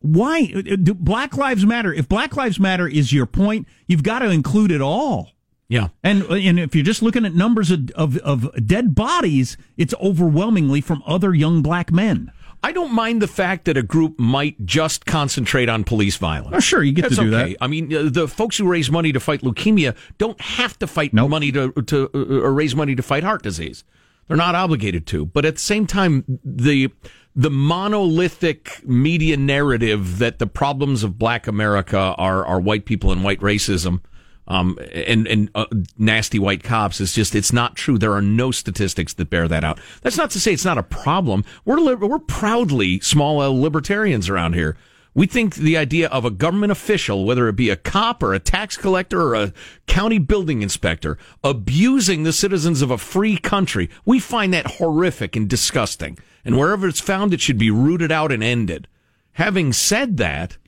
why 0.00 0.46
do 0.46 0.94
Black 0.94 1.36
Lives 1.36 1.66
Matter? 1.66 1.92
If 1.92 2.08
Black 2.08 2.36
Lives 2.36 2.60
Matter 2.60 2.86
is 2.86 3.12
your 3.12 3.26
point, 3.26 3.66
you've 3.86 4.02
got 4.02 4.20
to 4.20 4.30
include 4.30 4.70
it 4.70 4.80
all. 4.80 5.32
Yeah, 5.68 5.88
and 6.04 6.22
and 6.22 6.60
if 6.60 6.76
you're 6.76 6.84
just 6.84 7.02
looking 7.02 7.24
at 7.24 7.34
numbers 7.34 7.72
of, 7.72 7.90
of, 7.90 8.16
of 8.18 8.66
dead 8.66 8.94
bodies, 8.94 9.56
it's 9.76 9.94
overwhelmingly 10.00 10.80
from 10.80 11.02
other 11.06 11.34
young 11.34 11.60
black 11.60 11.90
men. 11.90 12.30
I 12.62 12.72
don't 12.72 12.92
mind 12.92 13.20
the 13.20 13.28
fact 13.28 13.64
that 13.66 13.76
a 13.76 13.82
group 13.82 14.18
might 14.18 14.64
just 14.64 15.06
concentrate 15.06 15.68
on 15.68 15.84
police 15.84 16.16
violence. 16.16 16.54
Oh, 16.56 16.60
sure, 16.60 16.82
you 16.82 16.92
get 16.92 17.02
That's 17.02 17.16
to 17.16 17.22
do 17.22 17.34
okay. 17.34 17.52
that. 17.52 17.58
I 17.60 17.66
mean, 17.66 17.94
uh, 17.94 18.08
the 18.10 18.28
folks 18.28 18.56
who 18.58 18.68
raise 18.68 18.90
money 18.90 19.12
to 19.12 19.20
fight 19.20 19.42
leukemia 19.42 19.96
don't 20.18 20.40
have 20.40 20.78
to 20.78 20.86
fight 20.86 21.12
nope. 21.12 21.30
money 21.30 21.52
to 21.52 21.72
to 21.72 22.10
uh, 22.14 22.42
or 22.42 22.52
raise 22.52 22.74
money 22.76 22.94
to 22.94 23.02
fight 23.02 23.24
heart 23.24 23.42
disease. 23.42 23.84
They're 24.28 24.36
not 24.36 24.54
obligated 24.54 25.06
to. 25.08 25.26
But 25.26 25.44
at 25.44 25.54
the 25.54 25.60
same 25.60 25.86
time, 25.86 26.24
the 26.44 26.90
the 27.36 27.50
monolithic 27.50 28.80
media 28.88 29.36
narrative 29.36 30.18
that 30.18 30.38
the 30.38 30.46
problems 30.46 31.04
of 31.04 31.18
Black 31.18 31.46
America 31.46 32.14
are 32.16 32.44
are 32.44 32.58
white 32.58 32.86
people 32.86 33.12
and 33.12 33.22
white 33.22 33.40
racism. 33.40 34.00
Um, 34.48 34.78
and 34.92 35.26
and 35.26 35.50
uh, 35.56 35.66
nasty 35.98 36.38
white 36.38 36.62
cops 36.62 37.00
is 37.00 37.12
just 37.12 37.34
it's 37.34 37.52
not 37.52 37.76
true. 37.76 37.98
There 37.98 38.12
are 38.12 38.22
no 38.22 38.52
statistics 38.52 39.12
that 39.14 39.28
bear 39.28 39.48
that 39.48 39.64
out. 39.64 39.80
That's 40.02 40.16
not 40.16 40.30
to 40.30 40.40
say 40.40 40.52
it's 40.52 40.64
not 40.64 40.78
a 40.78 40.82
problem. 40.84 41.44
We're 41.64 41.96
we're 41.96 42.18
proudly 42.20 43.00
small 43.00 43.42
L 43.42 43.60
libertarians 43.60 44.28
around 44.28 44.54
here. 44.54 44.76
We 45.16 45.26
think 45.26 45.54
the 45.54 45.78
idea 45.78 46.08
of 46.08 46.26
a 46.26 46.30
government 46.30 46.72
official, 46.72 47.24
whether 47.24 47.48
it 47.48 47.56
be 47.56 47.70
a 47.70 47.76
cop 47.76 48.22
or 48.22 48.34
a 48.34 48.38
tax 48.38 48.76
collector 48.76 49.22
or 49.22 49.34
a 49.34 49.52
county 49.86 50.18
building 50.18 50.60
inspector, 50.60 51.16
abusing 51.42 52.24
the 52.24 52.34
citizens 52.34 52.82
of 52.82 52.90
a 52.90 52.98
free 52.98 53.38
country, 53.38 53.88
we 54.04 54.20
find 54.20 54.52
that 54.52 54.72
horrific 54.72 55.34
and 55.34 55.48
disgusting. 55.48 56.18
And 56.44 56.58
wherever 56.58 56.86
it's 56.86 57.00
found, 57.00 57.32
it 57.32 57.40
should 57.40 57.56
be 57.56 57.70
rooted 57.70 58.12
out 58.12 58.30
and 58.30 58.44
ended. 58.44 58.88
Having 59.32 59.72
said 59.72 60.18
that, 60.18 60.58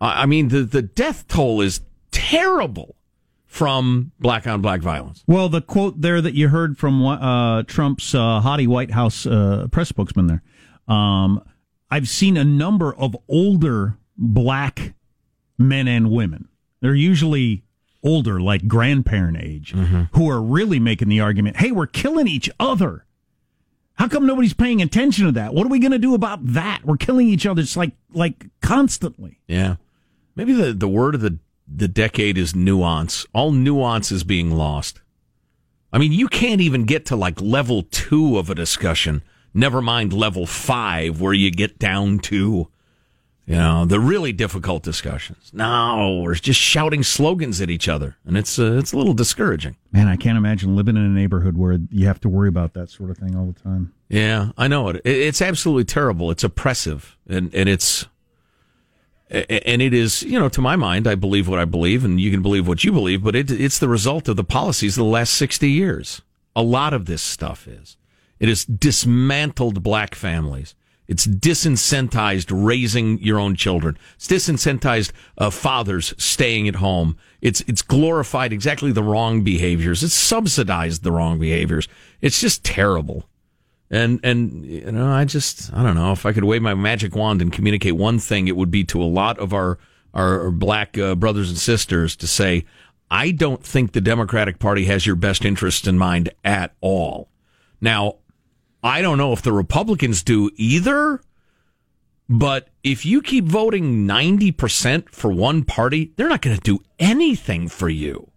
I 0.00 0.24
mean, 0.24 0.48
the, 0.48 0.62
the 0.62 0.80
death 0.80 1.28
toll 1.28 1.60
is 1.60 1.82
terrible 2.10 2.96
from 3.44 4.10
black 4.18 4.46
on 4.46 4.62
black 4.62 4.80
violence. 4.80 5.22
Well, 5.26 5.50
the 5.50 5.60
quote 5.60 6.00
there 6.00 6.22
that 6.22 6.32
you 6.32 6.48
heard 6.48 6.78
from 6.78 7.04
uh, 7.04 7.62
Trump's 7.64 8.14
uh, 8.14 8.40
White 8.40 8.92
House 8.92 9.26
uh, 9.26 9.68
press 9.70 9.90
spokesman 9.90 10.28
there. 10.28 10.42
Um, 10.88 11.42
I've 11.90 12.08
seen 12.08 12.36
a 12.36 12.44
number 12.44 12.94
of 12.94 13.16
older 13.28 13.96
black 14.16 14.94
men 15.58 15.88
and 15.88 16.10
women. 16.10 16.48
They're 16.80 16.94
usually 16.94 17.62
older, 18.02 18.40
like 18.40 18.68
grandparent 18.68 19.38
age, 19.40 19.72
mm-hmm. 19.72 20.02
who 20.12 20.30
are 20.30 20.42
really 20.42 20.78
making 20.78 21.08
the 21.08 21.20
argument 21.20 21.56
hey, 21.56 21.72
we're 21.72 21.86
killing 21.86 22.28
each 22.28 22.50
other. 22.58 23.04
How 23.94 24.08
come 24.08 24.26
nobody's 24.26 24.52
paying 24.52 24.82
attention 24.82 25.24
to 25.24 25.32
that? 25.32 25.54
What 25.54 25.66
are 25.66 25.70
we 25.70 25.78
going 25.78 25.92
to 25.92 25.98
do 25.98 26.14
about 26.14 26.44
that? 26.52 26.84
We're 26.84 26.98
killing 26.98 27.28
each 27.28 27.46
other. 27.46 27.62
It's 27.62 27.76
like 27.76 27.92
like 28.12 28.46
constantly. 28.60 29.40
Yeah, 29.46 29.76
maybe 30.34 30.52
the 30.52 30.72
the 30.72 30.88
word 30.88 31.14
of 31.14 31.20
the 31.20 31.38
the 31.66 31.88
decade 31.88 32.38
is 32.38 32.54
nuance. 32.54 33.26
All 33.32 33.52
nuance 33.52 34.12
is 34.12 34.22
being 34.22 34.52
lost. 34.52 35.00
I 35.92 35.98
mean, 35.98 36.12
you 36.12 36.28
can't 36.28 36.60
even 36.60 36.84
get 36.84 37.06
to 37.06 37.16
like 37.16 37.40
level 37.40 37.84
two 37.84 38.38
of 38.38 38.50
a 38.50 38.54
discussion 38.54 39.22
Never 39.56 39.80
mind 39.80 40.12
level 40.12 40.46
five, 40.46 41.20
where 41.20 41.32
you 41.32 41.50
get 41.50 41.78
down 41.78 42.18
to, 42.20 42.68
you 43.46 43.54
know, 43.54 43.86
the 43.86 43.98
really 43.98 44.32
difficult 44.32 44.82
discussions. 44.82 45.50
No, 45.54 46.20
we're 46.22 46.34
just 46.34 46.60
shouting 46.60 47.02
slogans 47.02 47.60
at 47.62 47.70
each 47.70 47.88
other, 47.88 48.16
and 48.26 48.36
it's 48.36 48.58
uh, 48.58 48.72
it's 48.74 48.92
a 48.92 48.98
little 48.98 49.14
discouraging. 49.14 49.76
Man, 49.92 50.08
I 50.08 50.16
can't 50.16 50.36
imagine 50.36 50.76
living 50.76 50.96
in 50.96 51.02
a 51.02 51.08
neighborhood 51.08 51.56
where 51.56 51.78
you 51.90 52.06
have 52.06 52.20
to 52.20 52.28
worry 52.28 52.48
about 52.48 52.74
that 52.74 52.90
sort 52.90 53.10
of 53.10 53.16
thing 53.16 53.34
all 53.34 53.46
the 53.46 53.60
time. 53.60 53.94
Yeah, 54.10 54.50
I 54.58 54.68
know 54.68 54.90
it. 54.90 55.00
It's 55.04 55.40
absolutely 55.40 55.84
terrible. 55.84 56.30
It's 56.30 56.44
oppressive, 56.44 57.16
and 57.26 57.52
and 57.54 57.68
it's 57.68 58.06
and 59.30 59.82
it 59.82 59.92
is, 59.92 60.22
you 60.22 60.38
know, 60.38 60.48
to 60.48 60.60
my 60.60 60.76
mind, 60.76 61.06
I 61.06 61.14
believe 61.14 61.48
what 61.48 61.58
I 61.58 61.64
believe, 61.64 62.04
and 62.04 62.20
you 62.20 62.30
can 62.30 62.42
believe 62.42 62.68
what 62.68 62.84
you 62.84 62.92
believe, 62.92 63.24
but 63.24 63.34
it, 63.34 63.50
it's 63.50 63.78
the 63.78 63.88
result 63.88 64.28
of 64.28 64.36
the 64.36 64.44
policies 64.44 64.96
of 64.96 65.04
the 65.04 65.10
last 65.10 65.32
60 65.34 65.68
years. 65.68 66.22
A 66.54 66.62
lot 66.62 66.94
of 66.94 67.06
this 67.06 67.22
stuff 67.22 67.66
is. 67.66 67.96
It 68.38 68.48
has 68.48 68.64
dismantled 68.64 69.82
black 69.82 70.14
families. 70.14 70.74
It's 71.08 71.26
disincentivized 71.26 72.50
raising 72.50 73.18
your 73.20 73.38
own 73.38 73.54
children. 73.54 73.96
It's 74.16 74.26
disincentivized 74.26 75.12
uh, 75.38 75.50
fathers 75.50 76.14
staying 76.18 76.66
at 76.68 76.76
home. 76.76 77.16
It's 77.40 77.60
it's 77.62 77.82
glorified 77.82 78.52
exactly 78.52 78.92
the 78.92 79.04
wrong 79.04 79.42
behaviors. 79.42 80.02
It's 80.02 80.14
subsidized 80.14 81.02
the 81.04 81.12
wrong 81.12 81.38
behaviors. 81.38 81.86
It's 82.20 82.40
just 82.40 82.64
terrible. 82.64 83.28
And 83.88 84.18
and 84.24 84.66
you 84.66 84.90
know, 84.90 85.06
I 85.06 85.24
just 85.24 85.72
I 85.72 85.82
don't 85.84 85.94
know 85.94 86.10
if 86.10 86.26
I 86.26 86.32
could 86.32 86.44
wave 86.44 86.62
my 86.62 86.74
magic 86.74 87.14
wand 87.14 87.40
and 87.40 87.52
communicate 87.52 87.94
one 87.94 88.18
thing, 88.18 88.48
it 88.48 88.56
would 88.56 88.70
be 88.70 88.84
to 88.84 89.00
a 89.00 89.04
lot 89.04 89.38
of 89.38 89.54
our 89.54 89.78
our 90.12 90.50
black 90.50 90.98
uh, 90.98 91.14
brothers 91.14 91.50
and 91.50 91.58
sisters 91.58 92.16
to 92.16 92.26
say, 92.26 92.64
I 93.10 93.30
don't 93.30 93.62
think 93.62 93.92
the 93.92 94.00
Democratic 94.00 94.58
Party 94.58 94.86
has 94.86 95.06
your 95.06 95.14
best 95.14 95.44
interests 95.44 95.86
in 95.86 95.98
mind 95.98 96.30
at 96.42 96.74
all. 96.80 97.28
Now, 97.80 98.16
I 98.86 99.02
don't 99.02 99.18
know 99.18 99.32
if 99.32 99.42
the 99.42 99.52
Republicans 99.52 100.22
do 100.22 100.50
either, 100.56 101.20
but 102.28 102.68
if 102.82 103.04
you 103.04 103.20
keep 103.20 103.44
voting 103.44 104.06
90% 104.06 105.10
for 105.10 105.30
one 105.30 105.64
party, 105.64 106.12
they're 106.16 106.28
not 106.28 106.42
going 106.42 106.56
to 106.56 106.62
do 106.62 106.82
anything 106.98 107.68
for 107.68 107.88
you. 107.88 108.30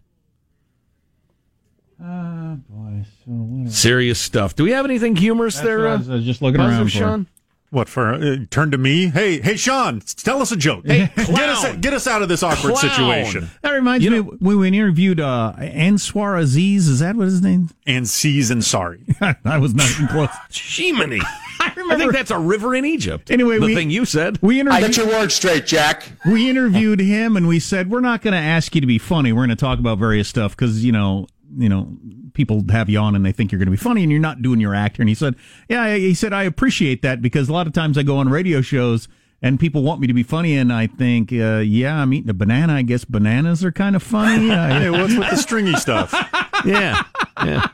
Oh, 2.02 2.58
boy. 2.68 3.04
So 3.04 3.30
what 3.30 3.70
Serious 3.70 4.18
stuff. 4.18 4.56
Do 4.56 4.64
we 4.64 4.72
have 4.72 4.84
anything 4.84 5.16
humorous 5.16 5.56
That's 5.56 5.66
there? 5.66 5.88
I 5.88 5.92
uh, 5.92 5.98
was, 5.98 6.10
uh, 6.10 6.18
just 6.18 6.42
looking 6.42 6.60
around. 6.60 6.88
Sean? 6.88 7.26
What 7.70 7.88
for? 7.88 8.12
Uh, 8.14 8.36
turn 8.50 8.72
to 8.72 8.78
me. 8.78 9.06
Hey, 9.10 9.40
hey, 9.40 9.54
Sean, 9.56 10.00
tell 10.00 10.42
us 10.42 10.50
a 10.50 10.56
joke. 10.56 10.84
Hey, 10.84 11.08
get 11.16 11.30
us 11.48 11.76
get 11.76 11.92
us 11.92 12.08
out 12.08 12.20
of 12.20 12.28
this 12.28 12.42
awkward 12.42 12.74
Clown. 12.74 12.90
situation. 12.90 13.50
That 13.62 13.70
reminds 13.70 14.04
me 14.04 14.10
know, 14.10 14.22
when 14.40 14.58
we 14.58 14.66
interviewed 14.66 15.20
uh, 15.20 15.52
Answar 15.56 16.36
Aziz. 16.36 16.88
Is 16.88 16.98
that 16.98 17.14
what 17.14 17.26
his 17.26 17.42
name? 17.42 17.70
Aziz 17.86 18.50
Ansari. 18.50 19.04
I 19.44 19.58
was 19.58 19.72
not 19.72 19.88
even 19.90 20.08
close. 20.08 20.28
Shimony. 20.50 21.20
I 21.60 21.72
remember. 21.76 21.94
I 21.94 21.96
think 21.98 22.12
that's 22.12 22.32
a 22.32 22.38
river 22.40 22.74
in 22.74 22.84
Egypt. 22.84 23.30
Anyway, 23.30 23.60
the 23.60 23.66
we- 23.66 23.74
thing 23.76 23.90
you 23.90 24.04
said. 24.04 24.38
We 24.42 24.58
interviewed. 24.58 24.86
Get 24.88 24.96
your 24.96 25.06
words 25.06 25.34
straight, 25.34 25.64
Jack. 25.66 26.10
we 26.26 26.50
interviewed 26.50 26.98
him 26.98 27.36
and 27.36 27.46
we 27.46 27.60
said 27.60 27.88
we're 27.88 28.00
not 28.00 28.22
going 28.22 28.32
to 28.32 28.40
ask 28.40 28.74
you 28.74 28.80
to 28.80 28.86
be 28.86 28.98
funny. 28.98 29.32
We're 29.32 29.46
going 29.46 29.50
to 29.50 29.56
talk 29.56 29.78
about 29.78 29.98
various 29.98 30.26
stuff 30.26 30.56
because 30.56 30.84
you 30.84 30.90
know, 30.90 31.28
you 31.56 31.68
know, 31.68 31.96
people 32.44 32.64
have 32.70 32.88
you 32.88 32.98
on 32.98 33.14
and 33.14 33.24
they 33.24 33.32
think 33.32 33.50
you're 33.52 33.58
going 33.58 33.66
to 33.66 33.70
be 33.72 33.76
funny 33.76 34.02
and 34.02 34.10
you're 34.10 34.20
not 34.20 34.42
doing 34.42 34.60
your 34.60 34.74
actor. 34.74 35.02
And 35.02 35.08
he 35.08 35.14
said, 35.14 35.34
yeah, 35.68 35.94
he 35.96 36.14
said 36.14 36.32
I 36.32 36.42
appreciate 36.44 37.02
that 37.02 37.20
because 37.22 37.48
a 37.48 37.52
lot 37.52 37.66
of 37.66 37.72
times 37.72 37.96
I 37.98 38.02
go 38.02 38.16
on 38.18 38.28
radio 38.28 38.60
shows 38.60 39.08
and 39.42 39.58
people 39.58 39.82
want 39.82 40.00
me 40.00 40.06
to 40.06 40.12
be 40.14 40.22
funny 40.22 40.56
and 40.56 40.72
I 40.72 40.86
think, 40.86 41.32
uh, 41.32 41.58
yeah, 41.58 42.00
I'm 42.02 42.12
eating 42.12 42.30
a 42.30 42.34
banana. 42.34 42.74
I 42.74 42.82
guess 42.82 43.04
bananas 43.04 43.64
are 43.64 43.72
kind 43.72 43.96
of 43.96 44.02
funny. 44.02 44.48
Hey, 44.50 44.88
Uh, 44.88 44.92
what's 44.92 45.16
with 45.16 45.30
the 45.30 45.36
stringy 45.36 45.74
stuff? 45.74 46.12
Yeah. 46.66 47.02
Yeah. 47.42 47.68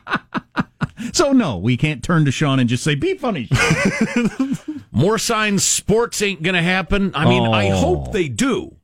so 1.11 1.33
no, 1.33 1.57
we 1.57 1.75
can't 1.75 2.01
turn 2.01 2.23
to 2.23 2.31
Sean 2.31 2.57
and 2.59 2.69
just 2.69 2.83
say 2.85 2.95
be 2.95 3.15
funny. 3.15 3.49
More 4.91 5.17
signs 5.17 5.63
sports 5.65 6.21
ain't 6.21 6.41
going 6.41 6.55
to 6.55 6.61
happen. 6.61 7.11
I 7.13 7.25
mean, 7.25 7.43
I 7.53 7.69
Oh. 7.71 7.75
hope 7.77 8.11
they 8.13 8.27
do. 8.29 8.75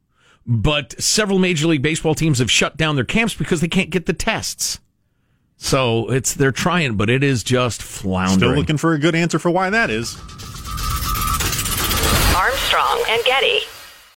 But 0.45 1.01
several 1.01 1.39
Major 1.39 1.67
League 1.67 1.81
Baseball 1.81 2.15
teams 2.15 2.39
have 2.39 2.51
shut 2.51 2.75
down 2.75 2.95
their 2.95 3.05
camps 3.05 3.33
because 3.33 3.61
they 3.61 3.69
can't 3.69 3.89
get 3.89 4.05
the 4.07 4.13
tests. 4.13 4.79
So 5.57 6.09
it's 6.11 6.33
they're 6.33 6.51
trying, 6.51 6.95
but 6.95 7.09
it 7.09 7.23
is 7.23 7.43
just 7.43 7.81
floundering. 7.81 8.37
Still 8.39 8.55
looking 8.55 8.77
for 8.77 8.93
a 8.93 8.99
good 8.99 9.15
answer 9.15 9.39
for 9.39 9.49
why 9.51 9.69
that 9.69 9.89
is. 9.89 10.17
Armstrong 12.35 13.03
and 13.09 13.23
Getty. 13.25 13.59